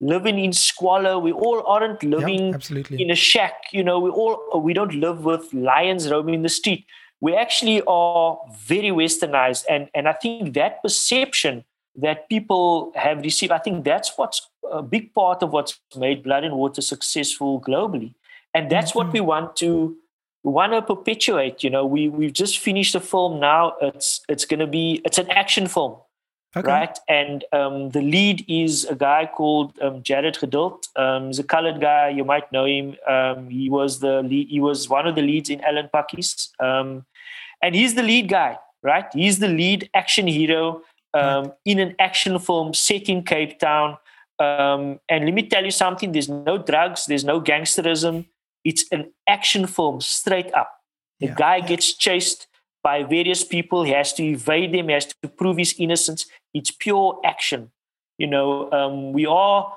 living 0.00 0.38
in 0.38 0.52
squalor. 0.52 1.18
We 1.18 1.32
all 1.32 1.62
aren't 1.66 2.02
living 2.02 2.54
absolutely. 2.54 3.02
in 3.02 3.10
a 3.10 3.14
shack. 3.14 3.54
You 3.72 3.84
know, 3.84 3.98
we 3.98 4.10
all 4.10 4.60
we 4.60 4.72
don't 4.72 4.94
live 4.94 5.24
with 5.24 5.52
lions 5.52 6.10
roaming 6.10 6.42
the 6.42 6.48
street. 6.48 6.86
We 7.20 7.34
actually 7.34 7.82
are 7.86 8.38
very 8.58 8.90
westernized, 8.90 9.64
and 9.68 9.88
and 9.94 10.08
I 10.08 10.14
think 10.14 10.54
that 10.54 10.82
perception 10.82 11.64
that 11.96 12.28
people 12.28 12.92
have 12.94 13.20
received. 13.20 13.52
I 13.52 13.58
think 13.58 13.84
that's 13.84 14.16
what's 14.16 14.48
a 14.70 14.82
big 14.82 15.12
part 15.14 15.42
of 15.42 15.52
what's 15.52 15.78
made 15.96 16.22
Blood 16.22 16.44
and 16.44 16.56
Water 16.56 16.80
successful 16.80 17.60
globally, 17.60 18.14
and 18.54 18.70
that's 18.70 18.90
mm-hmm. 18.90 18.98
what 18.98 19.12
we 19.12 19.20
want 19.20 19.56
to 19.56 19.96
we 20.42 20.52
want 20.52 20.72
to 20.72 20.82
perpetuate. 20.82 21.62
You 21.62 21.70
know, 21.70 21.84
we 21.84 22.08
we've 22.08 22.32
just 22.32 22.58
finished 22.58 22.94
a 22.94 23.00
film 23.00 23.40
now. 23.40 23.74
It's 23.80 24.22
it's 24.28 24.44
going 24.44 24.60
to 24.60 24.66
be 24.66 25.02
it's 25.04 25.18
an 25.18 25.30
action 25.30 25.66
film, 25.66 25.96
okay. 26.56 26.68
right? 26.68 26.98
And 27.08 27.44
um, 27.52 27.90
the 27.90 28.02
lead 28.02 28.44
is 28.48 28.84
a 28.84 28.94
guy 28.94 29.28
called 29.32 29.78
um, 29.80 30.02
Jarrid 30.02 30.38
Geduld. 30.38 30.84
Um, 30.96 31.28
he's 31.28 31.38
a 31.38 31.44
colored 31.44 31.80
guy. 31.80 32.08
You 32.08 32.24
might 32.24 32.50
know 32.52 32.64
him. 32.64 32.96
Um, 33.08 33.48
he 33.48 33.70
was 33.70 34.00
the 34.00 34.22
lead, 34.22 34.48
he 34.48 34.60
was 34.60 34.88
one 34.88 35.06
of 35.06 35.14
the 35.14 35.22
leads 35.22 35.50
in 35.50 35.62
Ellen 35.62 35.88
Pakkies, 35.92 36.50
um, 36.60 37.06
and 37.62 37.74
he's 37.74 37.94
the 37.94 38.02
lead 38.02 38.28
guy, 38.28 38.58
right? 38.82 39.06
He's 39.12 39.38
the 39.38 39.48
lead 39.48 39.90
action 39.94 40.26
hero 40.26 40.82
um, 41.14 41.52
in 41.64 41.78
an 41.78 41.94
action 41.98 42.38
film 42.38 42.74
set 42.74 43.08
in 43.08 43.22
Cape 43.22 43.58
Town. 43.58 43.96
Um, 44.38 45.00
and 45.08 45.26
let 45.26 45.34
me 45.34 45.42
tell 45.42 45.64
you 45.64 45.70
something 45.70 46.12
there's 46.12 46.28
no 46.28 46.56
drugs, 46.56 47.06
there's 47.06 47.24
no 47.24 47.40
gangsterism. 47.40 48.26
It's 48.64 48.84
an 48.90 49.12
action 49.28 49.66
film 49.66 50.00
straight 50.00 50.52
up. 50.54 50.70
The 51.20 51.26
yeah. 51.26 51.34
guy 51.36 51.60
gets 51.60 51.92
chased 51.94 52.46
by 52.82 53.02
various 53.02 53.44
people, 53.44 53.82
he 53.82 53.92
has 53.92 54.12
to 54.14 54.24
evade 54.24 54.72
them, 54.72 54.88
he 54.88 54.94
has 54.94 55.06
to 55.06 55.28
prove 55.28 55.56
his 55.58 55.74
innocence. 55.78 56.26
It's 56.54 56.70
pure 56.70 57.20
action. 57.24 57.70
You 58.18 58.26
know, 58.26 58.70
um, 58.72 59.12
we 59.12 59.26
are 59.26 59.74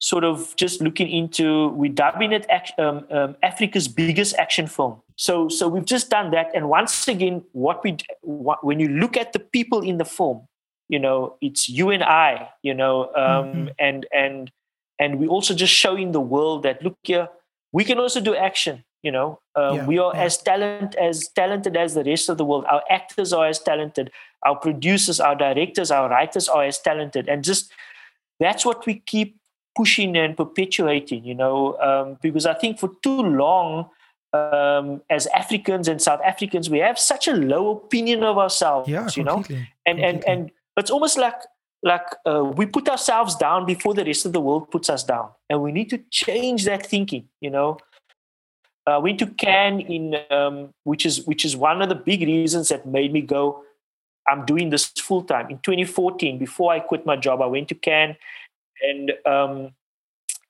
sort 0.00 0.24
of 0.24 0.54
just 0.56 0.80
looking 0.80 1.08
into, 1.08 1.68
we're 1.68 1.92
dubbing 1.92 2.32
it 2.32 2.46
um, 2.78 3.06
um, 3.10 3.36
Africa's 3.42 3.88
biggest 3.88 4.36
action 4.36 4.66
film. 4.66 5.00
So, 5.16 5.48
so 5.48 5.68
we've 5.68 5.84
just 5.84 6.10
done 6.10 6.30
that. 6.32 6.50
And 6.54 6.68
once 6.68 7.06
again, 7.08 7.44
what 7.52 7.82
we, 7.84 7.96
what, 8.22 8.64
when 8.64 8.80
you 8.80 8.88
look 8.88 9.16
at 9.16 9.32
the 9.32 9.38
people 9.38 9.80
in 9.80 9.98
the 9.98 10.04
film, 10.04 10.46
you 10.88 10.98
know 10.98 11.36
it's 11.40 11.68
you 11.68 11.90
and 11.90 12.02
i 12.02 12.48
you 12.62 12.74
know 12.74 13.04
um, 13.14 13.46
mm-hmm. 13.46 13.66
and 13.78 14.06
and 14.12 14.50
and 14.98 15.18
we 15.18 15.26
also 15.26 15.54
just 15.54 15.72
showing 15.72 16.12
the 16.12 16.20
world 16.20 16.62
that 16.62 16.82
look 16.82 16.96
here 17.02 17.28
we 17.72 17.84
can 17.84 17.98
also 17.98 18.20
do 18.20 18.34
action 18.34 18.84
you 19.04 19.12
know 19.12 19.38
um, 19.54 19.76
yeah, 19.76 19.86
we 19.86 19.98
are 19.98 20.12
yeah. 20.14 20.22
as 20.22 20.38
talent 20.38 20.94
as 20.96 21.28
talented 21.28 21.76
as 21.76 21.94
the 21.94 22.04
rest 22.04 22.28
of 22.28 22.38
the 22.38 22.44
world 22.44 22.64
our 22.68 22.82
actors 22.90 23.32
are 23.32 23.46
as 23.46 23.58
talented 23.60 24.10
our 24.44 24.56
producers 24.56 25.20
our 25.20 25.36
directors 25.36 25.90
our 25.90 26.08
writers 26.08 26.48
are 26.48 26.64
as 26.64 26.78
talented 26.78 27.28
and 27.28 27.44
just 27.44 27.70
that's 28.40 28.64
what 28.64 28.84
we 28.86 28.94
keep 29.06 29.36
pushing 29.76 30.16
and 30.16 30.36
perpetuating 30.36 31.24
you 31.24 31.34
know 31.34 31.78
um, 31.80 32.18
because 32.22 32.46
i 32.46 32.54
think 32.54 32.78
for 32.78 32.90
too 33.02 33.20
long 33.20 33.88
um, 34.32 35.00
as 35.10 35.28
Africans 35.28 35.86
and 35.86 36.02
South 36.02 36.20
Africans, 36.24 36.68
we 36.68 36.78
have 36.78 36.98
such 36.98 37.28
a 37.28 37.34
low 37.34 37.70
opinion 37.70 38.24
of 38.24 38.36
ourselves, 38.36 38.88
yeah, 38.88 39.08
you 39.14 39.22
know, 39.22 39.36
and 39.36 39.46
completely. 39.46 40.04
and 40.08 40.24
and 40.26 40.50
it's 40.76 40.90
almost 40.90 41.16
like 41.16 41.36
like 41.84 42.02
uh, 42.26 42.42
we 42.42 42.66
put 42.66 42.88
ourselves 42.88 43.36
down 43.36 43.64
before 43.64 43.94
the 43.94 44.04
rest 44.04 44.26
of 44.26 44.32
the 44.32 44.40
world 44.40 44.72
puts 44.72 44.90
us 44.90 45.04
down, 45.04 45.28
and 45.48 45.62
we 45.62 45.70
need 45.70 45.88
to 45.90 45.98
change 46.10 46.64
that 46.64 46.84
thinking. 46.84 47.28
You 47.40 47.50
know, 47.50 47.78
uh, 48.86 49.00
went 49.02 49.18
to 49.18 49.26
Cannes 49.26 49.80
in 49.80 50.16
um, 50.30 50.70
which 50.84 51.06
is 51.06 51.26
which 51.26 51.44
is 51.44 51.56
one 51.56 51.82
of 51.82 51.88
the 51.88 51.94
big 51.94 52.20
reasons 52.22 52.68
that 52.68 52.86
made 52.86 53.12
me 53.12 53.20
go. 53.20 53.62
I'm 54.26 54.46
doing 54.46 54.70
this 54.70 54.86
full 54.86 55.22
time. 55.22 55.50
In 55.50 55.58
2014, 55.58 56.38
before 56.38 56.72
I 56.72 56.80
quit 56.80 57.04
my 57.04 57.16
job, 57.16 57.42
I 57.42 57.46
went 57.46 57.68
to 57.68 57.74
Cannes, 57.74 58.16
and 58.82 59.12
um, 59.26 59.74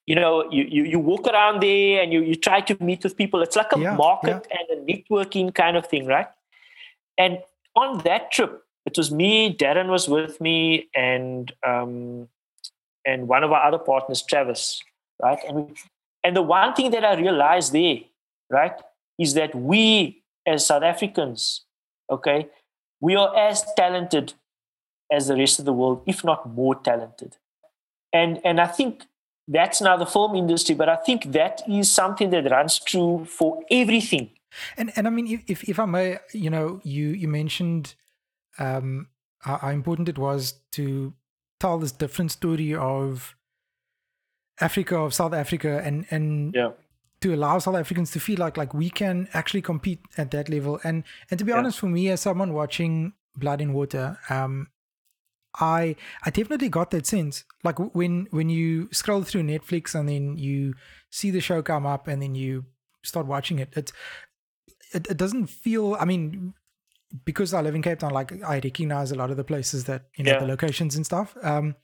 you 0.07 0.15
know, 0.15 0.51
you, 0.51 0.65
you 0.65 0.85
you 0.85 0.99
walk 0.99 1.27
around 1.27 1.63
there 1.63 2.03
and 2.03 2.13
you 2.13 2.21
you 2.21 2.35
try 2.35 2.61
to 2.61 2.77
meet 2.83 3.03
with 3.03 3.17
people. 3.17 3.43
It's 3.43 3.57
like 3.57 3.73
a 3.75 3.79
yeah, 3.79 3.95
market 3.95 4.47
yeah. 4.51 4.57
and 4.59 4.89
a 4.89 4.93
networking 4.93 5.55
kind 5.55 5.77
of 5.77 5.87
thing, 5.87 6.07
right? 6.07 6.29
And 7.17 7.39
on 7.77 7.99
that 7.99 8.31
trip, 8.31 8.63
it 8.87 8.97
was 8.97 9.11
me, 9.11 9.55
Daryne 9.57 9.89
was 9.89 10.09
with 10.09 10.41
me, 10.41 10.89
and 10.95 11.53
um, 11.67 12.29
and 13.07 13.29
one 13.29 13.45
of 13.45 13.53
our 13.53 13.65
other 13.65 13.79
partners, 13.79 14.23
Travis, 14.23 14.83
right? 15.23 15.39
And 15.49 15.77
and 16.23 16.37
the 16.37 16.43
one 16.43 16.75
thing 16.75 16.91
that 16.91 17.05
I 17.05 17.15
realized 17.15 17.73
there, 17.73 17.99
right, 18.55 18.81
is 19.19 19.35
that 19.35 19.55
we 19.55 20.23
as 20.47 20.67
South 20.67 20.83
Africans, 20.83 21.65
okay, 22.11 22.49
we 23.01 23.17
are 23.17 23.35
as 23.37 23.65
talented 23.77 24.35
as 25.13 25.27
the 25.29 25.37
rest 25.37 25.59
of 25.59 25.65
the 25.65 25.73
world, 25.73 26.03
if 26.07 26.25
not 26.25 26.49
more 26.49 26.75
talented. 26.75 27.37
And 28.13 28.41
and 28.45 28.61
I 28.61 28.67
think 28.67 29.05
that's 29.47 29.81
now 29.81 29.97
the 29.97 30.07
film 30.07 30.35
industry, 30.35 30.75
but 30.75 30.89
I 30.89 30.97
think 30.97 31.33
that 31.33 31.63
is 31.69 31.91
something 31.91 32.31
that 32.31 32.51
runs 32.51 32.79
true 32.79 33.27
for 33.29 33.63
everything. 33.71 34.31
And 34.77 34.93
and 34.97 35.07
I 35.07 35.11
mean, 35.11 35.43
if 35.47 35.65
if 35.69 35.79
I 35.79 35.85
may, 35.85 36.19
you 36.33 36.51
know, 36.51 36.81
you 36.85 37.09
you 37.09 37.29
mentioned 37.29 37.95
um, 38.59 39.09
how, 39.41 39.59
how 39.59 39.71
important 39.71 40.09
it 40.09 40.19
was 40.19 40.55
to 40.73 41.13
tell 41.61 41.79
this 41.79 41.93
different 41.93 42.31
story 42.31 42.75
of 42.75 43.35
Africa, 44.61 44.97
of 44.97 45.13
South 45.13 45.35
Africa, 45.35 45.83
and 45.85 46.07
and 46.11 46.55
yeah. 46.55 46.71
To 47.25 47.35
allow 47.35 47.59
South 47.59 47.77
Africans 47.77 48.11
to 48.11 48.21
feel 48.21 48.39
like 48.39 48.59
like 48.59 48.75
we 48.75 48.91
can 48.91 49.29
actually 49.33 49.63
compete 49.63 50.01
at 50.19 50.31
that 50.33 50.51
level. 50.51 50.79
And 50.85 51.05
and 51.31 51.39
to 51.39 51.45
be 51.45 51.53
yeah. 51.53 51.59
honest, 51.59 51.79
for 51.79 51.87
me 51.87 52.11
as 52.11 52.21
someone 52.21 52.53
watching 52.53 53.15
Blood 53.35 53.63
and 53.63 53.73
Water, 53.73 54.19
um, 54.29 54.69
I 55.59 55.97
I 56.27 56.29
definitely 56.29 56.69
got 56.69 56.91
that 56.91 57.07
sense. 57.07 57.45
Like 57.65 57.79
when 57.95 58.29
when 58.31 58.51
you 58.51 58.91
scroll 58.93 59.23
through 59.23 59.45
Netflix 59.45 59.95
and 59.95 60.07
then 60.07 60.37
you 60.37 60.75
see 61.09 61.31
the 61.31 61.41
show 61.41 61.63
come 61.63 61.87
up 61.87 62.09
and 62.09 62.21
then 62.21 62.35
you 62.35 62.67
start 63.03 63.27
watching 63.27 63.59
it, 63.59 63.73
it's 63.75 63.93
it, 64.93 65.07
it 65.09 65.17
doesn't 65.17 65.47
feel. 65.47 65.97
I 65.99 66.05
mean, 66.05 66.53
because 67.25 67.55
I 67.55 67.63
live 67.63 67.75
in 67.75 67.81
Cape 67.81 68.01
Town, 68.01 68.13
like 68.13 68.33
I 68.45 68.57
recognize 68.57 69.13
a 69.13 69.17
lot 69.17 69.31
of 69.31 69.39
the 69.39 69.45
places 69.45 69.85
that 69.85 70.09
you 70.17 70.25
know 70.25 70.33
yeah. 70.33 70.41
the 70.41 70.47
locations 70.47 70.95
and 70.95 71.07
stuff. 71.07 71.39
Um, 71.43 71.77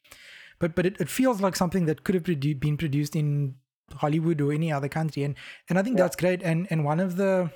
but 0.59 0.75
but 0.75 0.85
it, 0.85 1.01
it 1.01 1.09
feels 1.09 1.41
like 1.41 1.57
something 1.57 1.87
that 1.87 2.05
could 2.05 2.15
have 2.15 2.25
produ- 2.25 2.61
been 2.61 2.77
produced 2.77 3.17
in 3.17 3.55
Hollywood 3.95 4.41
or 4.41 4.53
any 4.53 4.73
other 4.73 4.89
country, 4.89 5.25
and 5.25 5.35
and 5.69 5.79
I 5.79 5.83
think 5.83 5.99
yeah. 5.99 6.05
that's 6.05 6.17
great. 6.17 6.43
And 6.43 6.67
and 6.71 6.85
one 6.85 7.01
of 7.01 7.17
the, 7.17 7.51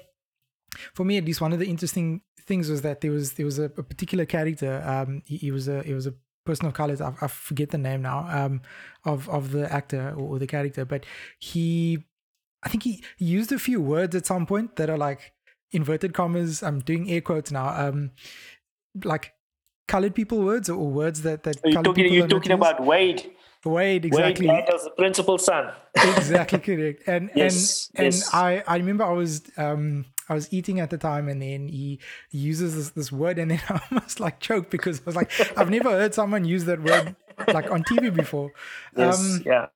for 0.94 1.04
me 1.04 1.16
at 1.18 1.24
least, 1.24 1.40
one 1.40 1.52
of 1.52 1.58
the 1.58 1.66
interesting 1.66 2.22
things 2.46 2.68
was 2.68 2.82
that 2.82 3.00
there 3.00 3.10
was 3.10 3.34
there 3.34 3.46
was 3.46 3.58
a, 3.58 3.64
a 3.64 3.82
particular 3.82 4.26
character. 4.26 4.82
Um, 4.84 5.22
he, 5.24 5.36
he, 5.36 5.50
was 5.50 5.68
a 5.68 5.82
he 5.82 5.94
was 5.94 6.06
a 6.06 6.14
person 6.44 6.66
of 6.66 6.74
color. 6.74 6.96
I, 7.02 7.24
I 7.24 7.28
forget 7.28 7.70
the 7.70 7.78
name 7.78 8.02
now. 8.02 8.26
Um, 8.28 8.62
of 9.04 9.28
of 9.28 9.52
the 9.52 9.72
actor 9.72 10.14
or, 10.16 10.34
or 10.34 10.38
the 10.38 10.46
character, 10.46 10.84
but 10.84 11.04
he, 11.38 12.04
I 12.62 12.68
think 12.68 12.82
he, 12.82 13.02
used 13.18 13.52
a 13.52 13.58
few 13.58 13.80
words 13.80 14.14
at 14.14 14.26
some 14.26 14.46
point 14.46 14.76
that 14.76 14.90
are 14.90 14.98
like 14.98 15.32
inverted 15.72 16.14
commas. 16.14 16.62
I'm 16.62 16.80
doing 16.80 17.10
air 17.10 17.20
quotes 17.20 17.50
now. 17.50 17.68
Um, 17.68 18.12
like 19.04 19.32
colored 19.88 20.14
people 20.14 20.40
words 20.40 20.68
or 20.68 20.86
words 20.86 21.22
that 21.22 21.42
that. 21.42 21.56
Are 21.64 21.70
you 21.70 21.82
talking? 21.82 22.12
You're 22.12 22.28
talking 22.28 22.52
about 22.52 22.84
Wade. 22.84 23.30
Wade, 23.64 24.04
exactly. 24.04 24.48
Wade 24.48 24.64
as 24.72 24.84
the 24.84 24.90
principal 24.90 25.38
son. 25.38 25.72
exactly 25.94 26.58
correct. 26.58 27.02
And 27.06 27.30
yes, 27.34 27.90
and 27.94 28.06
yes. 28.06 28.32
and 28.32 28.40
I 28.40 28.64
I 28.66 28.76
remember 28.76 29.04
I 29.04 29.12
was 29.12 29.42
um 29.56 30.06
I 30.28 30.34
was 30.34 30.52
eating 30.52 30.80
at 30.80 30.90
the 30.90 30.98
time, 30.98 31.28
and 31.28 31.40
then 31.42 31.68
he, 31.68 32.00
uses 32.30 32.74
this, 32.74 32.90
this 32.90 33.12
word, 33.12 33.38
and 33.38 33.50
then 33.50 33.62
I 33.68 33.80
almost 33.90 34.20
like 34.20 34.40
choked 34.40 34.70
because 34.70 35.00
I 35.00 35.04
was 35.04 35.16
like, 35.16 35.30
I've 35.58 35.70
never 35.70 35.90
heard 35.90 36.14
someone 36.14 36.44
use 36.44 36.64
that 36.64 36.82
word 36.82 37.14
like 37.52 37.70
on 37.70 37.84
TV 37.84 38.14
before. 38.14 38.50
Yes, 38.96 39.20
um, 39.20 39.42
yeah. 39.44 39.66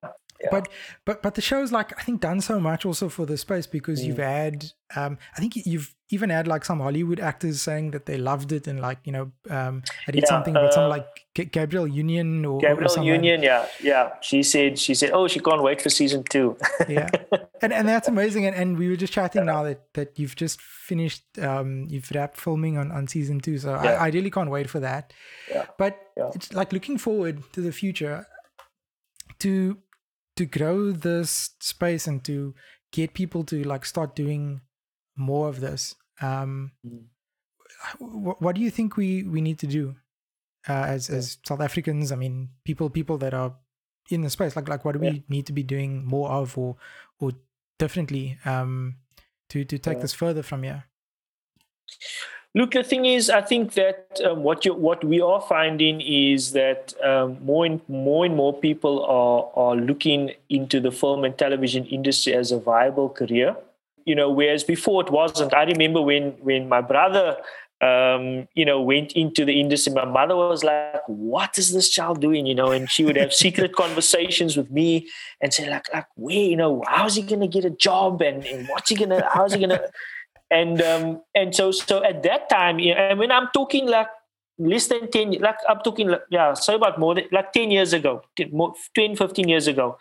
Yeah. 0.41 0.49
But 0.53 0.69
but 1.05 1.21
but 1.21 1.35
the 1.35 1.41
show's 1.41 1.73
like 1.73 1.99
I 1.99 2.03
think 2.05 2.21
done 2.21 2.41
so 2.41 2.61
much 2.61 2.87
also 2.87 3.09
for 3.09 3.27
the 3.27 3.37
space 3.37 3.67
because 3.67 4.01
mm. 4.01 4.07
you've 4.07 4.19
had 4.19 4.67
um 4.95 5.19
I 5.37 5.41
think 5.41 5.57
you've 5.57 5.93
even 6.11 6.31
had 6.31 6.49
like 6.49 6.65
some 6.65 6.81
Hollywood 6.81 7.21
actors 7.21 7.61
saying 7.61 7.91
that 7.91 8.07
they 8.07 8.17
loved 8.17 8.53
it 8.53 8.67
and 8.67 8.81
like 8.81 8.99
you 9.05 9.13
know 9.13 9.31
um 9.51 9.83
I 10.07 10.13
did 10.13 10.23
yeah, 10.23 10.29
something 10.29 10.55
with 10.55 10.73
some 10.73 10.85
uh, 10.85 10.89
like 10.89 11.07
G- 11.35 11.45
Gabrielle 11.45 11.87
Union 11.87 12.45
or 12.45 12.59
Gabriel 12.59 12.91
or 12.97 13.05
Union 13.05 13.43
yeah 13.43 13.67
yeah. 13.83 14.15
She 14.21 14.43
said 14.43 14.79
she 14.79 14.95
said 14.95 15.11
oh 15.13 15.29
she 15.29 15.41
can't 15.41 15.63
wait 15.63 15.83
for 15.83 15.91
season 15.91 16.25
two. 16.25 16.57
Yeah. 16.89 17.11
And 17.61 17.73
and 17.73 17.89
that's 17.89 18.09
amazing. 18.09 18.47
And, 18.47 18.57
and 18.57 18.79
we 18.79 18.89
were 18.89 18.97
just 18.97 19.13
chatting 19.13 19.45
yeah. 19.45 19.53
now 19.53 19.63
that 19.65 19.93
that 19.95 20.19
you've 20.19 20.37
just 20.37 20.61
finished 20.63 21.25
um 21.39 21.87
you've 21.89 22.11
wrapped 22.15 22.37
filming 22.37 22.79
on 22.79 22.91
on 22.91 23.07
season 23.07 23.41
two. 23.41 23.59
So 23.59 23.75
I, 23.75 23.93
I 23.93 24.09
really 24.09 24.31
can't 24.31 24.51
wait 24.51 24.71
for 24.71 24.81
that. 24.81 25.13
Yeah. 25.51 25.67
but 25.77 25.99
it's 26.35 26.53
like 26.53 26.73
looking 26.73 26.99
forward 26.99 27.43
to 27.53 27.61
the 27.61 27.73
future 27.73 28.27
to 29.41 29.79
to 30.37 30.47
grow 30.47 30.93
this 30.93 31.51
space 31.61 32.07
and 32.07 32.25
to 32.25 32.55
get 32.93 33.13
people 33.13 33.45
to 33.45 33.63
like 33.65 33.85
start 33.85 34.15
doing 34.15 34.61
more 35.19 35.49
of 35.49 35.61
this 35.61 35.95
um 36.21 36.73
mm. 36.87 37.03
what, 37.99 38.41
what 38.41 38.55
do 38.57 38.63
you 38.63 38.71
think 38.71 38.97
we 38.97 39.23
we 39.25 39.41
need 39.41 39.59
to 39.59 39.67
do 39.67 39.95
uh, 40.69 40.85
as 40.87 41.11
as 41.11 41.39
south 41.47 41.61
africans 41.61 42.13
i 42.13 42.17
mean 42.17 42.49
people 42.65 42.91
people 42.91 43.19
that 43.19 43.35
are 43.35 43.55
in 44.11 44.23
the 44.23 44.31
space 44.31 44.57
like 44.57 44.69
like 44.69 44.85
what 44.85 44.93
do 44.93 44.99
we 44.99 45.25
need 45.29 45.47
to 45.47 45.53
be 45.53 45.63
doing 45.63 46.05
more 46.05 46.31
of 46.31 46.57
or 46.57 46.77
or 47.21 47.33
differently 47.79 48.39
um 48.45 48.97
to 49.49 49.65
to 49.65 49.79
take 49.79 49.97
yeah. 49.97 50.03
this 50.03 50.15
further 50.15 50.43
from 50.43 50.63
here 50.63 50.85
Look, 52.55 52.73
the 52.73 52.83
thing 52.83 53.05
is, 53.05 53.29
I 53.29 53.43
think 53.43 53.75
that 53.75 54.21
um, 54.25 54.43
what 54.43 54.65
you 54.65 54.75
what 54.75 55.05
we 55.05 55.21
are 55.21 55.41
finding 55.41 56.01
is 56.01 56.53
that 56.53 56.95
um, 57.05 57.39
more 57.45 57.67
and 57.67 57.81
more 57.89 58.25
and 58.25 58.35
more 58.35 58.55
people 58.55 59.05
are 59.05 59.51
are 59.55 59.77
looking 59.77 60.33
into 60.49 60.81
the 60.81 60.91
film 60.91 61.25
and 61.25 61.37
television 61.37 61.85
industry 61.87 62.35
as 62.35 62.51
a 62.51 62.59
viable 62.59 63.11
career. 63.11 63.55
You 64.09 64.15
know, 64.15 64.31
whereas 64.31 64.65
before 64.65 65.03
it 65.05 65.11
wasn't. 65.11 65.53
I 65.55 65.65
remember 65.65 66.01
when 66.01 66.33
when 66.41 66.69
my 66.69 66.81
brother 66.81 67.37
um, 67.81 68.49
you 68.55 68.65
know, 68.65 68.81
went 68.81 69.13
into 69.13 69.45
the 69.45 69.61
industry, 69.61 69.93
my 69.93 70.05
mother 70.05 70.35
was 70.35 70.65
like, 70.65 71.03
"What 71.07 71.59
is 71.59 71.73
this 71.73 71.89
child 71.89 72.21
doing?" 72.21 72.45
You 72.47 72.55
know, 72.55 72.73
and 72.73 72.91
she 72.91 73.05
would 73.05 73.17
have 73.17 73.33
secret 73.33 73.73
conversations 73.83 74.57
with 74.57 74.71
me 74.71 75.09
and 75.41 75.55
say, 75.55 75.71
"Like, 75.71 75.87
like, 75.95 76.07
where, 76.17 76.37
you 76.53 76.57
know, 76.57 76.83
how's 76.87 77.15
he 77.15 77.23
gonna 77.23 77.47
get 77.47 77.65
a 77.65 77.71
job 77.71 78.21
and, 78.21 78.45
and 78.45 78.67
what's 78.69 78.91
he 78.91 78.97
gonna, 78.97 79.29
how's 79.33 79.53
he 79.53 79.61
gonna?" 79.61 79.81
and 80.51 80.83
um, 80.83 81.23
and 81.35 81.55
so 81.55 81.71
so 81.71 82.03
at 82.03 82.25
that 82.25 82.49
time, 82.49 82.81
you 82.81 82.95
know, 82.95 83.01
and 83.01 83.19
when 83.19 83.31
I'm 83.31 83.49
talking 83.55 83.87
like 83.87 84.09
less 84.59 84.89
than 84.89 85.09
10 85.09 85.39
like 85.39 85.55
i'm 85.69 85.79
talking 85.85 86.13
yeah 86.31 86.53
so 86.53 86.75
about 86.75 86.99
more 86.99 87.15
than 87.15 87.25
like 87.31 87.53
10 87.53 87.71
years 87.71 87.93
ago 87.93 88.23
10 88.37 89.15
15 89.15 89.49
years 89.49 89.69
ago 89.69 89.97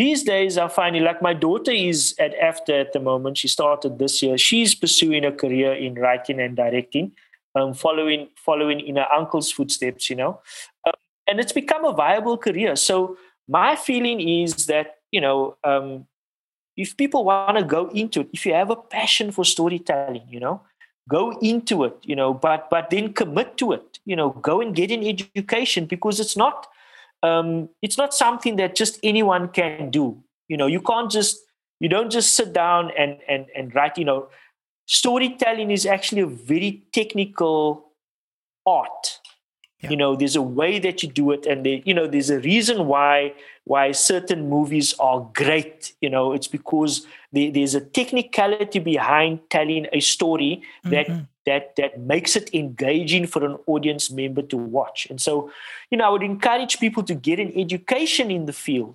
these 0.00 0.22
days 0.22 0.56
i 0.64 0.66
find 0.68 0.98
like 1.04 1.20
my 1.28 1.34
daughter 1.46 1.74
is 1.90 2.14
at 2.18 2.32
AFDA 2.46 2.80
at 2.80 2.92
the 2.92 3.00
moment. 3.00 3.38
She 3.38 3.48
started 3.48 3.98
this 3.98 4.22
year. 4.22 4.38
She's 4.38 4.74
pursuing 4.74 5.24
a 5.24 5.32
career 5.32 5.72
in 5.74 5.94
writing 5.94 6.40
and 6.40 6.56
directing 6.56 7.12
um, 7.54 7.74
following 7.74 8.28
following 8.48 8.80
in 8.80 8.96
her 8.96 9.08
uncle's 9.18 9.50
footsteps 9.52 10.10
you 10.10 10.16
know. 10.16 10.40
Um, 10.86 10.92
and 11.26 11.40
it's 11.40 11.52
become 11.52 11.84
a 11.84 11.92
viable 11.92 12.38
career. 12.38 12.76
So 12.76 13.18
my 13.48 13.76
feeling 13.76 14.20
is 14.20 14.66
that 14.66 14.96
you 15.10 15.20
know 15.20 15.56
um, 15.64 16.06
if 16.76 16.96
people 16.96 17.24
want 17.24 17.58
to 17.58 17.64
go 17.64 17.88
into 17.88 18.20
it 18.20 18.28
if 18.32 18.46
you 18.46 18.54
have 18.54 18.70
a 18.70 18.76
passion 18.76 19.30
for 19.32 19.44
storytelling 19.44 20.26
you 20.28 20.40
know 20.40 20.60
go 21.08 21.36
into 21.40 21.84
it 21.84 21.96
you 22.02 22.14
know 22.14 22.32
but 22.32 22.68
but 22.70 22.90
then 22.90 23.12
commit 23.12 23.56
to 23.56 23.72
it 23.72 23.98
you 24.04 24.14
know 24.14 24.30
go 24.30 24.60
and 24.60 24.76
get 24.76 24.90
an 24.90 25.02
education 25.02 25.86
because 25.86 26.20
it's 26.20 26.36
not 26.36 26.68
um, 27.22 27.68
it's 27.82 27.98
not 27.98 28.14
something 28.14 28.56
that 28.56 28.74
just 28.74 28.98
anyone 29.02 29.48
can 29.48 29.90
do. 29.90 30.22
You 30.48 30.56
know 30.56 30.66
you 30.66 30.80
can't 30.80 31.10
just 31.10 31.38
you 31.80 31.88
don't 31.88 32.10
just 32.10 32.34
sit 32.34 32.52
down 32.52 32.90
and 32.98 33.18
and 33.28 33.46
and 33.56 33.74
write 33.74 33.98
you 33.98 34.04
know. 34.04 34.28
Storytelling 34.90 35.70
is 35.70 35.84
actually 35.84 36.22
a 36.22 36.26
very 36.26 36.82
technical 36.92 37.92
art. 38.66 39.20
Yeah. 39.80 39.90
you 39.90 39.96
know 39.96 40.16
there's 40.16 40.34
a 40.34 40.42
way 40.42 40.80
that 40.80 41.04
you 41.04 41.08
do 41.08 41.30
it 41.30 41.46
and 41.46 41.64
there, 41.64 41.80
you 41.84 41.94
know 41.94 42.08
there's 42.08 42.30
a 42.30 42.40
reason 42.40 42.86
why 42.88 43.32
why 43.68 43.92
certain 43.92 44.48
movies 44.48 44.94
are 44.98 45.20
great 45.34 45.92
you 46.00 46.10
know 46.10 46.32
it's 46.32 46.48
because 46.48 47.06
there, 47.32 47.50
there's 47.50 47.74
a 47.74 47.80
technicality 47.80 48.78
behind 48.78 49.40
telling 49.50 49.86
a 49.92 50.00
story 50.00 50.62
that 50.84 51.06
mm-hmm. 51.06 51.22
that 51.44 51.76
that 51.76 52.00
makes 52.00 52.34
it 52.34 52.52
engaging 52.54 53.26
for 53.26 53.44
an 53.44 53.56
audience 53.66 54.10
member 54.10 54.42
to 54.42 54.56
watch 54.56 55.06
and 55.10 55.20
so 55.20 55.50
you 55.90 55.98
know 55.98 56.06
i 56.06 56.08
would 56.08 56.22
encourage 56.22 56.80
people 56.80 57.02
to 57.02 57.14
get 57.14 57.38
an 57.38 57.52
education 57.54 58.30
in 58.30 58.46
the 58.46 58.52
field 58.52 58.94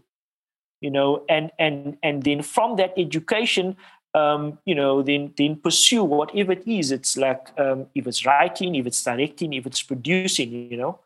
you 0.81 0.89
know 0.89 1.23
and 1.29 1.51
and 1.59 1.97
and 2.01 2.23
then 2.23 2.41
from 2.41 2.75
that 2.75 2.93
education 2.97 3.75
um, 4.15 4.59
you 4.65 4.75
know, 4.75 5.01
then 5.01 5.33
then 5.37 5.55
pursue 5.55 6.03
whatever 6.03 6.51
it 6.51 6.67
is. 6.67 6.91
It's 6.91 7.17
like 7.17 7.47
um, 7.57 7.87
if 7.95 8.05
it's 8.05 8.25
writing, 8.25 8.75
if 8.75 8.85
it's 8.85 9.03
directing, 9.03 9.53
if 9.53 9.65
it's 9.65 9.81
producing. 9.81 10.51
You 10.71 10.77
know, 10.77 10.99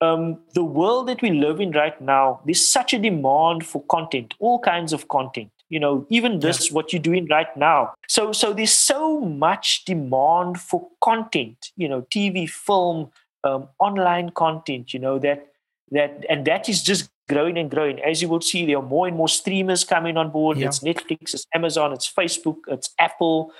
um, 0.00 0.38
the 0.54 0.64
world 0.64 1.08
that 1.08 1.22
we 1.22 1.30
live 1.30 1.60
in 1.60 1.70
right 1.72 1.98
now, 2.00 2.40
there's 2.44 2.66
such 2.66 2.92
a 2.92 2.98
demand 2.98 3.66
for 3.66 3.82
content, 3.84 4.34
all 4.38 4.58
kinds 4.58 4.92
of 4.92 5.08
content. 5.08 5.50
You 5.68 5.80
know, 5.80 6.06
even 6.10 6.38
this, 6.38 6.70
yeah. 6.70 6.74
what 6.74 6.92
you're 6.92 7.02
doing 7.02 7.26
right 7.28 7.54
now. 7.56 7.94
So, 8.08 8.30
so 8.30 8.52
there's 8.52 8.72
so 8.72 9.20
much 9.20 9.84
demand 9.84 10.60
for 10.60 10.88
content. 11.02 11.72
You 11.76 11.88
know, 11.88 12.02
TV, 12.02 12.48
film, 12.48 13.10
um, 13.42 13.68
online 13.80 14.30
content. 14.30 14.94
You 14.94 15.00
know 15.00 15.18
that 15.18 15.48
that, 15.90 16.24
and 16.28 16.44
that 16.44 16.68
is 16.68 16.82
just 16.82 17.10
growing 17.28 17.58
and 17.58 17.70
growing. 17.70 18.00
As 18.00 18.22
you 18.22 18.28
will 18.28 18.40
see, 18.40 18.64
there 18.64 18.78
are 18.78 18.82
more 18.82 19.08
and 19.08 19.16
more 19.16 19.28
streamers 19.28 19.82
coming 19.82 20.16
on 20.16 20.30
board. 20.30 20.58
Yeah. 20.58 20.68
It's 20.68 20.80
Netflix, 20.80 21.34
it's 21.34 21.46
Amazon, 21.54 21.92
it's 21.92 22.12
Facebook, 22.12 22.58
it's 22.68 22.90
Apple. 22.98 23.52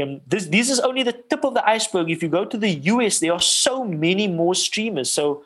Um, 0.00 0.20
this 0.26 0.46
this 0.46 0.68
is 0.68 0.80
only 0.80 1.04
the 1.04 1.12
tip 1.12 1.44
of 1.44 1.54
the 1.54 1.66
iceberg. 1.68 2.10
If 2.10 2.22
you 2.22 2.28
go 2.28 2.44
to 2.44 2.58
the 2.58 2.70
US, 2.70 3.20
there 3.20 3.32
are 3.32 3.40
so 3.40 3.84
many 3.84 4.26
more 4.26 4.54
streamers. 4.54 5.12
So 5.12 5.44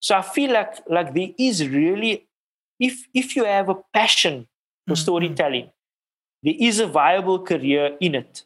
so 0.00 0.16
I 0.16 0.22
feel 0.22 0.52
like 0.52 0.78
like 0.88 1.14
there 1.14 1.30
is 1.38 1.66
really 1.68 2.26
if 2.78 3.06
if 3.14 3.36
you 3.36 3.44
have 3.44 3.68
a 3.68 3.76
passion 3.92 4.46
for 4.86 4.94
mm-hmm. 4.94 5.02
storytelling, 5.02 5.70
there 6.42 6.54
is 6.58 6.80
a 6.80 6.86
viable 6.86 7.40
career 7.40 7.96
in 8.00 8.14
it. 8.14 8.44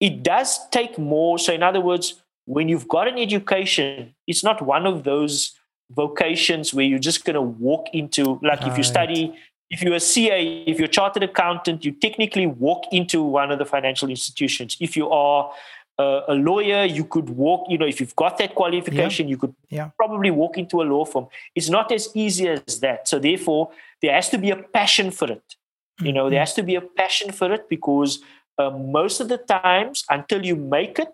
It 0.00 0.22
does 0.22 0.68
take 0.70 0.98
more. 0.98 1.38
So 1.38 1.52
in 1.52 1.62
other 1.62 1.80
words, 1.80 2.22
when 2.46 2.68
you've 2.68 2.88
got 2.88 3.08
an 3.08 3.18
education, 3.18 4.14
it's 4.26 4.42
not 4.42 4.62
one 4.62 4.86
of 4.86 5.04
those 5.04 5.52
vocations 5.90 6.72
where 6.74 6.84
you're 6.84 6.98
just 6.98 7.24
going 7.24 7.34
to 7.34 7.42
walk 7.42 7.88
into 7.92 8.40
like 8.42 8.60
right. 8.60 8.68
if 8.68 8.78
you 8.78 8.84
study 8.84 9.34
if 9.70 9.82
you're 9.82 9.94
a 9.94 10.00
CA, 10.00 10.64
if 10.66 10.78
you're 10.78 10.86
a 10.86 10.88
chartered 10.88 11.22
accountant, 11.22 11.84
you 11.84 11.92
technically 11.92 12.46
walk 12.46 12.84
into 12.92 13.22
one 13.22 13.50
of 13.50 13.58
the 13.58 13.64
financial 13.64 14.08
institutions. 14.08 14.76
If 14.78 14.96
you 14.96 15.10
are 15.10 15.50
a, 15.98 16.20
a 16.28 16.34
lawyer, 16.34 16.84
you 16.84 17.04
could 17.04 17.30
walk, 17.30 17.66
you 17.68 17.78
know, 17.78 17.86
if 17.86 18.00
you've 18.00 18.16
got 18.16 18.38
that 18.38 18.54
qualification, 18.54 19.26
yeah. 19.26 19.30
you 19.30 19.36
could 19.36 19.54
yeah. 19.68 19.90
probably 19.96 20.30
walk 20.30 20.58
into 20.58 20.82
a 20.82 20.84
law 20.84 21.04
firm. 21.04 21.26
It's 21.54 21.68
not 21.68 21.92
as 21.92 22.08
easy 22.14 22.48
as 22.48 22.80
that. 22.80 23.08
So, 23.08 23.18
therefore, 23.18 23.70
there 24.02 24.12
has 24.12 24.28
to 24.30 24.38
be 24.38 24.50
a 24.50 24.56
passion 24.56 25.10
for 25.10 25.30
it. 25.30 25.42
Mm-hmm. 25.48 26.06
You 26.06 26.12
know, 26.12 26.30
there 26.30 26.38
mm-hmm. 26.38 26.40
has 26.40 26.54
to 26.54 26.62
be 26.62 26.74
a 26.74 26.80
passion 26.80 27.32
for 27.32 27.52
it 27.52 27.68
because 27.68 28.20
uh, 28.58 28.70
most 28.70 29.20
of 29.20 29.28
the 29.28 29.38
times, 29.38 30.04
until 30.10 30.44
you 30.44 30.56
make 30.56 30.98
it, 30.98 31.08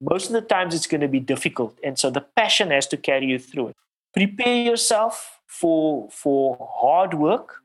most 0.00 0.26
of 0.26 0.32
the 0.32 0.42
times 0.42 0.74
it's 0.74 0.86
going 0.86 1.00
to 1.00 1.08
be 1.08 1.20
difficult. 1.20 1.78
And 1.84 1.98
so 1.98 2.10
the 2.10 2.20
passion 2.20 2.70
has 2.70 2.86
to 2.88 2.96
carry 2.96 3.26
you 3.26 3.38
through 3.38 3.68
it 3.68 3.76
prepare 4.14 4.62
yourself 4.70 5.40
for 5.46 6.08
for 6.10 6.56
hard 6.80 7.14
work 7.14 7.60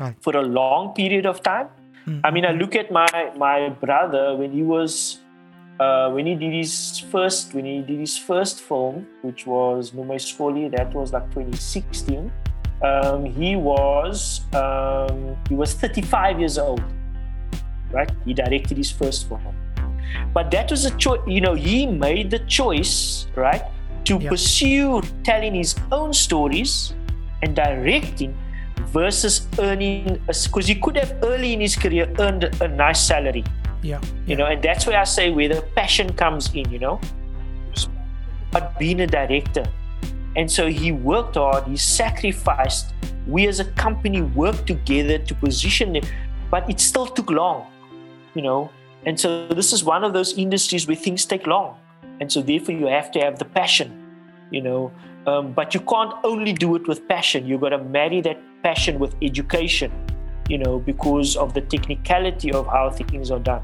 right. 0.00 0.16
for 0.20 0.36
a 0.36 0.42
long 0.42 0.94
period 0.94 1.26
of 1.26 1.42
time. 1.42 1.68
Mm-hmm. 2.06 2.20
I 2.24 2.30
mean, 2.30 2.46
I 2.46 2.52
look 2.52 2.74
at 2.74 2.90
my 2.90 3.06
my 3.36 3.68
brother 3.68 4.34
when 4.34 4.52
he 4.52 4.62
was 4.62 5.20
uh, 5.80 6.10
when 6.10 6.26
he 6.26 6.34
did 6.34 6.52
his 6.52 6.98
first 7.10 7.54
when 7.54 7.64
he 7.64 7.82
did 7.82 7.98
his 7.98 8.16
first 8.16 8.60
film, 8.60 9.06
which 9.22 9.46
was 9.46 9.92
Noem 9.92 10.06
My 10.06 10.16
Skollie, 10.16 10.70
that 10.76 10.92
was 10.94 11.12
like 11.12 11.24
2016. 11.30 12.32
Um, 12.82 13.24
he 13.24 13.56
was 13.56 14.42
um, 14.54 15.36
he 15.48 15.54
was 15.54 15.74
35 15.74 16.40
years 16.40 16.58
old, 16.58 16.82
right? 17.90 18.10
He 18.24 18.34
directed 18.34 18.76
his 18.76 18.90
first 18.90 19.28
film, 19.28 19.54
but 20.34 20.50
that 20.50 20.70
was 20.70 20.84
a 20.84 20.96
choice. 20.96 21.20
You 21.26 21.40
know, 21.40 21.54
he 21.54 21.86
made 21.86 22.30
the 22.30 22.40
choice, 22.40 23.26
right? 23.34 23.62
to 24.06 24.18
yep. 24.18 24.30
pursue 24.30 25.02
telling 25.24 25.54
his 25.54 25.74
own 25.90 26.14
stories 26.14 26.94
and 27.42 27.54
directing 27.54 28.34
versus 28.94 29.48
earning 29.58 30.20
because 30.26 30.66
he 30.66 30.76
could 30.76 30.96
have 30.96 31.12
early 31.24 31.52
in 31.52 31.60
his 31.60 31.74
career 31.74 32.08
earned 32.20 32.44
a 32.60 32.68
nice 32.68 33.00
salary 33.04 33.44
yeah, 33.82 34.00
you 34.26 34.36
know 34.36 34.46
and 34.46 34.62
that's 34.62 34.86
where 34.86 34.98
i 34.98 35.04
say 35.04 35.30
where 35.30 35.48
the 35.48 35.62
passion 35.74 36.12
comes 36.12 36.52
in 36.54 36.70
you 36.70 36.78
know. 36.78 37.00
But 38.52 38.78
being 38.78 39.00
a 39.00 39.06
director 39.06 39.66
and 40.34 40.50
so 40.50 40.68
he 40.68 40.92
worked 40.92 41.36
hard 41.36 41.64
he 41.64 41.76
sacrificed. 41.76 42.94
We 43.26 43.48
as 43.48 43.58
a 43.60 43.64
company 43.72 44.22
worked 44.22 44.66
together 44.66 45.18
to 45.18 45.34
position 45.34 45.96
it 45.96 46.10
but 46.50 46.68
it 46.70 46.80
still 46.80 47.06
took 47.06 47.30
long 47.30 47.66
you 48.34 48.42
know. 48.42 48.70
And 49.04 49.18
so 49.18 49.48
this 49.48 49.72
is 49.72 49.84
one 49.84 50.04
of 50.04 50.12
those 50.12 50.36
industries 50.36 50.86
where 50.86 50.96
things 50.96 51.24
take 51.24 51.46
long. 51.46 51.76
And 52.20 52.30
so 52.30 52.42
therefore 52.42 52.74
you 52.74 52.86
have 52.86 53.10
to 53.12 53.20
have 53.20 53.38
the 53.38 53.44
passion 53.44 54.02
you 54.50 54.62
know. 54.62 54.92
Um, 55.26 55.52
but 55.52 55.74
you 55.74 55.80
can't 55.80 56.14
only 56.22 56.52
do 56.52 56.76
it 56.76 56.86
with 56.86 57.08
passion. 57.08 57.46
You've 57.46 57.60
got 57.60 57.70
to 57.70 57.78
marry 57.78 58.20
that 58.20 58.38
passion 58.62 58.98
with 59.00 59.14
education 59.22 59.90
you 60.48 60.58
know 60.58 60.78
because 60.78 61.36
of 61.36 61.54
the 61.54 61.60
technicality 61.60 62.52
of 62.52 62.66
how 62.66 62.90
things 62.90 63.30
are 63.30 63.38
done. 63.38 63.62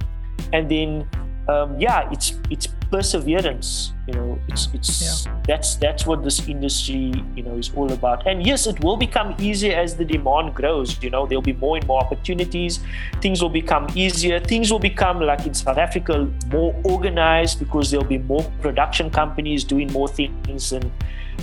And 0.52 0.70
then 0.70 1.08
um, 1.48 1.78
yeah 1.78 2.08
it's 2.12 2.34
it's 2.50 2.68
perseverance 2.90 3.92
you 4.06 4.14
know 4.14 4.38
it's 4.48 4.68
it's 4.74 5.26
yeah. 5.26 5.40
that's 5.48 5.76
that's 5.76 6.06
what 6.06 6.22
this 6.22 6.46
industry 6.46 7.12
you 7.34 7.42
know 7.42 7.56
is 7.56 7.70
all 7.74 7.90
about. 7.92 8.26
And 8.26 8.46
yes 8.46 8.66
it 8.66 8.82
will 8.84 8.96
become 8.96 9.34
easier 9.38 9.74
as 9.74 9.96
the 9.96 10.04
demand 10.04 10.54
grows 10.54 11.02
you 11.02 11.10
know 11.10 11.26
there'll 11.26 11.42
be 11.42 11.54
more 11.54 11.76
and 11.76 11.86
more 11.86 12.00
opportunities 12.00 12.80
things 13.20 13.42
will 13.42 13.48
become 13.48 13.86
easier 13.94 14.38
things 14.38 14.70
will 14.70 14.78
become 14.78 15.20
like 15.20 15.46
in 15.46 15.54
south 15.54 15.78
africa 15.78 16.30
more 16.50 16.74
organized 16.84 17.58
because 17.58 17.90
there'll 17.90 18.06
be 18.06 18.18
more 18.18 18.44
production 18.60 19.10
companies 19.10 19.64
doing 19.64 19.90
more 19.92 20.08
things 20.08 20.72
and 20.72 20.90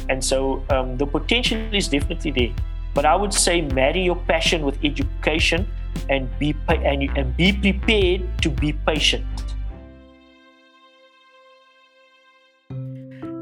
and 0.10 0.24
so 0.24 0.64
um, 0.70 0.98
the 0.98 1.06
potential 1.06 1.58
is 1.74 1.88
definitely 1.88 2.32
there 2.32 2.54
but 3.00 3.06
i 3.06 3.16
would 3.16 3.34
say 3.34 3.62
marry 3.82 4.02
your 4.12 4.18
passion 4.32 4.66
with 4.70 4.78
education 4.84 5.66
and 6.10 6.30
be 6.38 6.54
and, 6.68 7.18
and 7.18 7.38
be 7.38 7.54
prepared 7.54 8.26
to 8.42 8.50
be 8.50 8.74
patient 8.86 9.26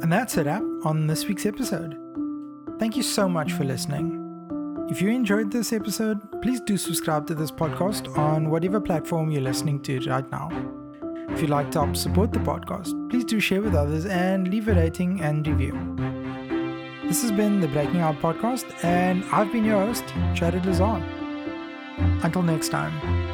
And 0.08 0.14
that's 0.14 0.38
it 0.38 0.48
up 0.48 0.64
on 0.86 1.06
this 1.08 1.28
week's 1.28 1.46
episode. 1.46 1.94
Thank 2.80 2.96
you 2.96 3.04
so 3.04 3.28
much 3.28 3.52
for 3.52 3.66
listening. 3.66 4.88
If 4.90 5.02
you 5.02 5.10
enjoyed 5.10 5.52
this 5.52 5.74
episode, 5.74 6.20
please 6.42 6.62
do 6.62 6.78
subscribe 6.78 7.28
to 7.28 7.36
this 7.36 7.52
podcast 7.52 8.18
on 8.18 8.50
whatever 8.50 8.80
platform 8.80 9.32
you're 9.32 9.42
listening 9.42 9.82
to 9.82 10.00
right 10.10 10.32
now. 10.32 10.48
If 11.32 11.42
you'd 11.42 11.50
like 11.50 11.72
to 11.72 11.84
help 11.84 11.98
support 11.98 12.32
the 12.32 12.40
podcast, 12.40 13.10
please 13.10 13.26
do 13.26 13.42
share 13.42 13.62
with 13.62 13.76
others 13.76 14.06
and 14.06 14.48
leave 14.48 14.70
a 14.70 14.76
rating 14.76 15.20
and 15.20 15.46
review. 15.46 16.17
This 17.08 17.22
has 17.22 17.32
been 17.32 17.62
the 17.62 17.70
Breaking 17.70 18.02
Out 18.02 18.20
Podcast, 18.22 18.66
and 18.84 19.24
I've 19.32 19.50
been 19.52 19.64
your 19.64 19.86
host, 19.86 20.04
Jared 20.34 20.66
Lazar. 20.66 21.02
Until 22.22 22.44
next 22.44 22.68
time. 22.70 23.27